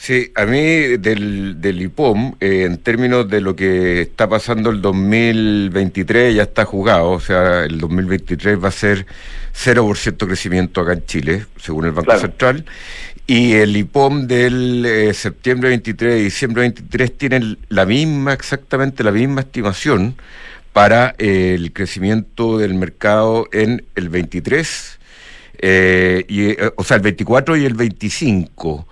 Sí, 0.00 0.30
a 0.36 0.46
mí 0.46 0.96
del, 0.96 1.60
del 1.60 1.82
IPOM, 1.82 2.36
eh, 2.38 2.62
en 2.62 2.78
términos 2.78 3.28
de 3.28 3.40
lo 3.40 3.56
que 3.56 4.02
está 4.02 4.28
pasando 4.28 4.70
el 4.70 4.80
2023, 4.80 6.36
ya 6.36 6.44
está 6.44 6.64
jugado, 6.64 7.10
o 7.10 7.20
sea, 7.20 7.64
el 7.64 7.80
2023 7.80 8.62
va 8.62 8.68
a 8.68 8.70
ser 8.70 9.06
0% 9.52 10.26
crecimiento 10.26 10.80
acá 10.82 10.92
en 10.92 11.04
Chile, 11.04 11.46
según 11.60 11.86
el 11.86 11.92
Banco 11.92 12.16
Central, 12.16 12.64
y 13.26 13.54
el 13.54 13.76
IPOM 13.76 14.28
del 14.28 14.86
eh, 14.86 15.12
septiembre 15.14 15.70
23 15.70 16.20
y 16.20 16.24
diciembre 16.24 16.60
23 16.62 17.18
tienen 17.18 17.58
la 17.68 17.84
misma, 17.84 18.32
exactamente 18.32 19.02
la 19.02 19.10
misma 19.10 19.40
estimación 19.40 20.14
para 20.72 21.16
eh, 21.18 21.54
el 21.56 21.72
crecimiento 21.72 22.56
del 22.56 22.74
mercado 22.74 23.48
en 23.50 23.84
el 23.96 24.08
23, 24.10 24.98
y, 25.60 26.56
o 26.76 26.84
sea, 26.84 26.98
el 26.98 27.02
24 27.02 27.56
y 27.56 27.64
el 27.64 27.74
25. 27.74 28.86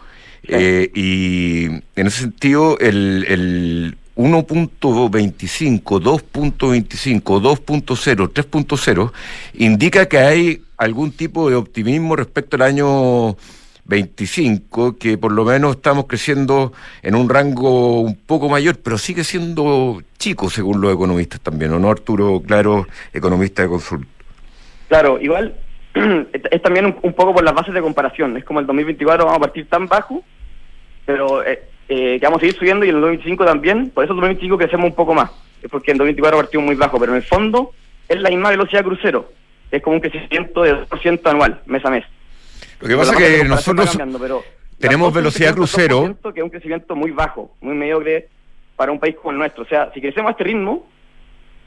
Eh, 0.48 0.90
y 0.94 1.66
en 1.66 2.06
ese 2.06 2.22
sentido, 2.22 2.78
el, 2.78 3.96
1.25, 4.16 5.82
2.25, 6.00 7.22
2.0, 7.22 8.32
3.0, 8.32 9.12
indica 9.54 10.06
que 10.06 10.18
hay 10.18 10.62
algún 10.78 11.12
tipo 11.12 11.50
de 11.50 11.56
optimismo 11.56 12.16
respecto 12.16 12.56
al 12.56 12.62
año 12.62 13.37
25, 13.87 14.96
que 14.96 15.18
por 15.18 15.32
lo 15.32 15.44
menos 15.44 15.76
estamos 15.76 16.06
creciendo 16.06 16.72
en 17.02 17.14
un 17.14 17.28
rango 17.28 18.00
un 18.00 18.16
poco 18.16 18.48
mayor, 18.48 18.78
pero 18.82 18.98
sigue 18.98 19.24
siendo 19.24 20.02
chico 20.18 20.50
según 20.50 20.80
los 20.80 20.94
economistas 20.94 21.40
también, 21.40 21.72
¿o 21.72 21.78
no, 21.78 21.90
Arturo 21.90 22.42
Claro, 22.44 22.87
economista 23.12 23.62
de 23.62 23.68
consulta? 23.68 24.06
Claro, 24.88 25.20
igual 25.20 25.56
es 26.50 26.62
también 26.62 26.96
un, 27.02 27.12
poco 27.12 27.35
por 27.35 27.44
las 27.44 27.54
bases 27.54 27.74
de 27.74 27.80
comparación, 27.80 28.37
es 28.37 28.44
como 28.44 28.61
el 28.61 28.66
2024 28.66 29.24
vamos 29.24 29.38
a 29.38 29.40
partir 29.40 29.68
tan 29.68 29.87
bajo, 29.87 30.22
pero 31.07 31.42
eh, 31.47 31.62
eh, 31.88 32.19
que 32.21 32.27
vamos 32.27 32.38
a 32.38 32.40
seguir 32.40 32.57
subiendo 32.57 32.85
y 32.85 32.90
en 32.90 32.97
el 32.97 33.01
2025 33.01 33.45
también, 33.45 33.90
por 33.90 34.05
eso 34.05 34.12
en 34.12 34.19
el 34.19 34.23
2025 34.23 34.59
crecemos 34.59 34.90
un 34.90 34.95
poco 34.95 35.14
más, 35.14 35.31
es 35.62 35.71
porque 35.71 35.92
en 35.92 35.95
el 35.95 35.99
2024 35.99 36.38
partimos 36.38 36.66
muy 36.66 36.75
bajo, 36.75 36.99
pero 36.99 37.12
en 37.12 37.16
el 37.16 37.25
fondo 37.25 37.73
es 38.09 38.21
la 38.21 38.29
misma 38.29 38.51
velocidad 38.51 38.85
crucero, 38.85 39.31
es 39.71 39.83
como 39.83 39.97
un 39.97 40.03
crecimiento 40.03 40.62
de 40.62 40.75
2% 40.75 41.31
anual, 41.31 41.62
mes 41.66 41.85
a 41.85 41.90
mes. 41.90 42.05
Lo 42.81 42.88
que 42.88 42.97
pasa 42.97 43.12
es 43.12 43.19
que 43.19 43.45
nosotros 43.45 43.99
tenemos 44.79 45.12
velocidad 45.12 45.55
crucero. 45.55 46.16
Que 46.35 46.40
es 46.40 46.45
un 46.45 46.51
crecimiento 46.51 46.95
muy 46.95 47.11
bajo, 47.11 47.53
muy 47.61 47.75
mediocre 47.75 48.29
para 48.77 48.92
un 48.92 49.01
país 49.01 49.16
como 49.16 49.31
el 49.33 49.38
nuestro. 49.38 49.64
O 49.64 49.66
sea, 49.66 49.90
si 49.95 50.01
crecemos 50.01 50.29
a 50.29 50.33
este 50.33 50.45
ritmo, 50.45 50.87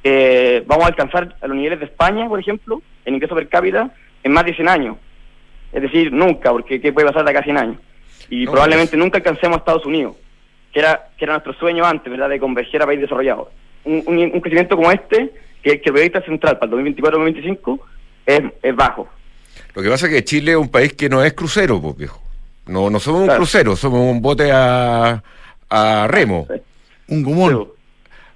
eh, 0.04 0.64
vamos 0.68 0.86
a 0.86 0.90
alcanzar 0.90 1.36
a 1.42 1.48
los 1.48 1.58
niveles 1.58 1.80
de 1.80 1.86
España, 1.86 2.28
por 2.28 2.40
ejemplo, 2.40 2.82
en 3.06 3.16
ingreso 3.16 3.36
per 3.36 3.50
cápita, 3.50 3.92
en 4.24 4.32
más 4.32 4.46
de 4.46 4.54
100 4.54 4.70
años. 4.70 4.98
Es 5.72 5.82
decir, 5.82 6.12
nunca, 6.12 6.52
porque 6.52 6.80
¿qué 6.80 6.94
puede 6.94 7.08
pasar 7.08 7.24
de 7.24 7.32
acá 7.32 7.40
a 7.40 7.44
100 7.44 7.58
años? 7.58 7.78
Y 8.30 8.46
probablemente 8.46 8.96
nunca 8.96 9.18
alcancemos 9.18 9.58
a 9.58 9.60
Estados 9.60 9.86
Unidos, 9.86 10.16
que 10.72 10.80
era, 10.80 11.10
que 11.18 11.26
era 11.26 11.34
nuestro 11.34 11.54
sueño 11.54 11.86
antes, 11.86 12.12
¿verdad?, 12.12 12.30
de 12.30 12.40
converger 12.40 12.82
a 12.82 12.86
países 12.86 13.04
desarrollados. 13.04 13.48
Un, 13.86 14.04
un, 14.06 14.42
crecimiento 14.42 14.76
como 14.76 14.92
este, 14.92 15.32
que, 15.64 15.82
que 15.82 15.90
el 15.90 15.94
proyecto 15.94 16.22
central 16.22 16.60
para 16.60 16.76
el 16.76 16.96
2024-2025, 16.96 17.80
es, 18.26 18.42
es 18.62 18.76
bajo. 18.76 19.08
Lo 19.74 19.82
que 19.82 19.90
pasa 19.90 20.08
es 20.08 20.14
que 20.14 20.24
Chile 20.24 20.52
es 20.52 20.58
un 20.58 20.70
país 20.70 20.94
que 20.94 21.10
no 21.10 21.24
es 21.24 21.34
crucero, 21.34 21.82
pues, 21.82 21.98
viejo. 21.98 22.22
No, 22.68 22.90
no 22.90 23.00
somos 23.00 23.22
un 23.22 23.36
crucero, 23.36 23.76
somos 23.76 24.02
un 24.02 24.22
bote 24.22 24.52
a, 24.52 25.24
a 25.70 26.08
remo. 26.08 26.48
Un 27.08 27.24
gumón. 27.24 27.70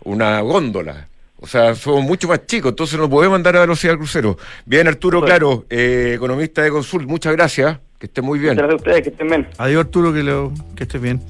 Una 0.04 0.42
góndola. 0.42 1.08
O 1.38 1.46
sea, 1.48 1.76
somos 1.76 2.04
mucho 2.04 2.30
más 2.30 2.46
chicos, 2.46 2.70
entonces 2.70 2.98
no 2.98 3.10
podemos 3.10 3.36
andar 3.36 3.58
a 3.58 3.62
velocidad 3.62 3.94
al 3.94 3.98
crucero. 4.00 4.38
Bien, 4.66 4.88
Arturo, 4.88 5.22
claro, 5.22 5.66
eh, 5.70 6.14
economista 6.16 6.62
de 6.62 6.70
Consult, 6.70 7.06
muchas 7.06 7.34
gracias, 7.34 7.80
que 8.04 8.08
esté 8.08 8.22
muy 8.22 8.38
bien. 8.38 8.58
Gracias 8.58 8.74
a 8.74 8.76
ustedes, 8.76 9.02
que 9.02 9.10
estén 9.12 9.28
bien. 9.30 9.48
Adiós, 9.58 9.86
Arturo, 9.86 10.12
que, 10.12 10.24
lo, 10.24 10.52
que 10.76 10.84
estés 10.84 11.02
bien. 11.02 11.22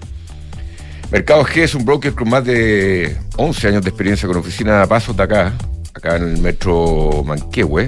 Mercado 1.12 1.44
G 1.44 1.62
es 1.62 1.76
un 1.76 1.86
broker 1.86 2.16
con 2.16 2.28
más 2.28 2.44
de 2.44 3.16
11 3.38 3.68
años 3.68 3.84
de 3.84 3.90
experiencia 3.90 4.28
con 4.28 4.38
oficina 4.38 4.82
de 4.82 4.88
pasos 4.88 5.16
de 5.16 5.22
acá, 5.22 5.54
acá 5.94 6.18
en 6.18 6.24
el 6.24 6.42
metro 6.42 7.24
Manquehue. 7.26 7.88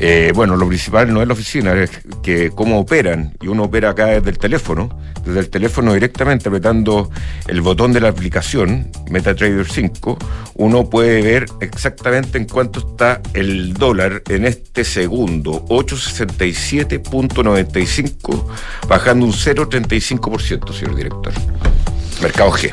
Eh, 0.00 0.30
bueno, 0.34 0.56
lo 0.56 0.66
principal 0.68 1.12
no 1.12 1.20
es 1.20 1.26
la 1.26 1.34
oficina, 1.34 1.72
es 1.72 1.90
que 2.22 2.50
cómo 2.50 2.78
operan. 2.78 3.34
Y 3.42 3.48
uno 3.48 3.64
opera 3.64 3.90
acá 3.90 4.06
desde 4.06 4.30
el 4.30 4.38
teléfono, 4.38 4.88
desde 5.24 5.40
el 5.40 5.50
teléfono 5.50 5.92
directamente 5.92 6.48
apretando 6.48 7.10
el 7.48 7.60
botón 7.60 7.92
de 7.92 8.00
la 8.00 8.08
aplicación 8.08 8.92
MetaTrader 9.10 9.68
5, 9.68 10.16
uno 10.54 10.88
puede 10.88 11.20
ver 11.22 11.46
exactamente 11.60 12.38
en 12.38 12.44
cuánto 12.44 12.78
está 12.80 13.20
el 13.34 13.74
dólar 13.74 14.22
en 14.28 14.44
este 14.44 14.84
segundo, 14.84 15.64
867.95, 15.66 18.46
bajando 18.88 19.26
un 19.26 19.32
0,35%, 19.32 20.72
señor 20.72 20.94
director. 20.94 21.32
Mercado 22.22 22.52
G. 22.52 22.72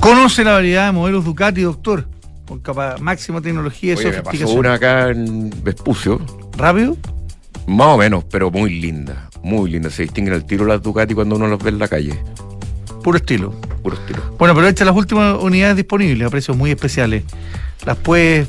¿Conoce 0.00 0.42
la 0.44 0.52
variedad 0.52 0.86
de 0.86 0.92
modelos 0.92 1.22
Ducati, 1.24 1.60
doctor? 1.62 2.06
Con 2.46 2.60
capa 2.60 2.96
máxima 3.00 3.40
tecnología 3.40 3.94
y 3.94 3.96
sofisticación. 3.96 4.58
una 4.58 4.74
acá 4.74 5.10
en 5.10 5.50
Vespucio 5.62 6.20
¿Rápido? 6.56 6.96
Más 7.66 7.88
o 7.88 7.98
menos, 7.98 8.24
pero 8.30 8.50
muy 8.50 8.80
linda. 8.80 9.28
Muy 9.42 9.70
linda. 9.70 9.90
Se 9.90 10.02
distinguen 10.02 10.34
al 10.34 10.44
tiro 10.44 10.64
las 10.64 10.82
Ducati 10.82 11.14
cuando 11.14 11.36
uno 11.36 11.48
las 11.48 11.58
ve 11.58 11.70
en 11.70 11.78
la 11.78 11.88
calle. 11.88 12.18
Puro 13.02 13.18
estilo. 13.18 13.50
Puro 13.82 13.96
estilo. 13.96 14.22
Bueno, 14.38 14.54
pero 14.54 14.68
estas 14.68 14.86
las 14.86 14.96
últimas 14.96 15.42
unidades 15.42 15.76
disponibles 15.76 16.26
a 16.26 16.30
precios 16.30 16.56
muy 16.56 16.70
especiales. 16.70 17.24
Las 17.84 17.96
puedes. 17.96 18.48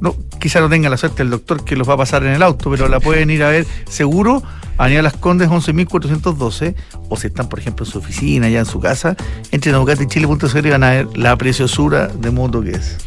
No, 0.00 0.14
quizá 0.40 0.60
no 0.60 0.68
tenga 0.68 0.90
la 0.90 0.96
suerte 0.96 1.22
el 1.22 1.30
doctor 1.30 1.64
que 1.64 1.74
los 1.76 1.88
va 1.88 1.94
a 1.94 1.96
pasar 1.96 2.22
en 2.24 2.32
el 2.32 2.42
auto, 2.42 2.70
pero 2.70 2.88
la 2.88 3.00
pueden 3.00 3.30
ir 3.30 3.42
a 3.42 3.48
ver 3.48 3.66
seguro. 3.88 4.42
Avenida 4.78 5.00
Las 5.00 5.14
Condes 5.14 5.48
11.412, 5.48 6.74
o 7.08 7.16
si 7.16 7.28
están, 7.28 7.48
por 7.48 7.58
ejemplo, 7.58 7.86
en 7.86 7.90
su 7.90 7.98
oficina, 7.98 8.50
ya 8.50 8.58
en 8.58 8.66
su 8.66 8.78
casa, 8.78 9.16
entren 9.50 9.74
a 9.74 9.78
y 9.80 10.70
van 10.70 10.84
a 10.84 10.90
ver 10.90 11.08
la 11.16 11.34
preciosura 11.38 12.08
de 12.08 12.30
moto 12.30 12.62
que 12.62 12.72
es. 12.72 12.98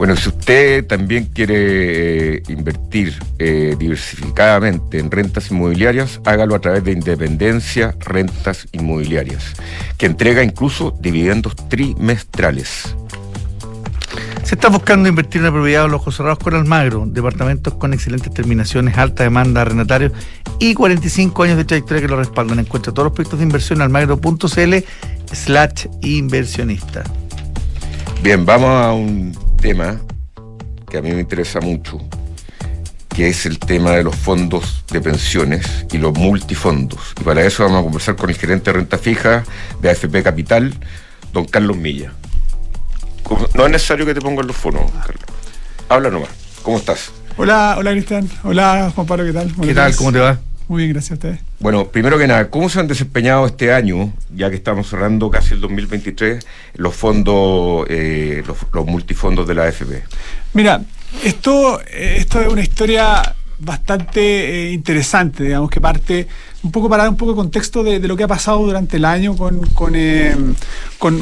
Bueno, 0.00 0.16
si 0.16 0.30
usted 0.30 0.86
también 0.86 1.26
quiere 1.26 2.36
eh, 2.36 2.42
invertir 2.48 3.22
eh, 3.38 3.76
diversificadamente 3.78 4.98
en 4.98 5.10
rentas 5.10 5.50
inmobiliarias, 5.50 6.22
hágalo 6.24 6.54
a 6.54 6.58
través 6.58 6.84
de 6.84 6.92
Independencia 6.92 7.94
Rentas 8.00 8.66
Inmobiliarias, 8.72 9.52
que 9.98 10.06
entrega 10.06 10.42
incluso 10.42 10.96
dividendos 10.98 11.54
trimestrales. 11.68 12.96
Se 14.42 14.54
está 14.54 14.70
buscando 14.70 15.06
invertir 15.06 15.42
en 15.42 15.48
una 15.48 15.52
propiedad 15.52 15.82
de 15.82 15.88
los 15.90 16.00
ojos 16.00 16.16
cerrados 16.16 16.38
con 16.38 16.54
Almagro, 16.54 17.04
departamentos 17.06 17.74
con 17.74 17.92
excelentes 17.92 18.32
terminaciones, 18.32 18.96
alta 18.96 19.24
demanda 19.24 19.60
arrendatario 19.60 20.12
y 20.58 20.72
45 20.72 21.42
años 21.42 21.58
de 21.58 21.66
trayectoria 21.66 22.00
que 22.00 22.08
lo 22.08 22.16
respaldan. 22.16 22.58
Encuentra 22.58 22.94
todos 22.94 23.04
los 23.04 23.12
proyectos 23.12 23.38
de 23.38 23.44
inversión 23.44 23.80
en 23.80 23.82
almagro.cl 23.82 24.76
slash 25.30 25.88
inversionista. 26.00 27.04
Bien, 28.22 28.46
vamos 28.46 28.70
a 28.70 28.92
un 28.92 29.49
tema 29.60 30.00
que 30.88 30.98
a 30.98 31.02
mí 31.02 31.12
me 31.12 31.20
interesa 31.20 31.60
mucho, 31.60 32.00
que 33.08 33.28
es 33.28 33.46
el 33.46 33.58
tema 33.58 33.92
de 33.92 34.02
los 34.02 34.16
fondos 34.16 34.84
de 34.90 35.00
pensiones 35.00 35.86
y 35.92 35.98
los 35.98 36.14
multifondos. 36.14 37.14
Y 37.20 37.24
para 37.24 37.44
eso 37.44 37.62
vamos 37.62 37.80
a 37.80 37.84
conversar 37.84 38.16
con 38.16 38.30
el 38.30 38.36
gerente 38.36 38.72
de 38.72 38.78
renta 38.78 38.98
fija 38.98 39.44
de 39.80 39.90
AFP 39.90 40.22
Capital, 40.22 40.74
don 41.32 41.44
Carlos 41.44 41.76
Milla. 41.76 42.12
No 43.54 43.66
es 43.66 43.72
necesario 43.72 44.06
que 44.06 44.14
te 44.14 44.20
pongan 44.20 44.46
los 44.46 44.56
fondos, 44.56 44.90
Carlos. 44.92 45.24
Habla 45.88 46.10
nomás. 46.10 46.30
¿Cómo 46.62 46.78
estás? 46.78 47.12
Hola, 47.36 47.76
hola 47.78 47.92
Cristian. 47.92 48.28
Hola 48.42 48.90
Juan 48.94 49.06
Pablo, 49.06 49.24
¿qué 49.24 49.32
tal? 49.32 49.54
¿Qué 49.62 49.74
tal? 49.74 49.94
¿Cómo 49.96 50.12
te 50.12 50.18
va? 50.18 50.38
Muy 50.70 50.84
bien, 50.84 50.92
gracias 50.92 51.10
a 51.10 51.14
ustedes. 51.14 51.40
Bueno, 51.58 51.88
primero 51.88 52.16
que 52.16 52.28
nada, 52.28 52.48
¿cómo 52.48 52.68
se 52.68 52.78
han 52.78 52.86
desempeñado 52.86 53.44
este 53.44 53.72
año, 53.72 54.12
ya 54.32 54.50
que 54.50 54.54
estamos 54.54 54.88
cerrando 54.88 55.28
casi 55.28 55.54
el 55.54 55.60
2023, 55.60 56.46
los 56.74 56.94
fondos, 56.94 57.86
eh, 57.90 58.44
los, 58.46 58.86
multifondos 58.86 59.48
de 59.48 59.54
la 59.56 59.64
AFP? 59.64 60.04
Mira, 60.54 60.80
esto, 61.24 61.80
eh, 61.80 62.18
esto 62.18 62.40
es 62.40 62.46
una 62.46 62.62
historia 62.62 63.34
bastante 63.58 64.68
eh, 64.68 64.72
interesante, 64.72 65.42
digamos, 65.42 65.70
que 65.70 65.80
parte 65.80 66.28
un 66.62 66.70
poco 66.70 66.88
para 66.88 67.02
dar 67.02 67.10
un 67.10 67.16
poco 67.16 67.32
de 67.32 67.36
contexto 67.38 67.82
de, 67.82 67.98
lo 68.06 68.16
que 68.16 68.22
ha 68.22 68.28
pasado 68.28 68.58
durante 68.64 68.98
el 68.98 69.06
año 69.06 69.36
con, 69.36 69.66
con, 69.70 69.92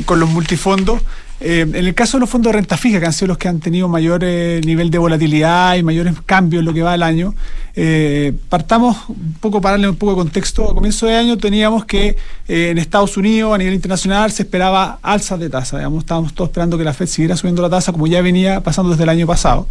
con 0.03 0.21
los 0.21 0.29
multifondos. 0.29 1.01
Eh, 1.41 1.61
en 1.61 1.75
el 1.77 1.95
caso 1.95 2.17
de 2.17 2.23
los 2.23 2.31
fondos 2.31 2.53
de 2.53 2.59
renta 2.59 2.77
fija, 2.77 2.99
que 2.99 3.07
han 3.07 3.13
sido 3.13 3.29
los 3.29 3.39
que 3.39 3.47
han 3.47 3.61
tenido 3.61 3.87
mayor 3.89 4.23
eh, 4.25 4.61
nivel 4.65 4.91
de 4.91 4.99
volatilidad 4.99 5.77
y 5.77 5.85
mayores 5.85 6.15
cambios 6.27 6.61
en 6.61 6.67
lo 6.67 6.75
que 6.75 6.83
va 6.83 6.95
el 6.95 7.03
año, 7.03 7.35
eh, 7.81 8.33
partamos 8.49 8.97
un 9.09 9.37
poco 9.41 9.61
para 9.61 9.75
darle 9.75 9.89
un 9.89 9.95
poco 9.95 10.13
de 10.13 10.19
contexto. 10.19 10.69
A 10.69 10.75
comienzo 10.75 11.07
de 11.07 11.15
año 11.15 11.39
teníamos 11.39 11.85
que 11.85 12.17
en 12.49 12.79
Estados 12.79 13.17
Unidos, 13.17 13.55
a 13.55 13.59
nivel 13.59 13.75
internacional, 13.75 14.33
se 14.33 14.43
esperaba 14.43 14.99
alzas 15.03 15.39
de 15.39 15.49
tasa. 15.49 15.77
Digamos, 15.77 16.01
estábamos 16.01 16.35
todos 16.35 16.49
esperando 16.49 16.77
que 16.77 16.85
la 16.85 16.93
Fed 16.93 17.07
siguiera 17.07 17.37
subiendo 17.37 17.63
la 17.63 17.71
tasa 17.71 17.93
como 17.93 18.07
ya 18.07 18.21
venía 18.23 18.63
pasando 18.63 18.91
desde 18.91 19.05
el 19.05 19.11
año 19.11 19.27
pasado. 19.27 19.69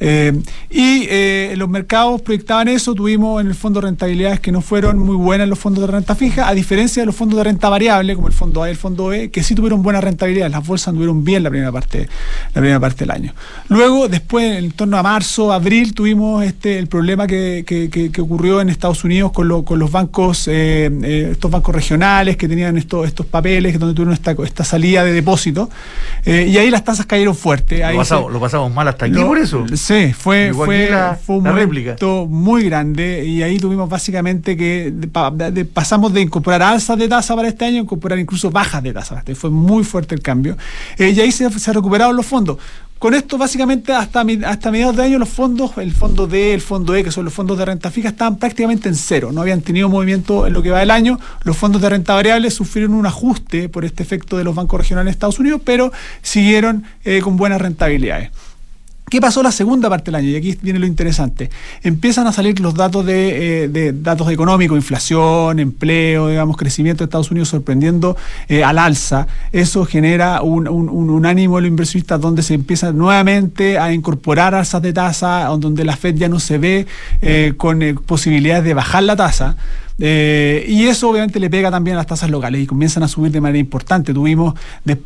y 0.00 1.06
en 1.08 1.58
los 1.58 1.68
mercados 1.68 2.20
proyectaban 2.20 2.68
eso, 2.68 2.94
tuvimos 2.94 3.40
en 3.40 3.46
el 3.46 3.54
fondo 3.54 3.80
rentabilidades 3.80 4.40
que 4.40 4.52
no 4.52 4.60
fueron 4.60 4.98
muy 4.98 5.16
buenas 5.16 5.44
en 5.44 5.50
los 5.50 5.58
fondos 5.58 5.86
de 5.86 5.92
renta 5.92 6.14
fija, 6.14 6.48
a 6.48 6.54
diferencia 6.54 7.02
de 7.02 7.06
los 7.06 7.16
fondos 7.16 7.38
de 7.38 7.44
renta 7.44 7.68
variable, 7.68 8.14
como 8.14 8.26
el 8.26 8.34
fondo 8.34 8.62
A 8.62 8.68
y 8.68 8.72
el 8.72 8.76
fondo 8.76 9.12
E, 9.12 9.30
que 9.30 9.42
sí 9.42 9.54
tuvieron 9.54 9.82
buena 9.82 10.00
rentabilidad. 10.00 10.50
Las 10.50 10.66
bolsas 10.66 10.94
bien 11.24 11.42
la 11.42 11.50
primera 11.50 11.72
parte, 11.72 12.08
la 12.54 12.60
primera 12.60 12.80
parte 12.80 13.04
del 13.04 13.10
año. 13.10 13.34
Luego, 13.68 14.08
después, 14.08 14.58
en 14.58 14.70
torno 14.72 14.98
a 14.98 15.02
marzo, 15.02 15.52
abril, 15.52 15.94
tuvimos 15.94 16.44
este 16.44 16.78
el 16.78 16.88
problema 16.88 17.26
que, 17.26 17.45
que, 17.66 18.12
ocurrió 18.20 18.60
en 18.60 18.68
Estados 18.68 19.04
Unidos 19.04 19.32
con, 19.32 19.62
con 19.62 19.78
los 19.78 19.90
bancos, 19.90 20.48
eh, 20.48 20.90
eh, 21.02 21.28
estos 21.32 21.50
bancos 21.50 21.74
regionales 21.74 22.36
que 22.36 22.48
tenían 22.48 22.76
estos, 22.76 23.06
estos 23.06 23.26
papeles 23.26 23.78
donde 23.78 23.94
tuvieron 23.94 24.14
esta, 24.14 24.34
esta 24.44 24.64
salida 24.64 25.04
de 25.04 25.12
depósito. 25.12 25.70
Eh, 26.24 26.46
y 26.48 26.58
ahí 26.58 26.70
las 26.70 26.84
tasas 26.84 27.06
cayeron 27.06 27.34
fuerte. 27.34 27.84
Ahí 27.84 27.94
lo, 27.94 28.40
pasamos, 28.40 28.72
mal 28.72 28.88
hasta 28.88 29.06
aquí 29.06 29.14
por 29.14 29.38
eso. 29.38 29.64
Sí, 29.74 30.12
fue, 30.12 30.52
fue, 30.54 30.90
fue 31.24 31.36
un 31.36 31.44
momento 31.44 32.26
muy 32.26 32.64
grande 32.64 33.24
y 33.24 33.42
ahí 33.42 33.58
tuvimos 33.58 33.88
básicamente 33.88 34.56
que 34.56 34.92
pasamos 35.72 36.12
de 36.12 36.20
incorporar 36.20 36.62
alzas 36.62 36.98
de 36.98 37.08
tasa 37.08 37.34
para 37.36 37.48
este 37.48 37.64
año 37.64 37.78
a 37.78 37.82
incorporar 37.82 38.18
incluso 38.18 38.50
bajas 38.50 38.82
de 38.82 38.92
tasa. 38.92 39.22
Fue 39.34 39.50
muy 39.50 39.84
fuerte 39.84 40.14
el 40.14 40.22
cambio 40.22 40.56
y 40.98 41.20
ahí 41.20 41.32
se, 41.32 41.50
se 41.58 41.72
recuperaron 41.72 42.16
los 42.16 42.26
fondos. 42.26 42.58
Con 42.98 43.12
esto, 43.12 43.36
básicamente, 43.36 43.92
hasta, 43.92 44.24
mediados 44.24 44.96
de 44.96 45.02
año, 45.02 45.18
los 45.18 45.28
fondos, 45.28 45.72
el 45.76 45.92
fondo 45.92 46.26
D, 46.26 46.54
el 46.54 46.62
fondo 46.62 46.94
E, 46.94 47.04
que 47.04 47.10
son 47.10 47.26
los 47.26 47.34
fondos 47.34 47.58
de 47.58 47.66
renta 47.66 47.90
fija, 47.90 48.08
estaban 48.08 48.36
prácticamente 48.36 48.88
en 48.88 48.94
cero. 48.94 49.32
No 49.32 49.42
habían 49.42 49.60
tenido 49.60 49.90
movimiento 49.90 50.46
en 50.46 50.54
lo 50.54 50.62
que 50.62 50.70
va 50.70 50.80
del 50.80 50.90
año. 50.90 51.20
Los 51.44 51.58
fondos 51.58 51.82
de 51.82 51.90
renta 51.90 52.14
variable 52.14 52.50
sufrieron 52.50 52.94
un 52.94 53.04
ajuste 53.04 53.68
por 53.68 53.84
este 53.84 54.02
efecto 54.02 54.38
de 54.38 54.44
los 54.44 54.54
bancos 54.54 54.80
regionales 54.80 55.06
de 55.06 55.10
Estados 55.10 55.38
Unidos, 55.38 55.60
pero 55.62 55.92
siguieron 56.22 56.84
eh, 57.04 57.20
con 57.22 57.36
buenas 57.36 57.60
rentabilidades. 57.60 58.30
¿Qué 59.08 59.20
pasó 59.20 59.40
la 59.40 59.52
segunda 59.52 59.88
parte 59.88 60.06
del 60.06 60.16
año? 60.16 60.30
Y 60.30 60.34
aquí 60.34 60.58
viene 60.60 60.80
lo 60.80 60.86
interesante. 60.86 61.48
Empiezan 61.84 62.26
a 62.26 62.32
salir 62.32 62.58
los 62.58 62.74
datos 62.74 63.06
de, 63.06 63.66
eh, 63.66 63.92
datos 63.94 64.28
económicos, 64.32 64.76
inflación, 64.76 65.60
empleo, 65.60 66.26
digamos, 66.26 66.56
crecimiento 66.56 67.04
de 67.04 67.04
Estados 67.04 67.30
Unidos 67.30 67.50
sorprendiendo 67.50 68.16
eh, 68.48 68.64
al 68.64 68.80
alza. 68.80 69.28
Eso 69.52 69.84
genera 69.84 70.42
un, 70.42 70.66
un, 70.66 71.24
ánimo 71.24 71.58
en 71.58 71.64
los 71.64 71.70
inversionistas 71.70 72.20
donde 72.20 72.42
se 72.42 72.54
empieza 72.54 72.90
nuevamente 72.90 73.78
a 73.78 73.92
incorporar 73.92 74.56
alzas 74.56 74.82
de 74.82 74.92
tasa, 74.92 75.44
donde 75.56 75.84
la 75.84 75.96
Fed 75.96 76.16
ya 76.16 76.28
no 76.28 76.40
se 76.40 76.58
ve 76.58 76.86
eh, 77.22 77.52
con 77.56 77.78
posibilidades 78.06 78.64
de 78.64 78.74
bajar 78.74 79.04
la 79.04 79.14
tasa. 79.14 79.56
Eh, 79.98 80.66
y 80.68 80.84
eso 80.84 81.08
obviamente 81.08 81.40
le 81.40 81.48
pega 81.48 81.70
también 81.70 81.96
a 81.96 81.98
las 81.98 82.06
tasas 82.06 82.28
locales 82.30 82.60
y 82.62 82.66
comienzan 82.66 83.02
a 83.02 83.08
subir 83.08 83.32
de 83.32 83.40
manera 83.40 83.58
importante. 83.58 84.12
Tuvimos 84.12 84.54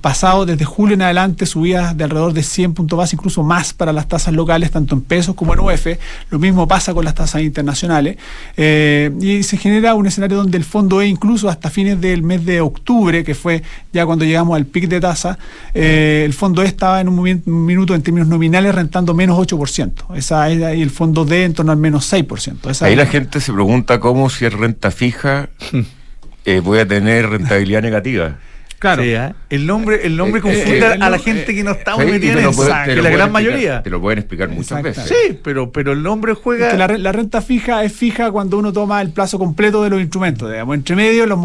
pasado 0.00 0.46
desde 0.46 0.64
julio 0.64 0.94
en 0.94 1.02
adelante 1.02 1.46
subidas 1.46 1.96
de 1.96 2.04
alrededor 2.04 2.32
de 2.32 2.42
100 2.42 2.74
puntos 2.74 2.98
base, 2.98 3.16
incluso 3.16 3.42
más 3.42 3.72
para 3.72 3.92
las 3.92 4.08
tasas 4.08 4.34
locales, 4.34 4.70
tanto 4.70 4.94
en 4.94 5.02
pesos 5.02 5.34
como 5.34 5.54
en 5.54 5.60
UF. 5.60 5.86
Lo 6.30 6.38
mismo 6.38 6.66
pasa 6.66 6.92
con 6.92 7.04
las 7.04 7.14
tasas 7.14 7.42
internacionales. 7.42 8.16
Eh, 8.56 9.10
y 9.20 9.42
se 9.42 9.56
genera 9.56 9.94
un 9.94 10.06
escenario 10.06 10.38
donde 10.38 10.58
el 10.58 10.64
fondo 10.64 11.00
E, 11.00 11.06
incluso 11.06 11.48
hasta 11.48 11.70
fines 11.70 12.00
del 12.00 12.22
mes 12.22 12.44
de 12.44 12.60
octubre, 12.60 13.22
que 13.24 13.34
fue 13.34 13.62
ya 13.92 14.06
cuando 14.06 14.24
llegamos 14.24 14.56
al 14.56 14.66
pic 14.66 14.88
de 14.88 15.00
tasa, 15.00 15.38
eh, 15.74 16.22
el 16.24 16.32
fondo 16.32 16.62
E 16.62 16.66
estaba 16.66 17.00
en 17.00 17.08
un, 17.08 17.42
minuto 17.46 17.94
en 17.94 18.02
términos 18.02 18.28
nominales 18.28 18.74
rentando 18.74 19.14
menos 19.14 19.38
8%. 19.38 20.16
Esa, 20.16 20.50
y 20.50 20.82
el 20.82 20.90
fondo 20.90 21.24
D 21.24 21.44
en 21.44 21.54
torno 21.54 21.72
al 21.72 21.78
menos 21.78 22.12
6%. 22.12 22.82
Ahí 22.82 22.96
la 22.96 23.06
gente 23.06 23.40
se 23.40 23.52
pregunta 23.52 24.00
cómo 24.00 24.30
si 24.30 24.44
el 24.44 24.52
renta 24.52 24.79
fija, 24.90 25.50
eh, 26.46 26.60
voy 26.60 26.78
a 26.78 26.88
tener 26.88 27.28
rentabilidad 27.28 27.82
negativa. 27.82 28.38
Claro. 28.78 29.02
¿eh? 29.02 29.34
El 29.50 29.66
nombre, 29.66 30.06
el 30.06 30.16
nombre 30.16 30.38
eh, 30.38 30.42
confunde 30.42 30.86
a 30.86 31.10
la 31.10 31.18
gente 31.18 31.54
que 31.54 31.62
no 31.62 31.72
está 31.72 31.96
muy 31.96 32.06
metida 32.06 32.40
en 32.40 33.02
la 33.02 33.10
gran 33.10 33.30
mayoría. 33.30 33.82
Te 33.82 33.90
lo 33.90 34.00
pueden 34.00 34.20
explicar 34.20 34.48
muchas 34.48 34.82
veces. 34.82 35.04
Sí, 35.04 35.38
pero, 35.44 35.70
pero 35.70 35.92
el 35.92 36.02
nombre 36.02 36.32
juega. 36.32 36.72
la, 36.74 37.12
renta 37.12 37.42
fija 37.42 37.84
es 37.84 37.92
fija 37.92 38.30
cuando 38.30 38.56
uno 38.56 38.72
toma 38.72 39.02
el 39.02 39.10
plazo 39.10 39.38
completo 39.38 39.82
de 39.82 39.90
los 39.90 40.00
instrumentos. 40.00 40.50
Digamos. 40.50 40.74
Entre 40.76 40.96
medio, 40.96 41.26
los, 41.26 41.38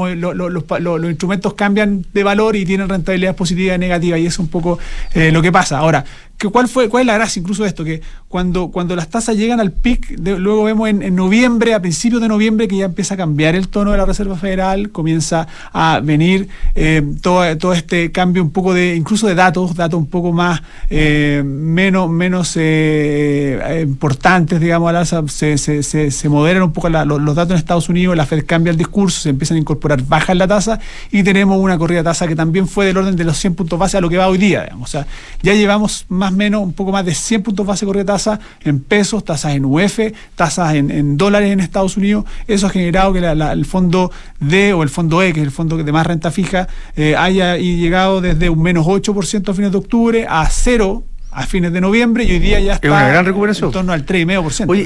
los, 0.80 1.04
instrumentos 1.04 1.56
cambian 1.56 2.06
de 2.14 2.24
valor 2.24 2.56
y 2.56 2.64
tienen 2.64 2.88
rentabilidad 2.88 3.36
positiva 3.36 3.76
y 3.76 3.80
negativa, 3.80 4.18
y 4.18 4.28
es 4.28 4.40
un 4.40 4.48
poco 4.48 4.80
lo 5.14 5.42
que 5.42 5.52
pasa. 5.52 5.80
Ahora, 5.80 6.06
¿Cuál, 6.52 6.68
fue, 6.68 6.90
¿Cuál 6.90 7.02
es 7.02 7.08
la 7.08 7.14
gracia 7.16 7.40
incluso 7.40 7.64
de 7.64 7.70
esto? 7.70 7.84
Que 7.84 8.02
cuando, 8.28 8.68
cuando 8.68 8.96
las 8.96 9.10
tasas 9.10 9.38
llegan 9.38 9.62
al 9.62 9.72
pic, 9.72 10.20
luego 10.20 10.66
vemos 10.66 10.90
en, 10.90 11.16
noviembre, 11.16 11.74
a 11.74 11.82
principios 11.82 12.22
de 12.22 12.28
noviembre, 12.28 12.68
que 12.68 12.76
ya 12.76 12.86
empieza 12.86 13.14
a 13.14 13.18
cambiar 13.18 13.56
el 13.56 13.70
tono 13.70 13.92
de 13.92 13.98
la 13.98 14.06
Reserva 14.06 14.36
Federal, 14.36 14.90
comienza 14.92 15.48
a 15.72 16.02
venir 16.04 16.50
eh, 16.76 17.02
todo, 17.22 17.58
todo 17.58 17.72
este 17.72 18.12
cambio 18.12 18.44
un 18.44 18.52
poco 18.52 18.74
de, 18.74 18.96
incluso 18.96 19.28
de 19.28 19.36
datos, 19.36 19.76
datos 19.76 19.98
un 19.98 20.08
poco 20.08 20.34
más, 20.34 20.62
eh, 20.90 21.42
menos, 21.46 22.10
menos 22.10 22.54
eh, 22.58 23.82
importantes, 23.84 24.60
digamos, 24.60 24.90
al 24.90 24.98
alza, 24.98 25.24
se, 25.28 25.58
se, 25.58 25.82
se, 25.84 26.30
moderan 26.30 26.64
un 26.64 26.74
poco 26.74 26.90
los, 26.90 27.36
datos 27.36 27.52
en 27.52 27.58
Estados 27.58 27.88
Unidos, 27.88 28.18
la 28.18 28.26
Fed 28.26 28.46
cambia 28.46 28.72
el 28.72 28.78
discurso, 28.78 29.22
se 29.22 29.30
empiezan 29.30 29.56
a 29.56 29.62
incorporar 29.62 30.04
bajas 30.04 30.36
la 30.36 30.48
tasa 30.48 30.80
y 31.12 31.24
tenemos 31.24 31.58
una 31.58 31.78
corrida 31.78 32.00
de 32.00 32.04
tasa 32.04 32.28
que 32.28 32.36
también 32.36 32.68
fue 32.68 32.86
del 32.88 32.98
orden 32.98 33.16
de 33.16 33.24
los 33.24 33.38
100 33.38 33.56
puntos 33.56 33.80
base 33.80 33.98
a 33.98 34.02
lo 34.02 34.10
que 34.10 34.18
va 34.18 34.28
hoy 34.28 34.38
día, 34.38 34.64
digamos. 34.64 34.90
O 34.90 34.92
sea, 34.92 35.08
ya 35.42 35.54
llevamos 35.54 36.06
más 36.10 36.25
más 36.26 36.34
o 36.34 36.38
menos 36.38 36.62
un 36.64 36.74
poco 36.74 36.92
más 36.92 37.06
de 37.06 37.14
100 37.14 37.44
puntos 37.44 37.66
base 37.66 37.86
de 37.86 38.06
tasa 38.06 38.40
en 38.64 38.80
pesos, 38.80 39.24
tasas 39.24 39.54
en 39.54 39.66
UF, 39.66 40.00
tasas 40.36 40.74
en, 40.74 41.18
dólares 41.18 41.52
en 41.52 41.60
Estados 41.60 41.98
Unidos. 41.98 42.26
Eso 42.48 42.68
ha 42.68 42.70
generado 42.70 43.14
que 43.14 43.20
el 43.20 43.66
fondo 43.66 44.12
D 44.40 44.74
o 44.74 44.84
el 44.84 44.90
fondo 44.90 45.22
E, 45.22 45.34
que 45.34 45.42
es 45.42 45.46
el 45.46 45.52
fondo 45.52 45.78
de 45.78 45.92
más 45.92 46.08
renta 46.08 46.32
fija, 46.32 46.68
eh, 46.96 47.16
haya 47.16 47.58
llegado 47.58 48.22
desde 48.22 48.50
un 48.50 48.62
menos 48.62 48.86
8% 48.86 49.50
a 49.50 49.54
fines 49.54 49.72
de 49.72 49.78
octubre 49.78 50.26
a 50.28 50.48
cero 50.50 51.04
a 51.32 51.46
fines 51.46 51.74
de 51.74 51.82
noviembre 51.82 52.24
y 52.24 52.32
hoy 52.32 52.40
día 52.40 52.62
ya 52.62 52.76
está 52.76 52.88
una 52.88 53.10
gran 53.10 53.26
recuperación. 53.26 53.68
en 53.68 53.74
torno 53.74 53.92
al 53.92 54.06
3,5%. 54.06 54.66
Oye, 54.70 54.86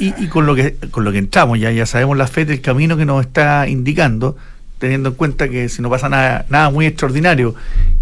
y, 0.00 0.24
y, 0.24 0.26
con 0.26 0.44
lo 0.44 0.56
que 0.56 0.74
con 0.90 1.04
lo 1.04 1.12
que 1.12 1.18
entramos, 1.18 1.60
ya, 1.60 1.70
ya 1.70 1.86
sabemos 1.86 2.16
la 2.16 2.26
FED, 2.26 2.50
el 2.50 2.60
camino 2.60 2.96
que 2.96 3.06
nos 3.06 3.24
está 3.24 3.68
indicando, 3.68 4.36
teniendo 4.84 5.08
en 5.08 5.14
cuenta 5.16 5.48
que 5.48 5.68
si 5.68 5.82
no 5.82 5.90
pasa 5.90 6.08
nada, 6.08 6.46
nada 6.48 6.70
muy 6.70 6.86
extraordinario, 6.86 7.54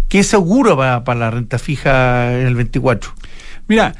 ¿qué 0.09 0.23
seguro 0.23 0.77
para, 0.77 1.03
para 1.03 1.19
la 1.19 1.31
renta 1.31 1.57
fija 1.57 2.39
en 2.39 2.47
el 2.47 2.55
24? 2.55 3.11
Mira, 3.67 3.95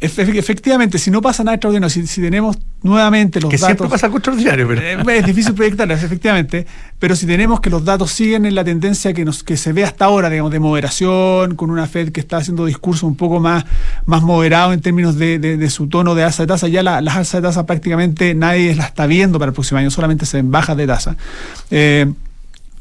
efectivamente, 0.00 0.98
si 0.98 1.10
no 1.10 1.20
pasa 1.20 1.42
nada 1.42 1.56
extraordinario, 1.56 1.90
si, 1.90 2.06
si 2.06 2.20
tenemos 2.20 2.56
nuevamente 2.82 3.40
los 3.40 3.50
que 3.50 3.56
datos. 3.56 3.66
Siempre 3.66 3.88
pasa 3.88 4.06
algo 4.06 4.18
extraordinario, 4.18 4.68
pero. 4.68 4.80
Eh, 4.80 5.18
es 5.18 5.26
difícil 5.26 5.54
proyectarlas, 5.54 6.02
efectivamente. 6.04 6.66
Pero 7.00 7.16
si 7.16 7.26
tenemos 7.26 7.60
que 7.60 7.68
los 7.68 7.84
datos 7.84 8.12
siguen 8.12 8.46
en 8.46 8.54
la 8.54 8.62
tendencia 8.62 9.12
que 9.12 9.24
nos 9.24 9.42
que 9.42 9.56
se 9.56 9.72
ve 9.72 9.84
hasta 9.84 10.04
ahora, 10.04 10.30
digamos, 10.30 10.52
de 10.52 10.60
moderación, 10.60 11.56
con 11.56 11.70
una 11.70 11.86
Fed 11.88 12.12
que 12.12 12.20
está 12.20 12.36
haciendo 12.36 12.64
discurso 12.66 13.06
un 13.08 13.16
poco 13.16 13.40
más, 13.40 13.64
más 14.06 14.22
moderado 14.22 14.72
en 14.72 14.80
términos 14.80 15.16
de, 15.16 15.38
de, 15.38 15.70
su 15.70 15.88
tono 15.88 16.14
de 16.14 16.22
alza 16.22 16.44
de 16.44 16.46
tasa, 16.46 16.68
ya 16.68 16.82
las 16.84 17.16
alzas 17.16 17.42
de 17.42 17.48
tasa 17.48 17.66
prácticamente 17.66 18.34
nadie 18.34 18.74
las 18.76 18.88
está 18.88 19.06
viendo 19.06 19.38
para 19.40 19.50
el 19.50 19.54
próximo 19.54 19.78
año, 19.78 19.90
solamente 19.90 20.26
se 20.26 20.36
ven 20.36 20.50
bajas 20.52 20.76
de 20.76 20.86
tasa. 20.86 21.16
Eh, 21.70 22.06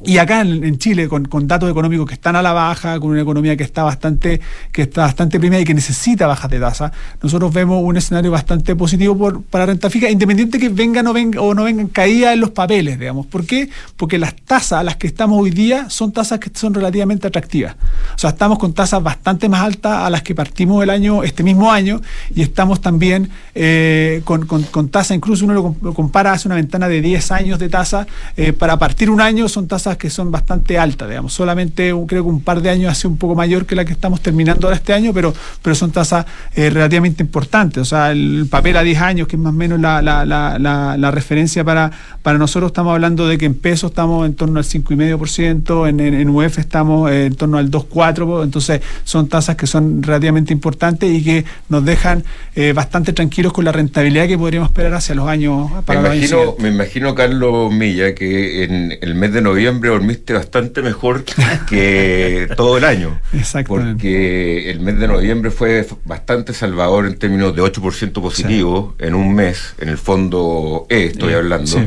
y 0.03 0.19
acá 0.19 0.41
en, 0.41 0.77
Chile, 0.77 1.07
con, 1.07 1.47
datos 1.47 1.69
económicos 1.71 2.07
que 2.07 2.13
están 2.13 2.35
a 2.35 2.41
la 2.41 2.53
baja, 2.53 2.99
con 2.99 3.09
una 3.09 3.21
economía 3.21 3.57
que 3.57 3.63
está 3.63 3.83
bastante, 3.83 4.39
que 4.71 4.83
está 4.83 5.01
bastante 5.01 5.39
primera 5.39 5.61
y 5.61 5.65
que 5.65 5.73
necesita 5.73 6.27
bajas 6.27 6.51
de 6.51 6.59
tasa, 6.59 6.91
nosotros 7.21 7.51
vemos 7.51 7.81
un 7.83 7.97
escenario 7.97 8.29
bastante 8.29 8.75
positivo 8.75 9.17
por, 9.17 9.41
para 9.41 9.65
renta 9.65 9.89
fija, 9.89 10.09
independiente 10.09 10.59
que 10.59 10.69
venga 10.69 11.01
o 11.01 11.53
no 11.53 11.63
vengan 11.63 11.87
caídas 11.87 12.33
en 12.35 12.41
los 12.41 12.51
papeles, 12.51 12.99
digamos. 12.99 13.25
¿Por 13.25 13.45
qué? 13.45 13.69
Porque 13.95 14.19
las 14.19 14.35
tasas 14.35 14.79
a 14.79 14.83
las 14.83 14.97
que 14.97 15.07
estamos 15.07 15.41
hoy 15.41 15.49
día 15.49 15.89
son 15.89 16.11
tasas 16.11 16.39
que 16.39 16.51
son 16.53 16.73
relativamente 16.75 17.27
atractivas. 17.27 17.75
O 18.15 18.19
sea, 18.19 18.31
estamos 18.31 18.59
con 18.59 18.73
tasas 18.73 19.01
bastante 19.01 19.49
más 19.49 19.61
altas 19.61 20.05
a 20.05 20.09
las 20.11 20.21
que 20.21 20.35
partimos 20.35 20.83
el 20.83 20.91
año, 20.91 21.23
este 21.23 21.43
mismo 21.43 21.71
año, 21.71 22.01
y 22.35 22.43
estamos 22.43 22.81
también 22.81 23.29
eh, 23.55 24.21
con, 24.25 24.45
con, 24.45 24.89
tasa, 24.89 25.15
incluso 25.15 25.45
uno 25.45 25.75
lo 25.81 25.93
compara 25.93 26.33
hace 26.33 26.47
una 26.47 26.55
ventana 26.55 26.87
de 26.87 27.01
10 27.01 27.31
años 27.31 27.59
de 27.59 27.69
tasa, 27.69 28.05
eh, 28.35 28.53
para 28.53 28.77
partir 28.77 29.09
un 29.09 29.21
año 29.21 29.49
son 29.49 29.67
tasas 29.67 29.86
que 29.95 30.09
son 30.09 30.31
bastante 30.31 30.77
altas, 30.77 31.07
digamos. 31.07 31.31
Solamente 31.33 31.93
creo 32.07 32.23
que 32.23 32.29
un 32.29 32.41
par 32.41 32.61
de 32.61 32.69
años 32.69 32.91
hace 32.91 33.07
un 33.07 33.17
poco 33.17 33.35
mayor 33.35 33.65
que 33.65 33.75
la 33.75 33.85
que 33.85 33.93
estamos 33.93 34.19
terminando 34.19 34.67
ahora 34.67 34.75
este 34.75 34.91
año, 34.91 35.13
pero, 35.13 35.33
pero 35.61 35.75
son 35.75 35.91
tasas 35.91 36.25
eh, 36.55 36.69
relativamente 36.69 37.23
importantes. 37.23 37.81
O 37.81 37.85
sea, 37.85 38.11
el 38.11 38.47
papel 38.49 38.75
a 38.75 38.83
10 38.83 39.01
años, 39.01 39.27
que 39.27 39.35
es 39.35 39.41
más 39.41 39.53
o 39.53 39.55
menos 39.55 39.79
la, 39.79 40.01
la, 40.01 40.25
la, 40.25 40.57
la, 40.97 41.11
referencia 41.11 41.63
para, 41.63 41.91
para 42.21 42.38
nosotros, 42.38 42.71
estamos 42.71 42.91
hablando 42.91 43.27
de 43.27 43.38
que 43.38 43.45
en 43.45 43.53
pesos 43.53 43.91
estamos 43.91 44.25
en 44.25 44.33
torno 44.33 44.59
al 44.59 44.65
5,5%, 44.65 45.88
en, 45.88 45.99
en, 45.99 46.13
en 46.15 46.29
UF 46.29 46.57
estamos 46.57 47.09
en 47.11 47.35
torno 47.35 47.57
al 47.57 47.71
2,4%, 47.71 48.43
entonces 48.43 48.81
son 49.03 49.27
tasas 49.29 49.55
que 49.55 49.67
son 49.67 50.03
relativamente 50.03 50.51
importantes 50.51 51.09
y 51.09 51.23
que 51.23 51.45
nos 51.69 51.85
dejan 51.85 52.23
eh, 52.55 52.73
bastante 52.73 53.13
tranquilos 53.13 53.53
con 53.53 53.63
la 53.65 53.71
rentabilidad 53.71 54.27
que 54.27 54.38
podríamos 54.38 54.69
esperar 54.69 54.93
hacia 54.93 55.15
los 55.15 55.27
años 55.27 55.69
para 55.85 56.01
me 56.01 56.15
imagino, 56.15 56.55
me 56.59 56.69
imagino, 56.69 57.15
Carlos 57.15 57.71
Milla, 57.71 58.15
que 58.15 58.63
en 58.63 58.97
el 59.01 59.15
mes 59.15 59.33
de 59.33 59.41
noviembre 59.41 59.76
dormiste 59.80 60.34
bastante 60.34 60.82
mejor 60.82 61.23
que 61.69 62.49
todo 62.55 62.78
el 62.78 62.84
año. 62.84 63.19
Porque 63.67 64.71
el 64.71 64.80
mes 64.80 64.99
de 64.99 65.07
noviembre 65.07 65.51
fue 65.51 65.86
bastante 66.05 66.53
salvador 66.53 67.05
en 67.05 67.17
términos 67.17 67.55
de 67.55 67.61
8% 67.61 68.11
positivo 68.21 68.95
en 68.99 69.15
un 69.15 69.36
mes, 69.36 69.75
en 69.80 69.89
el 69.89 69.97
fondo 69.97 70.86
E 70.89 71.05
estoy 71.05 71.34
hablando, 71.34 71.78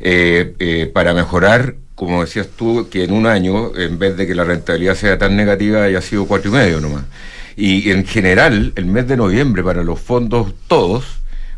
eh, 0.00 0.54
eh, 0.58 0.90
para 0.92 1.14
mejorar 1.14 1.74
como 2.00 2.22
decías 2.22 2.48
tú, 2.56 2.88
que 2.90 3.04
en 3.04 3.12
un 3.12 3.26
año, 3.26 3.76
en 3.76 3.98
vez 3.98 4.16
de 4.16 4.26
que 4.26 4.34
la 4.34 4.42
rentabilidad 4.44 4.94
sea 4.94 5.18
tan 5.18 5.36
negativa, 5.36 5.82
haya 5.82 6.00
sido 6.00 6.24
cuatro 6.24 6.50
y 6.50 6.54
medio 6.54 6.80
nomás. 6.80 7.04
Y 7.56 7.90
en 7.90 8.06
general, 8.06 8.72
el 8.74 8.86
mes 8.86 9.06
de 9.06 9.18
noviembre 9.18 9.62
para 9.62 9.84
los 9.84 10.00
fondos 10.00 10.54
todos 10.66 11.04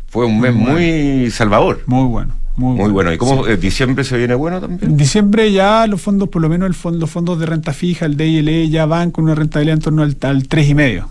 fue 0.09 0.25
un 0.25 0.41
mes 0.41 0.53
muy 0.53 1.31
salvador. 1.31 1.83
Muy 1.85 2.07
bueno. 2.09 2.42
Muy, 2.55 2.91
bueno. 2.91 3.11
¿Y 3.11 3.17
cómo 3.17 3.47
eh, 3.47 3.57
diciembre 3.57 4.03
se 4.03 4.17
viene 4.17 4.35
bueno 4.35 4.61
también? 4.61 4.95
Diciembre 4.95 5.51
ya 5.51 5.87
los 5.87 6.01
fondos, 6.01 6.29
por 6.29 6.41
lo 6.41 6.49
menos 6.49 6.67
el 6.67 6.75
fondo, 6.75 6.99
los 6.99 7.09
fondos 7.09 7.39
de 7.39 7.45
renta 7.45 7.73
fija, 7.73 8.05
el 8.05 8.15
DILE, 8.15 8.69
ya 8.69 8.85
van 8.85 9.11
con 9.11 9.23
una 9.25 9.35
rentabilidad 9.35 9.77
en 9.77 9.81
torno 9.81 10.03
al, 10.03 10.15
al 10.21 10.47
3,5%. 10.47 11.05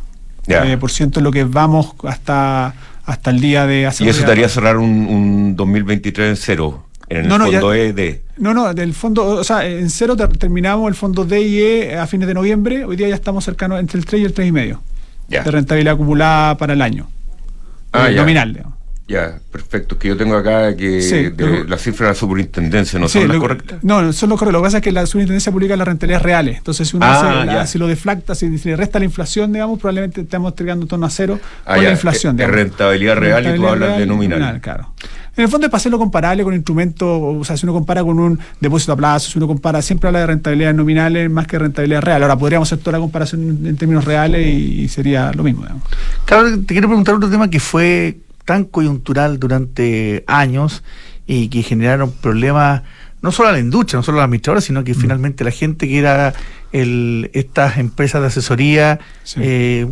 Eh, 0.48 0.76
por 0.78 0.90
ciento 0.90 1.20
lo 1.20 1.30
que 1.30 1.44
vamos 1.44 1.94
hasta, 2.04 2.74
hasta 3.04 3.30
el 3.30 3.40
día 3.40 3.66
de 3.66 3.86
hace. 3.86 4.04
¿Y 4.04 4.08
eso 4.08 4.24
te 4.24 4.30
haría 4.30 4.48
cerrar 4.48 4.76
un, 4.76 5.06
un 5.06 5.56
2023 5.56 6.30
en 6.30 6.36
cero? 6.36 6.86
En 7.08 7.30
el 7.30 7.30
fondo 7.30 7.74
E, 7.74 8.22
No, 8.38 8.54
no, 8.54 8.72
del 8.72 8.94
fondo, 8.94 9.26
o 9.26 9.44
sea, 9.44 9.66
en 9.66 9.90
cero 9.90 10.16
terminamos 10.16 10.88
el 10.88 10.94
fondo 10.94 11.24
D 11.26 11.42
y 11.42 11.60
E 11.60 11.98
a 11.98 12.06
fines 12.06 12.26
de 12.26 12.34
noviembre. 12.34 12.86
Hoy 12.86 12.96
día 12.96 13.08
ya 13.08 13.14
estamos 13.14 13.44
cercanos 13.44 13.80
entre 13.80 13.98
el 13.98 14.06
3 14.06 14.22
y 14.22 14.24
el 14.24 14.34
3,5% 14.34 14.78
de 15.28 15.50
rentabilidad 15.50 15.94
acumulada 15.94 16.56
para 16.56 16.72
el 16.72 16.80
año. 16.80 17.08
Ah, 17.92 18.08
nominal, 18.10 18.54
digamos. 18.54 18.81
Ya, 19.08 19.40
perfecto. 19.50 19.98
Que 19.98 20.08
yo 20.08 20.16
tengo 20.16 20.36
acá 20.36 20.74
que 20.76 21.64
la 21.68 21.76
cifra 21.76 22.06
de 22.06 22.12
la 22.12 22.18
superintendencia 22.18 22.98
no 22.98 23.08
son 23.08 23.28
las 23.28 23.36
correctas. 23.36 23.78
No, 23.82 24.12
son 24.12 24.30
los 24.30 24.38
correctas. 24.38 24.52
Lo 24.52 24.60
que 24.60 24.66
pasa 24.66 24.76
es 24.78 24.82
que 24.82 24.92
la 24.92 25.06
superintendencia 25.06 25.52
publica 25.52 25.76
las 25.76 25.86
rentabilidades 25.86 26.22
reales. 26.22 26.58
Entonces, 26.58 26.88
si 26.88 26.96
uno 26.96 27.06
ah, 27.08 27.66
si 27.66 27.78
lo 27.78 27.88
deflacta, 27.88 28.34
si, 28.34 28.48
le 28.48 28.76
resta 28.76 28.98
la 28.98 29.04
inflación, 29.04 29.52
digamos, 29.52 29.78
probablemente 29.78 30.22
estamos 30.22 30.52
entregando 30.52 30.84
en 30.84 30.88
torno 30.88 31.06
a 31.06 31.10
cero 31.10 31.38
ah, 31.66 31.74
con 31.74 31.84
la 31.84 31.90
inflación. 31.90 32.40
Es 32.40 32.48
rentabilidad 32.48 33.16
real 33.16 33.54
y 33.54 33.56
tú 33.56 33.66
hablas 33.66 33.98
de 33.98 34.06
nominal. 34.06 34.60
Claro. 34.60 34.92
En 35.34 35.44
el 35.44 35.48
fondo 35.48 35.66
es 35.66 35.70
para 35.70 35.78
hacerlo 35.78 35.98
comparable 35.98 36.44
con 36.44 36.52
instrumentos, 36.52 37.08
o 37.08 37.42
sea, 37.42 37.56
si 37.56 37.64
uno 37.64 37.72
compara 37.72 38.04
con 38.04 38.18
un 38.18 38.38
depósito 38.60 38.92
a 38.92 38.96
plazo, 38.96 39.30
si 39.30 39.38
uno 39.38 39.46
compara, 39.46 39.80
siempre 39.80 40.08
habla 40.08 40.20
de 40.20 40.26
rentabilidades 40.26 40.76
nominales 40.76 41.30
más 41.30 41.46
que 41.46 41.58
rentabilidad 41.58 42.02
real. 42.02 42.22
Ahora 42.22 42.36
podríamos 42.36 42.68
hacer 42.68 42.84
toda 42.84 42.98
la 42.98 43.00
comparación 43.00 43.66
en 43.66 43.76
términos 43.76 44.04
reales 44.04 44.46
y, 44.46 44.88
sería 44.88 45.32
lo 45.32 45.42
mismo. 45.42 45.62
Digamos. 45.62 45.84
Claro, 46.26 46.50
te 46.60 46.74
quiero 46.74 46.88
preguntar 46.88 47.14
otro 47.14 47.30
tema 47.30 47.48
que 47.48 47.60
fue 47.60 48.18
tan 48.44 48.64
coyuntural 48.64 49.38
durante 49.38 50.24
años 50.26 50.82
y 51.26 51.48
que 51.48 51.62
generaron 51.62 52.12
problemas 52.12 52.82
no 53.22 53.30
solo 53.30 53.50
a 53.50 53.52
la 53.52 53.60
industria, 53.60 53.98
no 53.98 54.02
solo 54.02 54.18
a 54.18 54.20
los 54.22 54.24
administradores, 54.24 54.64
sino 54.64 54.82
que 54.82 54.92
mm. 54.92 54.96
finalmente 54.96 55.44
la 55.44 55.52
gente 55.52 55.86
que 55.86 55.98
era 55.98 56.34
el, 56.72 57.30
estas 57.34 57.78
empresas 57.78 58.20
de 58.20 58.26
asesoría, 58.26 58.98
eh, 59.36 59.86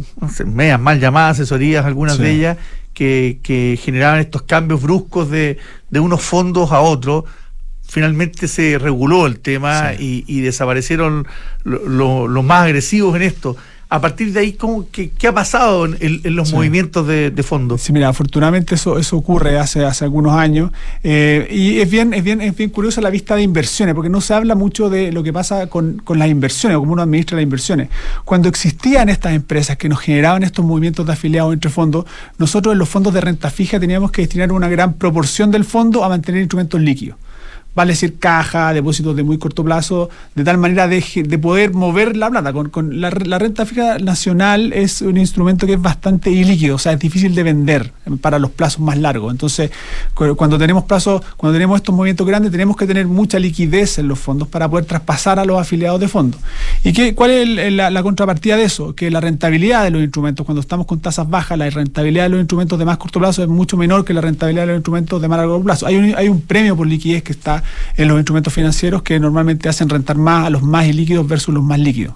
medias 0.47 0.81
mal 0.81 0.99
llamadas 0.99 1.39
asesorías, 1.39 1.85
algunas 1.87 2.19
de 2.19 2.31
ellas, 2.31 2.59
que, 2.93 3.39
que, 3.43 3.79
generaban 3.81 4.19
estos 4.19 4.43
cambios 4.43 4.83
bruscos 4.83 5.31
de, 5.31 5.59
de 5.91 6.01
unos 6.01 6.23
fondos 6.23 6.73
a 6.73 6.81
otros, 6.81 7.25
finalmente 7.89 8.49
se 8.49 8.79
reguló 8.79 9.27
el 9.27 9.39
tema 9.39 9.93
y, 9.97 10.25
y, 10.27 10.41
desaparecieron 10.41 11.27
los 11.65 12.45
más 12.45 12.65
agresivos 12.65 13.15
en 13.15 13.23
esto 13.23 13.57
a 13.93 14.01
partir 14.01 14.33
de 14.33 14.39
ahí, 14.39 14.53
¿cómo, 14.53 14.87
qué, 14.93 15.11
ha 15.27 15.33
pasado 15.33 15.85
en, 15.85 16.37
los 16.37 16.53
movimientos 16.53 17.09
de, 17.09 17.43
fondo? 17.43 17.77
Sí, 17.77 17.93
mira, 17.93 18.09
afortunadamente 18.09 18.77
eso, 18.77 18.99
eso 18.99 19.17
ocurre 19.17 19.59
hace, 19.59 19.85
hace 19.85 20.05
algunos 20.05 20.35
años. 20.35 20.71
Eh, 21.03 21.49
y 21.51 21.81
es 21.81 21.91
bien, 21.91 22.15
es, 22.15 22.23
bien, 22.23 22.41
es 22.41 22.57
bien 22.57 22.71
curioso 22.71 23.01
la 23.01 23.11
vista 23.11 23.35
de 23.35 23.43
inversiones, 23.43 23.97
porque 23.97 24.09
no 24.09 24.21
se 24.21 24.33
habla 24.33 24.55
mucho 24.55 24.91
de 24.91 25.11
lo 25.11 25.25
que 25.25 25.33
pasa 25.33 25.67
con, 25.67 26.01
con 26.05 26.21
las 26.21 26.29
inversiones, 26.29 26.77
o 26.77 26.81
cómo 26.81 26.93
uno 26.93 27.03
administra 27.03 27.35
las 27.35 27.43
inversiones. 27.43 27.89
Cuando 28.25 28.49
existían 28.49 29.09
estas 29.09 29.35
empresas 29.35 29.77
que 29.77 29.89
nos 29.89 29.99
generaban 29.99 30.45
estos 30.45 30.65
movimientos 30.65 31.05
de 31.05 31.13
afiliados 31.13 31.53
entre 31.53 31.69
fondos, 31.69 32.05
nosotros 32.39 32.73
en 32.75 32.79
los 32.79 32.89
fondos 32.89 33.13
de 33.13 33.21
renta 33.21 33.51
fija 33.51 33.81
teníamos 33.81 34.13
que 34.13 34.23
destinar 34.23 34.53
una 34.53 34.69
gran 34.69 34.93
proporción 34.93 35.51
del 35.51 35.65
fondo 35.65 36.05
a 36.05 36.09
mantener 36.09 36.43
instrumentos 36.43 36.81
líquidos 36.81 37.19
vale 37.75 37.93
decir 37.93 38.19
caja, 38.19 38.73
depósitos 38.73 39.15
de 39.15 39.23
muy 39.23 39.39
corto 39.39 39.65
plazo, 39.65 40.11
de 40.35 40.45
tal 40.45 40.59
manera 40.59 40.89
de, 40.89 41.05
de 41.27 41.39
poder 41.39 41.73
mover 41.73 42.17
la 42.17 42.31
plata. 42.31 42.53
Con, 42.53 42.71
con 42.71 43.01
la, 43.01 43.11
renta 43.11 43.65
fija 43.65 43.99
nacional 43.99 44.73
es 44.73 45.03
un 45.03 45.17
instrumento 45.17 45.67
que 45.67 45.75
es 45.75 45.83
bastante 45.83 46.31
ilíquido, 46.31 46.77
o 46.77 46.79
sea, 46.79 46.93
es 46.93 46.99
difícil 46.99 47.35
de 47.35 47.43
vender 47.43 47.93
para 48.21 48.39
los 48.39 48.51
plazos 48.51 48.81
más 48.81 48.99
largos. 48.99 49.33
Entonces, 49.33 49.71
cuando 50.37 50.59
tenemos 50.59 50.85
plazos, 50.85 51.23
cuando 51.37 51.57
tenemos 51.57 51.77
estos 51.77 51.95
movimientos 51.95 52.27
grandes, 52.27 52.51
tenemos 52.51 52.77
que 52.77 52.87
tener 52.87 53.07
mucha 53.07 53.39
liquidez 53.39 53.99
en 53.99 54.09
los 54.09 54.19
fondos 54.19 54.49
para 54.49 54.69
poder 54.69 54.85
traspasar 54.85 55.39
a 55.39 55.45
los 55.45 55.61
afiliados 55.61 56.01
de 56.01 56.09
fondos. 56.09 56.41
¿Y 56.85 56.93
qué, 56.93 57.15
cuál 57.15 57.31
es 57.31 57.73
la, 57.73 57.91
la, 57.91 58.03
contrapartida 58.03 58.57
de 58.57 58.65
eso? 58.65 58.95
Que 58.95 59.11
la 59.11 59.21
rentabilidad 59.21 59.85
de 59.85 59.91
los 59.91 60.03
instrumentos, 60.03 60.45
cuando 60.45 60.61
estamos 60.61 60.87
con 60.87 61.01
tasas 61.01 61.29
bajas, 61.29 61.57
la 61.57 61.71
rentabilidad 61.71 62.25
de 62.25 62.31
los 62.31 62.41
instrumentos 62.41 62.79
de 62.79 62.85
más 62.85 62.99
corto 62.99 63.21
plazo 63.21 63.43
es 63.43 63.49
mucho 63.49 63.77
menor 63.77 64.05
que 64.05 64.13
la 64.13 64.21
rentabilidad 64.21 64.63
de 64.63 64.69
los 64.69 64.77
instrumentos 64.77 65.23
de 65.23 65.29
más 65.29 65.39
largo 65.39 65.63
plazo. 65.63 65.87
Hay 65.87 65.97
un, 65.97 66.15
hay 66.17 66.29
un 66.29 66.41
premio 66.41 66.77
por 66.77 66.87
liquidez 66.87 67.23
que 67.23 67.33
está 67.33 67.60
en 67.97 68.09
los 68.09 68.17
instrumentos 68.19 68.53
financieros 68.53 69.03
que 69.03 69.19
normalmente 69.19 69.69
hacen 69.69 69.89
rentar 69.89 70.17
más 70.17 70.47
a 70.47 70.51
los 70.51 70.63
más 70.63 70.87
ilíquidos 70.87 71.27
versus 71.27 71.55
los 71.55 71.63
más 71.63 71.79
líquidos. 71.79 72.15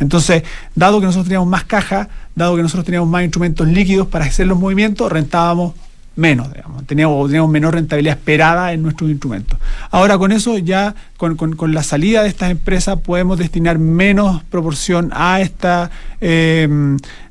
Entonces, 0.00 0.42
dado 0.74 1.00
que 1.00 1.06
nosotros 1.06 1.26
teníamos 1.26 1.48
más 1.48 1.64
caja, 1.64 2.08
dado 2.34 2.56
que 2.56 2.62
nosotros 2.62 2.84
teníamos 2.84 3.08
más 3.08 3.22
instrumentos 3.22 3.66
líquidos 3.68 4.08
para 4.08 4.24
hacer 4.24 4.46
los 4.46 4.58
movimientos, 4.58 5.10
rentábamos 5.10 5.74
menos, 6.16 6.52
digamos, 6.52 6.86
teníamos, 6.86 7.26
teníamos 7.28 7.50
menor 7.50 7.74
rentabilidad 7.74 8.16
esperada 8.16 8.72
en 8.72 8.82
nuestros 8.82 9.10
instrumentos. 9.10 9.58
Ahora 9.90 10.18
con 10.18 10.32
eso 10.32 10.58
ya 10.58 10.94
con, 11.16 11.72
la 11.72 11.82
salida 11.82 12.22
de 12.22 12.28
estas 12.28 12.50
empresas 12.50 12.98
podemos 13.00 13.38
destinar 13.38 13.78
menos 13.78 14.42
proporción 14.44 15.10
a 15.12 15.40
esta, 15.40 15.90
eh, 16.20 16.68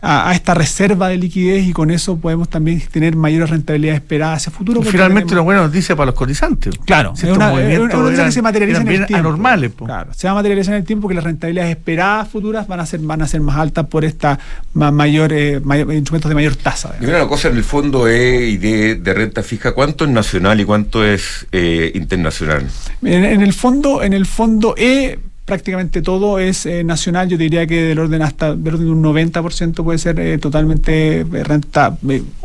a, 0.02 0.34
esta 0.34 0.54
reserva 0.54 1.10
de 1.10 1.18
liquidez 1.18 1.68
y 1.68 1.74
con 1.74 1.92
eso 1.92 2.18
podemos 2.18 2.50
también 2.50 2.82
tener 2.92 3.16
mayores 3.16 3.50
rentabilidades 3.50 4.02
esperadas 4.02 4.38
hacia 4.38 4.52
futuro. 4.52 4.82
finalmente 4.82 5.34
una 5.34 5.42
buena 5.42 5.62
noticia 5.62 5.96
para 5.96 6.08
los 6.08 6.16
cotizantes. 6.16 6.76
Claro, 6.86 7.14
es 7.16 7.24
una, 7.24 7.52
noticia 7.52 8.26
que 8.26 8.32
se 8.32 8.42
materializa 8.42 8.82
en 8.82 8.88
el 8.88 9.06
tiempo. 9.06 9.28
Anormales, 9.28 9.72
claro, 9.78 10.14
se 10.14 10.28
va 10.28 10.32
a 10.32 10.36
materializar 10.36 10.74
en 10.74 10.82
el 10.82 10.88
tiempo 10.88 11.08
que 11.08 11.14
las 11.14 11.24
rentabilidades 11.24 11.72
esperadas 11.72 12.30
futuras 12.30 12.68
van 12.68 12.80
a 12.80 12.86
ser, 12.86 13.00
van 13.02 13.22
a 13.22 13.28
ser 13.28 13.42
más 13.42 13.58
altas 13.58 13.86
por 13.88 14.06
esta 14.06 14.40
mayor, 14.74 15.34
eh, 15.34 15.62
instrumentos 15.92 16.30
de 16.30 16.36
mayor 16.36 16.56
tasa. 16.56 16.96
Y 17.00 17.06
una 17.06 17.28
cosa 17.28 17.50
en 17.50 17.58
el 17.58 17.64
fondo 17.64 18.08
E 18.08 18.48
y 18.48 18.58
de, 18.74 19.14
renta 19.14 19.44
fija, 19.44 19.74
¿cuánto 19.74 20.06
es 20.06 20.12
nacional 20.12 20.60
y 20.60 20.66
cuánto 20.66 21.06
es 21.06 21.48
eh, 21.52 21.92
internacional? 21.96 22.68
en 23.02 23.42
el 23.42 23.54
fondo 23.54 24.04
en 24.04 24.14
el 24.14 24.26
fondo 24.26 24.76
E 24.78 25.20
prácticamente 25.46 26.02
todo 26.02 26.40
es 26.40 26.66
eh, 26.66 26.84
nacional, 26.84 27.28
yo 27.28 27.38
diría 27.38 27.68
que 27.68 27.84
del 27.84 28.00
orden 28.00 28.22
hasta 28.22 28.56
del 28.56 28.76
un 28.76 29.04
90% 29.04 29.84
puede 29.84 29.98
ser 29.98 30.20
eh, 30.20 30.38
totalmente 30.38 31.20
eh, 31.20 31.44
renta, 31.44 31.98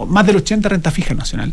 más 0.08 0.26
del 0.26 0.36
80% 0.36 0.62
renta 0.68 0.90
fija 0.90 1.14
nacional. 1.14 1.52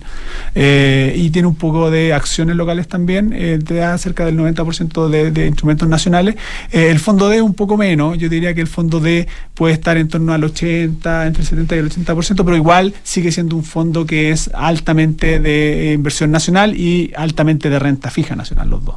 y 0.55 1.29
tiene 1.29 1.47
un 1.47 1.55
poco 1.55 1.91
de 1.91 2.13
acciones 2.13 2.55
locales 2.55 2.87
también, 2.87 3.29
te 3.63 3.75
da 3.75 3.97
cerca 3.97 4.25
del 4.25 4.37
90% 4.37 5.09
de, 5.09 5.31
de, 5.31 5.47
instrumentos 5.47 5.87
nacionales. 5.87 6.35
el 6.71 6.99
fondo 6.99 7.29
D 7.29 7.41
un 7.41 7.53
poco 7.53 7.77
menos, 7.77 8.17
yo 8.17 8.27
diría 8.29 8.53
que 8.53 8.61
el 8.61 8.67
fondo 8.67 8.99
D 8.99 9.27
puede 9.53 9.73
estar 9.73 9.97
en 9.97 10.07
torno 10.07 10.33
al 10.33 10.43
80, 10.43 11.27
entre 11.27 11.41
el 11.41 11.47
70 11.47 11.75
y 11.75 11.79
el 11.79 11.89
80%, 11.91 12.43
pero 12.43 12.55
igual 12.55 12.93
sigue 13.03 13.31
siendo 13.31 13.55
un 13.55 13.63
fondo 13.63 14.05
que 14.05 14.31
es 14.31 14.49
altamente 14.53 15.39
de 15.39 15.93
inversión 15.93 16.31
nacional 16.31 16.75
y 16.75 17.11
altamente 17.15 17.69
de 17.69 17.79
renta 17.79 18.09
fija 18.09 18.35
nacional, 18.35 18.69
los 18.69 18.83
dos. 18.83 18.95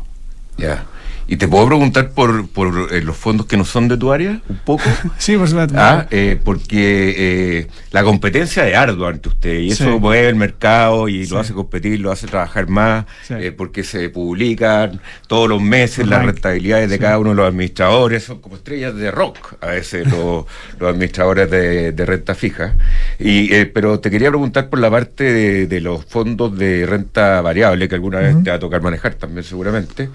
Ya. 0.56 0.84
¿Y 1.30 1.36
te 1.36 1.46
puedo 1.46 1.66
preguntar 1.66 2.12
por, 2.12 2.48
por 2.48 2.88
eh, 2.90 3.02
los 3.02 3.14
fondos 3.14 3.44
que 3.44 3.58
no 3.58 3.66
son 3.66 3.86
de 3.86 3.98
tu 3.98 4.10
área, 4.10 4.40
un 4.48 4.56
poco? 4.64 4.84
sí, 5.18 5.36
por 5.36 5.46
supuesto. 5.46 5.74
Ah, 5.76 6.06
eh, 6.10 6.40
porque 6.42 7.14
eh, 7.18 7.66
la 7.90 8.02
competencia 8.02 8.66
es 8.66 8.74
ardua 8.74 9.10
ante 9.10 9.28
usted 9.28 9.58
y 9.58 9.68
eso 9.68 10.00
mueve 10.00 10.30
el 10.30 10.36
mercado 10.36 11.06
y 11.06 11.26
lo 11.26 11.38
hace 11.38 11.52
competir, 11.52 12.00
lo 12.00 12.10
hace 12.10 12.26
trabajar 12.26 12.68
más, 12.68 13.04
porque 13.58 13.84
se 13.84 14.08
publican 14.08 15.02
todos 15.26 15.50
los 15.50 15.60
meses 15.60 16.08
las 16.08 16.24
rentabilidades 16.24 16.88
de 16.88 16.98
cada 16.98 17.18
uno 17.18 17.30
de 17.30 17.36
los 17.36 17.46
administradores, 17.48 18.24
son 18.24 18.40
como 18.40 18.56
estrellas 18.56 18.94
de 18.94 19.10
rock 19.10 19.56
a 19.60 19.66
veces 19.66 20.10
los, 20.10 20.46
los 20.78 20.90
administradores 20.90 21.50
de, 21.50 21.92
de, 21.92 22.06
renta 22.06 22.34
fija. 22.34 22.74
Y, 23.18 23.66
pero 23.66 24.00
te 24.00 24.10
quería 24.10 24.30
preguntar 24.30 24.70
por 24.70 24.78
la 24.78 24.90
parte 24.90 25.66
de, 25.66 25.80
los 25.82 26.06
fondos 26.06 26.56
de 26.56 26.86
renta 26.86 27.42
variable, 27.42 27.86
que 27.86 27.96
alguna 27.96 28.20
vez 28.20 28.42
te 28.42 28.48
va 28.48 28.56
a 28.56 28.58
tocar 28.58 28.80
manejar 28.80 29.14
también 29.14 29.44
seguramente, 29.44 30.08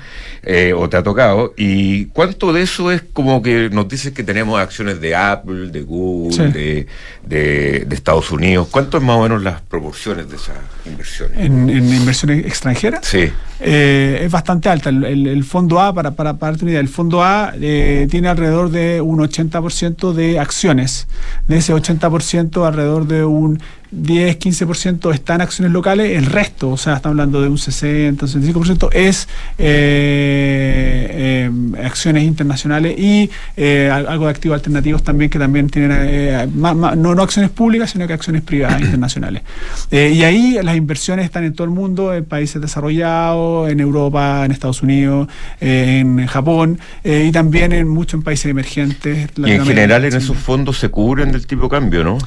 o 0.76 0.90
te 0.90 1.03
tocado. 1.04 1.54
¿Y 1.58 2.06
cuánto 2.08 2.54
de 2.54 2.62
eso 2.64 2.92
es 2.92 3.04
como 3.14 3.42
que 3.42 3.70
nos 3.70 3.88
dice 3.88 4.14
que 4.14 4.24
tenemos 4.24 4.60
acciones 4.60 5.00
de 5.02 5.16
Apple, 5.16 5.70
de 5.70 5.82
Google, 5.82 6.52
de, 6.52 6.88
de, 7.26 7.88
Estados 7.92 8.32
Unidos? 8.32 8.68
¿Cuánto 8.72 8.98
es 8.98 9.04
más 9.04 9.18
o 9.18 9.24
menos 9.24 9.44
las 9.44 9.62
proporciones 9.62 10.30
de 10.30 10.38
esas 10.38 10.56
inversiones? 10.86 11.38
¿En, 11.38 11.70
inversiones 11.70 12.46
extranjeras? 12.46 13.06
Sí. 13.06 13.32
Eh, 13.60 14.22
es 14.24 14.32
bastante 14.32 14.70
alta. 14.70 14.90
El, 14.90 15.44
fondo 15.44 15.80
A, 15.80 15.94
para, 15.94 16.12
para, 16.12 16.34
para 16.36 16.52
darte 16.52 16.66
una 16.66 16.72
idea, 16.72 16.82
el 16.82 16.90
fondo 16.90 17.24
A 17.24 17.54
eh, 17.60 18.08
tiene 18.10 18.28
alrededor 18.28 18.70
de 18.70 19.02
un 19.02 19.20
80% 19.20 20.14
de 20.14 20.40
acciones. 20.40 21.08
De 21.48 21.58
ese 21.58 21.74
80%, 21.74 22.66
alrededor 22.66 23.08
de 23.08 23.24
un 23.24 23.62
10, 23.94 24.40
15% 24.40 25.14
está 25.14 25.36
en 25.36 25.42
acciones 25.42 25.72
locales, 25.72 26.18
el 26.18 26.26
resto, 26.26 26.72
o 26.72 26.78
sea, 26.78 26.96
estamos 26.96 27.14
hablando 27.14 27.42
de 27.42 27.48
un 27.48 27.58
60, 27.58 28.26
65%, 28.26 28.90
es 28.94 29.28
eh, 29.58 31.50
eh, 31.50 31.52
acciones 31.84 32.24
internacionales 32.24 32.98
y 32.98 33.30
eh, 33.56 33.90
algo 33.92 34.26
de 34.26 34.32
activos 34.32 34.56
alternativos 34.56 35.04
también 35.04 35.30
que 35.30 35.38
también 35.38 35.70
tienen, 35.70 36.52
no, 36.56 36.96
no 36.96 37.22
acciones 37.22 37.52
públicas, 37.52 37.92
sino 37.92 38.08
que 38.08 38.14
acciones 38.14 38.42
privadas 38.42 38.82
internacionales. 38.82 39.44
y 39.92 40.24
ahí 40.24 40.58
las 40.62 40.76
inversiones 40.76 41.26
están 41.26 41.44
en 41.44 41.54
todo 41.54 41.66
el 41.66 41.72
mundo, 41.72 42.14
en 42.14 42.26
países 42.26 42.62
desarrollados, 42.62 43.70
en 43.70 43.80
Europa, 43.80 44.44
en 44.46 44.52
Estados 44.52 44.82
Unidos, 44.82 45.28
en 45.60 46.26
Japón 46.28 46.80
y 47.04 47.32
también 47.32 47.72
en 47.74 47.88
muchos 47.88 48.14
en 48.16 48.24
países 48.24 48.48
emergentes. 48.48 49.30
Y 49.38 49.52
en 49.52 49.66
general 49.66 50.06
en 50.06 50.16
esos 50.16 50.38
fondos 50.38 50.78
se 50.80 50.90
cubren 50.90 51.32
del 51.32 51.46
tipo 51.46 51.64
de 51.64 51.70
cambio, 51.70 52.04
¿no? 52.04 52.18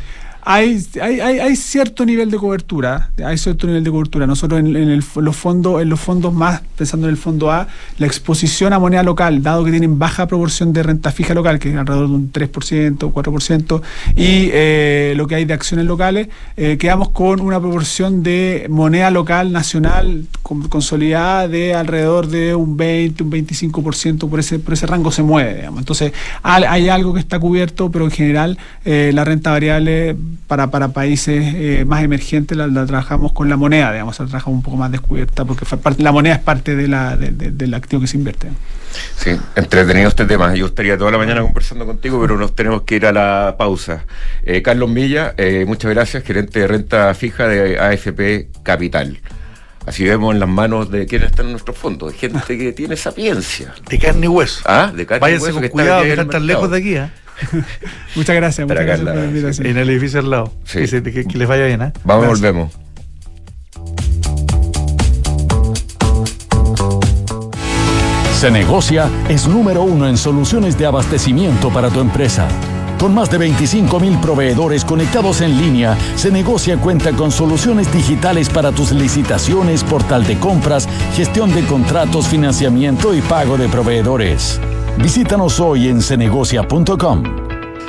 Hay, 0.49 0.81
hay, 1.03 1.21
hay, 1.21 1.57
cierto 1.57 2.07
nivel 2.07 2.31
de 2.31 2.37
cobertura, 2.37 3.11
hay 3.25 3.37
cierto 3.37 3.67
nivel 3.67 3.83
de 3.83 3.91
cobertura. 3.91 4.29
Nosotros 4.29 4.61
en, 4.61 4.77
en 4.77 5.03
los 5.17 5.37
fondos, 5.37 5.83
en 5.83 5.89
los 5.89 5.99
fondos 5.99 6.33
más, 6.33 6.63
pensando 6.77 7.09
en 7.09 7.11
el 7.11 7.17
fondo 7.17 7.51
A, 7.51 7.67
la 7.99 8.07
exposición 8.07 8.73
a 8.73 8.79
moneda 8.79 9.03
local, 9.03 9.43
dado 9.43 9.65
que 9.65 9.73
tienen 9.73 9.99
baja 9.99 10.29
proporción 10.29 10.73
de 10.73 10.85
renta 10.85 11.11
fija 11.11 11.35
local, 11.35 11.59
que 11.59 11.71
es 11.71 11.77
alrededor 11.77 12.09
de 12.09 12.15
un 12.15 12.33
3%, 12.33 13.13
4%, 13.13 13.83
y 14.15 14.51
eh, 14.53 15.15
lo 15.17 15.27
que 15.27 15.35
hay 15.35 15.47
de 15.47 15.53
acciones 15.53 15.85
locales, 15.85 16.29
eh, 16.57 16.77
quedamos 16.79 17.09
con 17.09 17.41
una 17.41 17.59
proporción 17.59 18.23
de 18.23 18.69
moneda 18.71 19.11
local 19.11 19.51
nacional 19.51 20.27
consolidada 20.43 21.49
de 21.49 21.75
alrededor 21.75 22.29
de 22.29 22.55
un 22.55 22.77
20, 22.77 23.25
un 23.25 23.33
25%, 23.33 24.31
por 24.31 24.39
ese, 24.39 24.61
por 24.61 24.75
ese 24.75 24.87
rango 24.87 25.11
se 25.11 25.25
mueve. 25.25 25.65
Entonces, 25.65 26.13
hay 26.45 26.89
algo 26.89 27.15
que 27.15 27.21
está 27.21 27.41
cubierto, 27.41 27.91
pero 27.91 28.05
en 28.05 28.13
general 28.13 28.59
eh, 28.85 29.11
la 29.13 29.25
renta 29.25 29.51
variable 29.51 30.17
para, 30.47 30.71
para 30.71 30.89
países 30.89 31.55
eh, 31.55 31.85
más 31.87 32.03
emergentes 32.03 32.57
la, 32.57 32.87
trabajamos 32.87 33.33
con 33.33 33.49
la 33.49 33.57
moneda, 33.57 33.93
digamos, 33.93 34.19
la 34.19 34.27
trabajamos 34.27 34.59
un 34.59 34.63
poco 34.63 34.77
más 34.77 34.91
descubierta, 34.91 35.45
porque 35.45 35.67
la 35.99 36.13
moneda 36.13 36.35
es 36.35 36.41
parte 36.41 36.77
de 36.77 36.89
la, 36.89 37.17
del 37.17 37.75
activo 37.75 38.01
que 38.03 38.07
se 38.07 38.17
invierte. 38.17 38.49
Sí, 39.17 39.37
entretenido 39.55 40.09
este 40.09 40.25
tema. 40.25 40.55
Yo 40.55 40.67
estaría 40.67 40.97
toda 40.97 41.11
la 41.11 41.19
mañana 41.19 41.43
conversando 41.43 41.87
contigo, 41.87 42.21
pero 42.21 42.37
nos 42.37 42.55
tenemos 42.55 42.83
que 42.83 42.97
ir 42.97 43.07
a 43.07 43.13
la 43.13 43.57
pausa. 43.59 44.05
Eh, 44.43 44.63
Carlos 44.63 44.89
Milla, 44.89 45.35
eh, 45.37 45.65
muchas 45.67 45.91
gracias, 45.91 46.23
gerente 46.25 46.61
de 46.61 46.67
renta 46.67 47.13
fija 47.15 47.49
de 47.49 47.79
AFP 47.79 48.49
Capital. 48.63 49.21
Así 49.87 50.05
vemos 50.05 50.35
en 50.35 50.41
las 50.41 50.49
manos 50.49 50.91
de 50.91 51.07
quienes 51.07 51.31
están 51.31 51.47
en 51.47 51.53
nuestros 51.53 51.79
fondos, 51.79 52.13
de 52.13 52.19
gente 52.19 52.59
que 52.59 52.73
tiene 52.73 52.97
sapiencia. 52.97 53.73
De 53.89 53.99
carne 53.99 54.27
y 54.27 54.29
hueso. 54.29 54.63
Ah, 54.65 54.93
de 54.95 55.07
carne 55.07 55.31
y 55.31 55.35
hueso. 55.35 55.53
con 55.53 55.63
que 55.63 55.71
cuidado, 55.71 56.03
que 56.03 56.11
están 56.11 56.29
tan 56.29 56.47
lejos 56.47 56.71
de 56.71 56.77
aquí. 56.77 56.97
¿eh? 56.97 57.11
muchas 58.17 58.37
gracias, 58.37 58.67
muchas 58.67 58.85
gracias 58.85 59.09
por 59.09 59.17
la 59.17 59.25
invitación. 59.25 59.67
En 59.67 59.77
el 59.77 59.91
edificio 59.91 60.21
al 60.21 60.31
lado. 60.31 60.53
Sí. 60.65 60.87
Que, 60.87 61.27
les 61.35 61.49
vaya 61.49 61.67
bien. 61.67 61.83
¿eh? 61.83 61.93
Vamos, 62.05 62.27
volvemos. 62.27 62.73
Se 68.39 68.51
negocia 68.51 69.09
es 69.31 69.49
número 69.49 69.83
uno 69.83 70.07
en 70.07 70.19
soluciones 70.19 70.77
de 70.77 70.85
abastecimiento 70.85 71.71
para 71.71 71.89
tu 71.89 72.01
empresa. 72.01 72.47
Con 72.99 73.15
más 73.15 73.31
de 73.31 73.39
25 73.39 73.99
mil 74.01 74.19
proveedores 74.19 74.85
conectados 74.85 75.41
en 75.41 75.57
línea, 75.57 75.97
Se 76.17 76.31
Negocia 76.31 76.79
cuenta 76.79 77.13
con 77.13 77.31
soluciones 77.31 77.93
digitales 77.93 78.49
para 78.49 78.73
tus 78.73 78.93
licitaciones, 78.93 79.85
portal 79.85 80.27
de 80.27 80.39
compras, 80.39 80.89
gestión 81.15 81.55
de 81.55 81.65
contratos, 81.65 82.27
financiamiento 82.29 83.15
y 83.15 83.21
pago 83.21 83.59
de 83.59 83.69
proveedores. 83.69 84.61
Visítanos 84.99 85.61
hoy 85.61 85.89
en 85.89 86.01
cenegocia.com. 86.01 87.23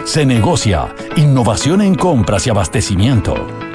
Se 0.06 0.26
negocia, 0.26 0.94
innovación 1.16 1.82
en 1.82 1.96
compras 1.96 2.48
y 2.48 2.50
abastecimiento. 2.50 3.67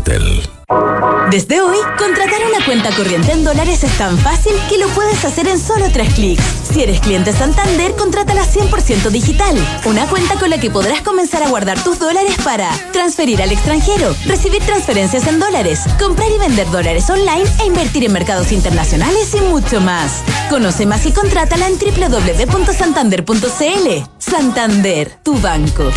desde 1.31 1.61
hoy, 1.61 1.77
contratar 1.99 2.41
una 2.49 2.65
cuenta 2.65 2.89
corriente 2.97 3.33
en 3.33 3.45
dólares 3.45 3.85
es 3.85 3.93
tan 3.99 4.17
fácil 4.19 4.55
que 4.71 4.79
lo 4.79 4.89
puedes 4.89 5.23
hacer 5.23 5.47
en 5.47 5.59
solo 5.59 5.91
tres 5.93 6.15
clics. 6.15 6.43
Si 6.73 6.83
eres 6.83 6.99
cliente 7.01 7.31
Santander, 7.33 7.93
contrátala 7.93 8.47
100% 8.47 9.11
digital. 9.11 9.55
Una 9.85 10.07
cuenta 10.07 10.37
con 10.37 10.49
la 10.49 10.59
que 10.59 10.71
podrás 10.71 11.03
comenzar 11.03 11.43
a 11.43 11.49
guardar 11.49 11.79
tus 11.85 11.99
dólares 11.99 12.35
para 12.43 12.71
transferir 12.93 13.43
al 13.43 13.53
extranjero, 13.53 14.17
recibir 14.27 14.63
transferencias 14.63 15.27
en 15.27 15.41
dólares, 15.41 15.81
comprar 15.99 16.31
y 16.31 16.39
vender 16.39 16.71
dólares 16.71 17.11
online 17.11 17.45
e 17.61 17.67
invertir 17.67 18.05
en 18.05 18.13
mercados 18.13 18.51
internacionales 18.51 19.35
y 19.35 19.43
mucho 19.43 19.83
más. 19.83 20.23
Conoce 20.49 20.87
más 20.87 21.05
y 21.05 21.13
contrátala 21.13 21.69
en 21.69 21.79
www.santander.cl. 21.79 24.09
Santander, 24.19 25.19
tu 25.23 25.39
banco. 25.39 25.93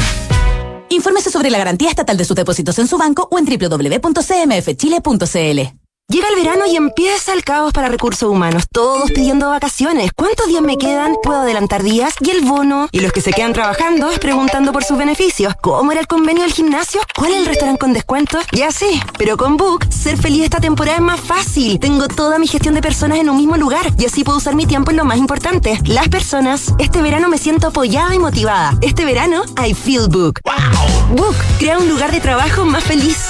Infórmese 0.90 1.30
sobre 1.30 1.50
la 1.50 1.58
garantía 1.58 1.90
estatal 1.90 2.18
de 2.18 2.26
sus 2.26 2.36
depósitos 2.36 2.78
en 2.80 2.88
su 2.88 2.98
banco 2.98 3.30
o 3.32 3.40
en 3.40 3.46
www.cmfchile.cl. 3.46 5.85
Llega 6.08 6.30
el 6.30 6.36
verano 6.36 6.68
y 6.68 6.76
empieza 6.76 7.34
el 7.34 7.44
caos 7.44 7.74
para 7.74 7.90
recursos 7.90 8.30
humanos. 8.30 8.66
Todos 8.72 9.10
pidiendo 9.10 9.50
vacaciones. 9.50 10.12
¿Cuántos 10.16 10.46
días 10.48 10.62
me 10.62 10.78
quedan? 10.78 11.16
¿Puedo 11.24 11.42
adelantar 11.42 11.82
días? 11.82 12.14
¿Y 12.20 12.30
el 12.30 12.46
bono? 12.46 12.88
Y 12.92 13.00
los 13.00 13.12
que 13.12 13.22
se 13.22 13.34
quedan 13.34 13.54
trabajando 13.54 14.12
es 14.12 14.20
preguntando 14.20 14.72
por 14.72 14.84
sus 14.84 15.00
beneficios. 15.00 15.56
¿Cómo 15.62 15.92
era 15.92 16.02
el 16.02 16.08
convenio 16.08 16.44
del 16.44 16.54
gimnasio? 16.54 17.02
¿Cuál 17.18 17.32
es 17.32 17.38
el 17.40 17.46
restaurante 17.48 17.80
con 17.80 17.94
descuento? 17.94 18.38
Ya 18.52 18.72
sé, 18.72 19.02
pero 19.18 19.36
con 19.36 19.58
Book, 19.58 19.88
ser 19.90 20.16
feliz 20.18 20.44
esta 20.44 20.60
temporada 20.60 20.98
es 20.98 21.04
más 21.04 21.20
fácil. 21.20 21.80
Tengo 21.80 22.08
toda 22.08 22.38
mi 22.38 22.46
gestión 22.46 22.76
de 22.76 22.84
personas 22.84 23.18
en 23.18 23.28
un 23.28 23.38
mismo 23.38 23.58
lugar 23.58 23.92
y 23.98 24.06
así 24.06 24.24
puedo 24.24 24.38
usar 24.38 24.54
mi 24.54 24.68
tiempo 24.68 24.92
en 24.92 24.98
lo 24.98 25.06
más 25.06 25.18
importante, 25.18 25.80
las 25.86 26.08
personas. 26.10 26.72
Este 26.78 27.02
verano 27.02 27.30
me 27.30 27.40
siento 27.40 27.68
apoyada 27.68 28.14
y 28.14 28.20
motivada. 28.20 28.78
Este 28.82 29.06
verano, 29.06 29.42
I 29.58 29.74
feel 29.74 30.08
Book. 30.08 30.40
¡Wow! 30.46 31.16
Book 31.16 31.36
crea 31.58 31.80
un 31.80 31.90
lugar 31.90 32.12
de 32.12 32.20
trabajo 32.20 32.64
más 32.64 32.84
feliz. 32.84 33.26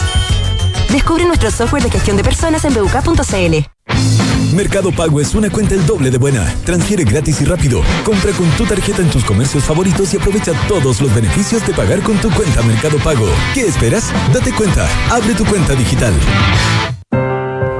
Descubre 0.91 1.25
nuestro 1.25 1.51
software 1.51 1.83
de 1.83 1.89
gestión 1.89 2.17
de 2.17 2.23
personas 2.23 2.65
en 2.65 2.73
buk.cl. 2.73 4.55
Mercado 4.55 4.91
Pago 4.91 5.19
es 5.19 5.35
una 5.35 5.49
cuenta 5.49 5.75
el 5.75 5.85
doble 5.85 6.09
de 6.09 6.17
buena. 6.17 6.45
Transfiere 6.65 7.03
gratis 7.03 7.41
y 7.41 7.45
rápido. 7.45 7.81
Compra 8.05 8.31
con 8.31 8.49
tu 8.51 8.65
tarjeta 8.65 9.01
en 9.01 9.09
tus 9.09 9.25
comercios 9.25 9.63
favoritos 9.63 10.13
y 10.13 10.17
aprovecha 10.17 10.53
todos 10.67 11.01
los 11.01 11.13
beneficios 11.13 11.65
de 11.67 11.73
pagar 11.73 11.99
con 12.01 12.17
tu 12.17 12.29
cuenta 12.31 12.61
Mercado 12.63 12.97
Pago. 12.99 13.27
¿Qué 13.53 13.61
esperas? 13.61 14.11
Date 14.33 14.53
cuenta. 14.53 14.87
Abre 15.11 15.33
tu 15.33 15.45
cuenta 15.45 15.75
digital. 15.75 16.13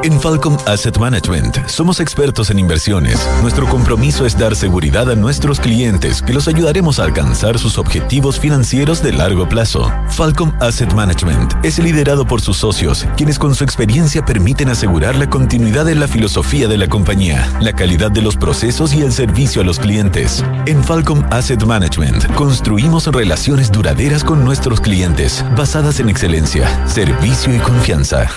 En 0.06 0.22
Falcom 0.22 0.56
Asset 0.68 1.00
Management 1.00 1.68
somos 1.68 2.00
expertos 2.00 2.52
en 2.52 2.60
inversiones. 2.60 3.28
Nuestro 3.42 3.68
compromiso 3.68 4.28
es 4.28 4.38
dar 4.38 4.56
seguridad 4.56 5.10
a 5.10 5.16
nuestros 5.16 5.60
clientes 5.60 6.22
que 6.22 6.32
los 6.32 6.48
ayudaremos 6.48 7.00
a 7.00 7.06
alcanzar 7.06 7.58
sus 7.58 7.80
objetivos 7.80 8.40
financieros 8.40 9.02
de 9.02 9.14
largo 9.14 9.50
plazo. 9.50 9.92
Falcom 10.10 10.54
Asset 10.60 10.94
Management 10.94 11.56
es 11.64 11.80
liderado 11.80 12.24
por 12.28 12.40
sus 12.40 12.58
socios, 12.58 13.08
quienes 13.18 13.40
con 13.40 13.56
su 13.56 13.64
experiencia 13.64 14.24
permiten 14.24 14.70
asegurar 14.70 15.16
la 15.16 15.28
continuidad 15.28 15.86
de 15.86 15.96
la 15.96 16.08
filosofía 16.08 16.68
de 16.68 16.78
la 16.78 16.88
compañía, 16.88 17.52
la 17.60 17.74
calidad 17.74 18.12
de 18.12 18.22
los 18.22 18.36
procesos 18.36 18.94
y 18.94 19.02
el 19.02 19.12
servicio 19.12 19.64
a 19.64 19.66
los 19.66 19.80
clientes. 19.80 20.46
En 20.68 20.84
Falcom 20.84 21.24
Asset 21.32 21.64
Management 21.64 22.32
construimos 22.36 23.08
relaciones 23.08 23.72
duraderas 23.72 24.24
con 24.24 24.46
nuestros 24.46 24.82
clientes, 24.82 25.44
basadas 25.58 26.00
en 26.00 26.10
excelencia, 26.10 26.70
servicio 26.88 27.56
y 27.56 27.58
confianza. 27.58 28.30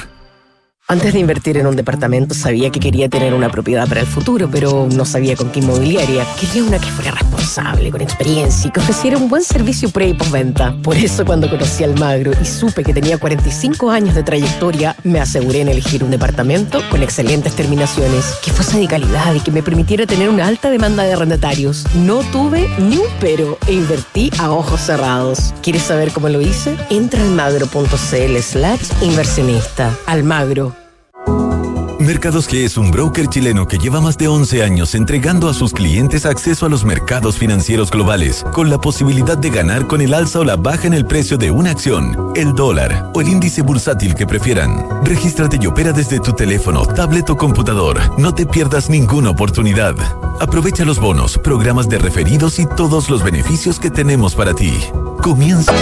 Antes 0.90 1.12
de 1.12 1.18
invertir 1.18 1.58
en 1.58 1.66
un 1.66 1.76
departamento 1.76 2.34
sabía 2.34 2.70
que 2.70 2.80
quería 2.80 3.10
tener 3.10 3.34
una 3.34 3.50
propiedad 3.50 3.86
para 3.86 4.00
el 4.00 4.06
futuro, 4.06 4.48
pero 4.50 4.88
no 4.90 5.04
sabía 5.04 5.36
con 5.36 5.50
qué 5.50 5.60
inmobiliaria. 5.60 6.24
Quería 6.40 6.64
una 6.64 6.78
que 6.78 6.86
fuera 6.86 7.10
responsable, 7.10 7.90
con 7.90 8.00
experiencia 8.00 8.68
y 8.68 8.70
que 8.70 8.80
ofreciera 8.80 9.18
un 9.18 9.28
buen 9.28 9.42
servicio 9.42 9.90
pre 9.90 10.08
y 10.08 10.14
postventa. 10.14 10.74
Por 10.82 10.96
eso 10.96 11.26
cuando 11.26 11.50
conocí 11.50 11.84
al 11.84 11.98
Magro 11.98 12.32
y 12.40 12.46
supe 12.46 12.84
que 12.84 12.94
tenía 12.94 13.18
45 13.18 13.90
años 13.90 14.14
de 14.14 14.22
trayectoria, 14.22 14.96
me 15.04 15.20
aseguré 15.20 15.60
en 15.60 15.68
elegir 15.68 16.02
un 16.02 16.10
departamento 16.10 16.80
con 16.88 17.02
excelentes 17.02 17.54
terminaciones, 17.54 18.24
que 18.42 18.50
fuese 18.50 18.78
de 18.78 18.88
calidad 18.88 19.34
y 19.34 19.40
que 19.40 19.50
me 19.50 19.62
permitiera 19.62 20.06
tener 20.06 20.30
una 20.30 20.46
alta 20.46 20.70
demanda 20.70 21.02
de 21.02 21.12
arrendatarios. 21.12 21.84
No 21.96 22.20
tuve 22.32 22.66
ni 22.78 22.96
un 22.96 23.08
pero 23.20 23.58
e 23.66 23.74
invertí 23.74 24.30
a 24.38 24.52
ojos 24.52 24.80
cerrados. 24.80 25.52
¿Quieres 25.62 25.82
saber 25.82 26.12
cómo 26.12 26.30
lo 26.30 26.40
hice? 26.40 26.78
Entra 26.88 27.20
al 27.20 27.28
magro.cl 27.32 28.38
slash 28.40 28.88
inversionista. 29.02 29.94
Almagro 30.06 30.77
Mercados 32.08 32.48
G 32.48 32.64
es 32.64 32.78
un 32.78 32.90
broker 32.90 33.26
chileno 33.26 33.68
que 33.68 33.76
lleva 33.76 34.00
más 34.00 34.16
de 34.16 34.28
11 34.28 34.62
años 34.62 34.94
entregando 34.94 35.46
a 35.46 35.52
sus 35.52 35.74
clientes 35.74 36.24
acceso 36.24 36.64
a 36.64 36.70
los 36.70 36.82
mercados 36.82 37.36
financieros 37.36 37.90
globales, 37.90 38.46
con 38.54 38.70
la 38.70 38.80
posibilidad 38.80 39.36
de 39.36 39.50
ganar 39.50 39.86
con 39.86 40.00
el 40.00 40.14
alza 40.14 40.40
o 40.40 40.44
la 40.44 40.56
baja 40.56 40.86
en 40.86 40.94
el 40.94 41.04
precio 41.04 41.36
de 41.36 41.50
una 41.50 41.70
acción, 41.70 42.32
el 42.34 42.54
dólar 42.54 43.10
o 43.12 43.20
el 43.20 43.28
índice 43.28 43.60
bursátil 43.60 44.14
que 44.14 44.26
prefieran. 44.26 45.04
Regístrate 45.04 45.58
y 45.60 45.66
opera 45.66 45.92
desde 45.92 46.18
tu 46.18 46.32
teléfono, 46.32 46.86
tablet 46.86 47.28
o 47.28 47.36
computador. 47.36 48.00
No 48.18 48.34
te 48.34 48.46
pierdas 48.46 48.88
ninguna 48.88 49.28
oportunidad. 49.28 49.94
Aprovecha 50.40 50.86
los 50.86 50.98
bonos, 50.98 51.36
programas 51.36 51.90
de 51.90 51.98
referidos 51.98 52.58
y 52.58 52.64
todos 52.64 53.10
los 53.10 53.22
beneficios 53.22 53.78
que 53.78 53.90
tenemos 53.90 54.34
para 54.34 54.54
ti. 54.54 54.72
Comienza. 55.20 55.74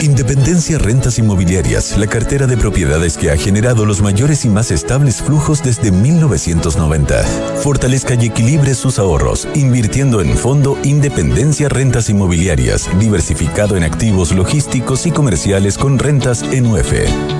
Independencia 0.00 0.78
Rentas 0.78 1.18
Inmobiliarias, 1.18 1.96
la 1.98 2.06
cartera 2.06 2.46
de 2.46 2.56
propiedades 2.56 3.16
que 3.16 3.30
ha 3.30 3.36
generado 3.36 3.84
los 3.84 4.00
mayores 4.00 4.44
y 4.44 4.48
más 4.48 4.70
estables 4.70 5.22
flujos 5.22 5.62
desde 5.62 5.92
1990. 5.92 7.22
Fortalezca 7.62 8.14
y 8.14 8.26
equilibre 8.26 8.74
sus 8.74 8.98
ahorros, 8.98 9.46
invirtiendo 9.54 10.20
en 10.20 10.36
fondo 10.36 10.78
Independencia 10.82 11.68
Rentas 11.68 12.10
Inmobiliarias, 12.10 12.88
diversificado 12.98 13.76
en 13.76 13.84
activos 13.84 14.32
logísticos 14.32 15.06
y 15.06 15.10
comerciales 15.10 15.78
con 15.78 15.98
rentas 15.98 16.42
en 16.42 16.66
UF. 16.66 16.92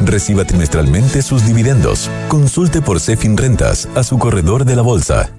Reciba 0.04 0.44
trimestralmente 0.44 1.22
sus 1.22 1.46
dividendos. 1.46 2.10
Consulte 2.28 2.82
por 2.82 3.00
Cefin 3.00 3.36
Rentas 3.36 3.88
a 3.94 4.02
su 4.02 4.18
corredor 4.18 4.64
de 4.64 4.76
la 4.76 4.82
bolsa. 4.82 5.32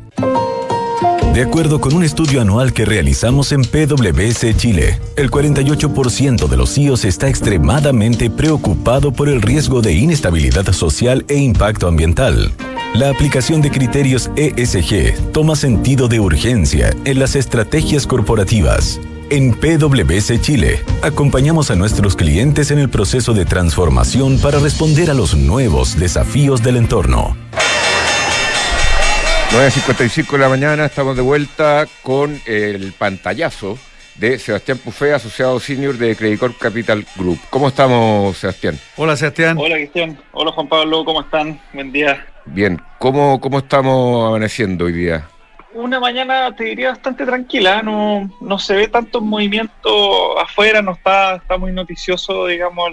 De 1.34 1.42
acuerdo 1.42 1.82
con 1.82 1.96
un 1.96 2.04
estudio 2.04 2.42
anual 2.42 2.74
que 2.74 2.86
realizamos 2.86 3.54
en 3.54 3.64
PwC 3.64 4.56
Chile, 4.56 5.00
el 5.16 5.32
48% 5.32 6.48
de 6.48 6.58
los 6.58 6.72
CIOs 6.76 7.06
está 7.06 7.28
extremadamente 7.28 8.30
preocupado 8.30 9.12
por 9.12 9.30
el 9.30 9.42
riesgo 9.42 9.82
de 9.82 9.94
inestabilidad 9.94 10.72
social 10.74 11.26
e 11.28 11.38
impacto 11.38 11.88
ambiental. 11.88 12.52
La 12.94 13.10
aplicación 13.10 13.64
de 13.64 13.72
criterios 13.72 14.30
ESG 14.36 15.32
toma 15.32 15.56
sentido 15.56 16.08
de 16.08 16.20
urgencia 16.20 16.96
en 17.04 17.18
las 17.18 17.36
estrategias 17.36 18.06
corporativas 18.06 19.02
En 19.32 19.56
PwC 19.56 20.40
Chile, 20.40 20.82
acompañamos 21.02 21.72
a 21.72 21.76
nuestros 21.76 22.16
clientes 22.16 22.70
en 22.70 22.78
el 22.78 22.90
proceso 22.90 23.34
de 23.34 23.46
transformación 23.46 24.38
para 24.38 24.60
responder 24.60 25.10
a 25.10 25.16
los 25.16 25.36
nuevos 25.36 25.98
desafíos 25.98 26.62
del 26.62 26.78
entorno. 26.78 27.43
9.55 29.54 30.32
de 30.32 30.38
la 30.40 30.50
mañana, 30.50 30.86
estamos 30.86 31.16
de 31.16 31.22
vuelta 31.22 31.86
con 32.02 32.42
el 32.48 32.92
pantallazo 32.94 33.78
de 34.16 34.40
Sebastián 34.40 34.80
Pufé, 34.80 35.14
asociado 35.14 35.60
senior 35.60 35.96
de 35.96 36.16
Credit 36.16 36.40
Corp 36.40 36.58
Capital 36.58 37.06
Group. 37.16 37.38
¿Cómo 37.52 37.68
estamos, 37.68 38.36
Sebastián? 38.36 38.80
Hola, 38.98 39.16
Sebastián. 39.16 39.56
Hola, 39.60 39.76
Cristian. 39.76 40.20
Hola, 40.32 40.52
Juan 40.54 40.68
Pablo. 40.68 41.06
¿Cómo 41.06 41.22
están? 41.22 41.62
Buen 41.72 41.92
día. 41.92 42.26
Bien. 42.46 42.82
¿Cómo, 42.98 43.40
cómo 43.40 43.60
estamos 43.60 44.28
amaneciendo 44.28 44.86
hoy 44.86 44.94
día? 44.94 45.30
Una 45.76 46.00
mañana, 46.00 46.56
te 46.56 46.64
diría, 46.64 46.90
bastante 46.90 47.24
tranquila. 47.24 47.84
No, 47.84 48.32
no 48.42 48.58
se 48.58 48.74
ve 48.74 48.88
tanto 48.88 49.22
movimiento 49.22 50.40
afuera, 50.40 50.82
no 50.82 50.94
está, 50.94 51.36
está 51.36 51.60
muy 51.60 51.72
noticioso, 51.72 52.48
digamos, 52.48 52.90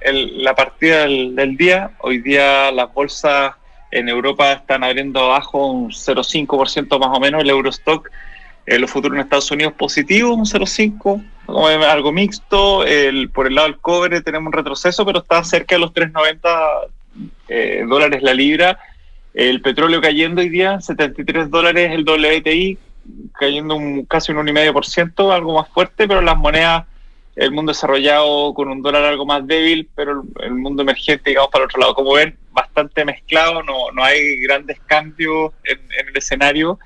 la 0.00 0.54
partida 0.54 1.00
del, 1.00 1.34
del 1.34 1.56
día. 1.56 1.90
Hoy 1.98 2.18
día 2.18 2.70
las 2.70 2.94
bolsas 2.94 3.54
en 3.94 4.08
Europa 4.08 4.52
están 4.52 4.84
abriendo 4.84 5.20
abajo 5.20 5.66
un 5.66 5.90
0,5% 5.90 6.98
más 6.98 7.16
o 7.16 7.20
menos, 7.20 7.42
el 7.42 7.50
Eurostock 7.50 8.10
eh, 8.66 8.78
los 8.78 8.90
futuros 8.90 9.16
en 9.16 9.22
Estados 9.22 9.50
Unidos 9.50 9.74
positivos, 9.74 10.36
un 10.36 10.46
0,5, 10.46 11.22
algo 11.84 12.12
mixto. 12.12 12.84
El, 12.84 13.28
por 13.28 13.46
el 13.46 13.54
lado 13.54 13.68
del 13.68 13.78
cobre 13.78 14.22
tenemos 14.22 14.46
un 14.46 14.52
retroceso, 14.52 15.04
pero 15.04 15.18
está 15.18 15.44
cerca 15.44 15.74
de 15.74 15.80
los 15.80 15.92
3,90 15.92 17.28
eh, 17.48 17.84
dólares 17.86 18.22
la 18.22 18.32
libra. 18.32 18.78
El 19.34 19.60
petróleo 19.60 20.00
cayendo 20.00 20.40
hoy 20.40 20.48
día, 20.48 20.80
73 20.80 21.50
dólares 21.50 21.90
el 21.92 22.04
WTI, 22.04 22.78
cayendo 23.34 23.74
un, 23.76 24.06
casi 24.06 24.32
un 24.32 24.38
1,5%, 24.38 25.34
algo 25.34 25.58
más 25.58 25.68
fuerte, 25.68 26.08
pero 26.08 26.22
las 26.22 26.36
monedas, 26.36 26.86
el 27.36 27.50
mundo 27.50 27.72
desarrollado 27.72 28.54
con 28.54 28.68
un 28.68 28.82
dólar 28.82 29.04
algo 29.04 29.26
más 29.26 29.46
débil, 29.46 29.88
pero 29.94 30.24
el, 30.40 30.54
mundo 30.54 30.82
emergente, 30.82 31.30
digamos, 31.30 31.50
para 31.50 31.64
el 31.64 31.66
otro 31.68 31.80
lado. 31.80 31.94
Como 31.94 32.12
ven, 32.12 32.36
bastante 32.52 33.04
mezclado, 33.04 33.62
no, 33.62 33.90
no 33.92 34.04
hay 34.04 34.40
grandes 34.40 34.78
cambios 34.86 35.52
en, 35.64 35.78
el 36.08 36.16
escenario. 36.16 36.78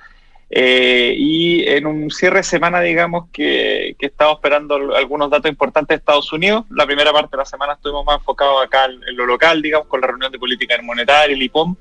Eh, 0.50 1.14
y 1.18 1.68
en 1.68 1.84
un 1.84 2.10
cierre 2.10 2.38
de 2.38 2.42
semana, 2.44 2.80
digamos, 2.80 3.28
que, 3.30 3.94
que 3.98 4.06
estamos 4.06 4.36
esperando 4.36 4.76
algunos 4.96 5.28
datos 5.28 5.50
importantes 5.50 5.88
de 5.88 5.98
Estados 5.98 6.32
Unidos. 6.32 6.64
La 6.70 6.86
primera 6.86 7.12
parte 7.12 7.32
de 7.32 7.38
la 7.38 7.44
semana 7.44 7.74
estuvimos 7.74 8.06
más 8.06 8.18
enfocados 8.18 8.64
acá 8.64 8.86
en, 8.86 9.16
lo 9.16 9.26
local, 9.26 9.60
digamos, 9.60 9.86
con 9.88 10.00
la 10.00 10.06
reunión 10.06 10.32
de 10.32 10.38
política 10.38 10.80
monetaria, 10.82 11.34
el 11.34 11.42
IPOM. 11.42 11.76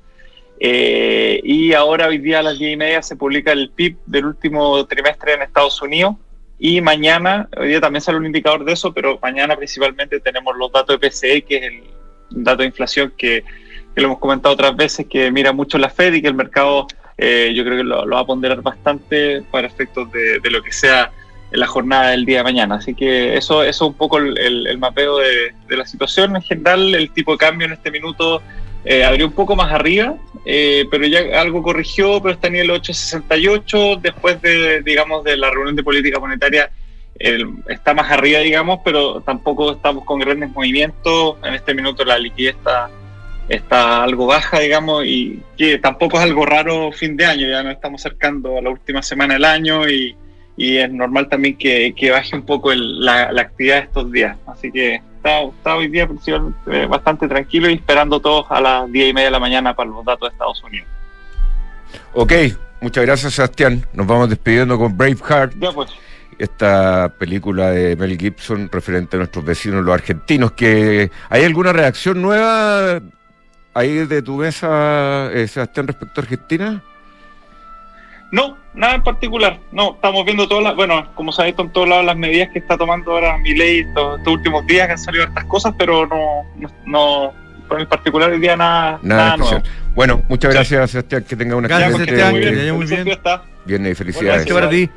Eh, 0.60 1.40
y 1.42 1.72
ahora, 1.72 2.08
hoy 2.08 2.18
día 2.18 2.40
a 2.40 2.42
las 2.42 2.58
10 2.58 2.74
y 2.74 2.76
media, 2.76 3.02
se 3.02 3.16
publica 3.16 3.52
el 3.52 3.70
PIB 3.70 3.96
del 4.04 4.26
último 4.26 4.84
trimestre 4.86 5.32
en 5.32 5.42
Estados 5.42 5.80
Unidos. 5.80 6.16
Y 6.58 6.80
mañana, 6.80 7.48
hoy 7.56 7.68
día 7.68 7.80
también 7.80 8.02
sale 8.02 8.18
un 8.18 8.26
indicador 8.26 8.64
de 8.64 8.72
eso, 8.72 8.92
pero 8.92 9.18
mañana 9.22 9.56
principalmente 9.56 10.20
tenemos 10.20 10.56
los 10.56 10.72
datos 10.72 10.98
de 10.98 11.08
PCE, 11.08 11.42
que 11.42 11.56
es 11.56 11.62
el 11.62 11.82
dato 12.30 12.58
de 12.58 12.66
inflación 12.66 13.12
que, 13.16 13.44
que 13.94 14.00
lo 14.00 14.08
hemos 14.08 14.18
comentado 14.18 14.54
otras 14.54 14.76
veces, 14.76 15.06
que 15.08 15.30
mira 15.30 15.52
mucho 15.52 15.78
la 15.78 15.88
Fed 15.88 16.14
y 16.14 16.22
que 16.22 16.28
el 16.28 16.34
mercado 16.34 16.86
eh, 17.18 17.52
yo 17.52 17.64
creo 17.64 17.78
que 17.78 17.82
lo, 17.82 18.08
va 18.08 18.20
a 18.20 18.24
ponderar 18.24 18.62
bastante 18.62 19.42
para 19.50 19.66
efectos 19.66 20.08
de, 20.12 20.50
lo 20.50 20.62
que 20.62 20.70
sea 20.70 21.10
la 21.50 21.66
jornada 21.66 22.10
del 22.10 22.24
día 22.24 22.38
de 22.38 22.44
mañana. 22.44 22.76
Así 22.76 22.94
que 22.94 23.36
eso, 23.36 23.64
eso 23.64 23.84
es 23.86 23.90
un 23.90 23.94
poco 23.94 24.18
el, 24.18 24.78
mapeo 24.78 25.18
de, 25.18 25.76
la 25.76 25.84
situación. 25.84 26.36
En 26.36 26.42
general, 26.42 26.94
el 26.94 27.10
tipo 27.10 27.32
de 27.32 27.38
cambio 27.38 27.66
en 27.66 27.72
este 27.72 27.90
minuto 27.90 28.40
eh, 28.84 29.04
abrió 29.04 29.26
un 29.26 29.32
poco 29.32 29.56
más 29.56 29.72
arriba, 29.72 30.16
eh, 30.44 30.86
pero 30.90 31.06
ya 31.06 31.40
algo 31.40 31.62
corrigió, 31.62 32.20
pero 32.22 32.34
está 32.34 32.48
en 32.48 32.56
el 32.56 32.70
868 32.70 33.96
después 34.00 34.40
de, 34.40 34.82
digamos, 34.82 35.24
de 35.24 35.36
la 35.36 35.50
reunión 35.50 35.76
de 35.76 35.82
política 35.82 36.18
monetaria. 36.18 36.70
está 37.18 37.94
más 37.94 38.10
arriba, 38.10 38.40
digamos, 38.40 38.80
pero 38.84 39.20
tampoco 39.22 39.72
estamos 39.72 40.04
con 40.04 40.20
grandes 40.20 40.50
movimientos. 40.50 41.36
En 41.44 41.54
este 41.54 41.74
minuto 41.74 42.04
la 42.04 42.18
liquidez 42.18 42.54
está 42.56 42.88
está 43.48 44.04
algo 44.04 44.26
baja, 44.26 44.60
digamos, 44.60 45.04
y 45.06 45.40
que 45.56 45.78
tampoco 45.78 46.18
es 46.18 46.24
algo 46.24 46.44
raro 46.44 46.92
fin 46.92 47.16
de 47.16 47.24
año, 47.24 47.48
ya 47.48 47.62
nos 47.62 47.74
estamos 47.74 48.04
acercando 48.04 48.58
a 48.58 48.62
la 48.62 48.70
última 48.70 49.02
semana 49.02 49.34
del 49.34 49.44
año 49.44 49.88
y, 49.88 50.16
es 50.56 50.90
normal 50.90 51.28
también 51.28 51.56
que, 51.56 52.10
baje 52.10 52.34
un 52.34 52.42
poco 52.42 52.74
la, 52.74 53.30
actividad 53.40 53.76
de 53.76 53.82
estos 53.82 54.10
días. 54.10 54.36
Así 54.46 54.72
que 54.72 55.00
está, 55.18 55.42
está 55.42 55.76
hoy 55.76 55.88
día 55.88 56.08
eh, 56.66 56.86
bastante 56.88 57.28
tranquilo 57.28 57.68
y 57.68 57.74
esperando 57.74 58.20
todos 58.20 58.46
a 58.50 58.60
las 58.60 58.90
10 58.90 59.10
y 59.10 59.12
media 59.12 59.26
de 59.26 59.32
la 59.32 59.40
mañana 59.40 59.74
para 59.74 59.90
los 59.90 60.04
datos 60.04 60.28
de 60.28 60.32
Estados 60.32 60.62
Unidos. 60.62 60.88
Ok, 62.14 62.32
muchas 62.80 63.04
gracias 63.04 63.34
Sebastián. 63.34 63.86
Nos 63.92 64.06
vamos 64.06 64.30
despidiendo 64.30 64.78
con 64.78 64.96
Braveheart. 64.96 65.54
Ya 65.58 65.72
pues 65.72 65.90
esta 66.38 67.12
película 67.18 67.70
de 67.70 67.96
Mel 67.96 68.16
Gibson 68.16 68.68
referente 68.70 69.16
a 69.16 69.18
nuestros 69.18 69.44
vecinos 69.44 69.84
los 69.84 69.92
argentinos 69.92 70.52
que 70.52 71.10
hay 71.28 71.44
alguna 71.44 71.72
reacción 71.72 72.22
nueva 72.22 73.00
ahí 73.74 74.06
de 74.06 74.22
tu 74.22 74.36
mesa, 74.36 75.30
eh, 75.32 75.46
Sebastián, 75.46 75.86
respecto 75.86 76.20
a 76.20 76.24
Argentina? 76.24 76.82
No, 78.30 78.58
nada 78.78 78.94
en 78.94 79.02
particular. 79.02 79.58
No, 79.72 79.94
estamos 79.94 80.24
viendo 80.24 80.48
todas 80.48 80.64
las, 80.64 80.76
bueno, 80.76 81.06
como 81.14 81.32
se 81.32 81.42
ha 81.42 81.44
visto 81.46 81.62
en 81.62 81.70
todos 81.70 81.88
lados 81.88 82.04
las 82.06 82.16
medidas 82.16 82.48
que 82.50 82.60
está 82.60 82.78
tomando 82.78 83.12
ahora 83.12 83.36
mi 83.38 83.52
ley 83.54 83.80
estos, 83.80 84.20
últimos 84.26 84.66
días 84.66 84.86
que 84.86 84.92
han 84.92 84.98
salido 84.98 85.24
estas 85.24 85.44
cosas, 85.44 85.74
pero 85.76 86.06
no, 86.06 86.44
no, 86.86 87.32
en 87.76 87.86
particular 87.86 88.30
hoy 88.30 88.38
día 88.38 88.56
nada, 88.56 88.98
nada, 89.02 89.36
nuevo. 89.36 89.60
Bueno, 89.94 90.22
muchas 90.28 90.54
gracias, 90.54 90.92
Sebastián, 90.92 91.24
que 91.28 91.36
tenga 91.36 91.56
una 91.56 91.68
gracias, 91.68 91.92
Sebastián, 91.92 92.34
que 92.34 92.50
bien. 92.50 92.76
muy 92.76 92.86
bien. 92.86 93.04
Bien, 93.64 93.86
y 93.86 93.94
felicidades. 93.94 94.44
Bueno, 94.44 94.60
para 94.60 94.70
ti. 94.70 94.88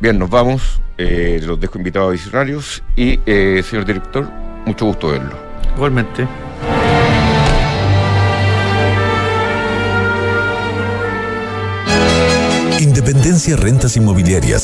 Bien, 0.00 0.18
nos 0.18 0.30
vamos. 0.30 0.80
Eh, 0.96 1.40
los 1.42 1.60
dejo 1.60 1.78
invitados 1.78 2.08
a 2.08 2.12
visionarios 2.12 2.82
y, 2.96 3.20
eh, 3.26 3.62
señor 3.62 3.84
director, 3.84 4.28
mucho 4.64 4.86
gusto 4.86 5.08
verlo. 5.08 5.36
Igualmente. 5.76 6.26
Rentas 13.30 13.96
Inmobiliarias 13.96 14.58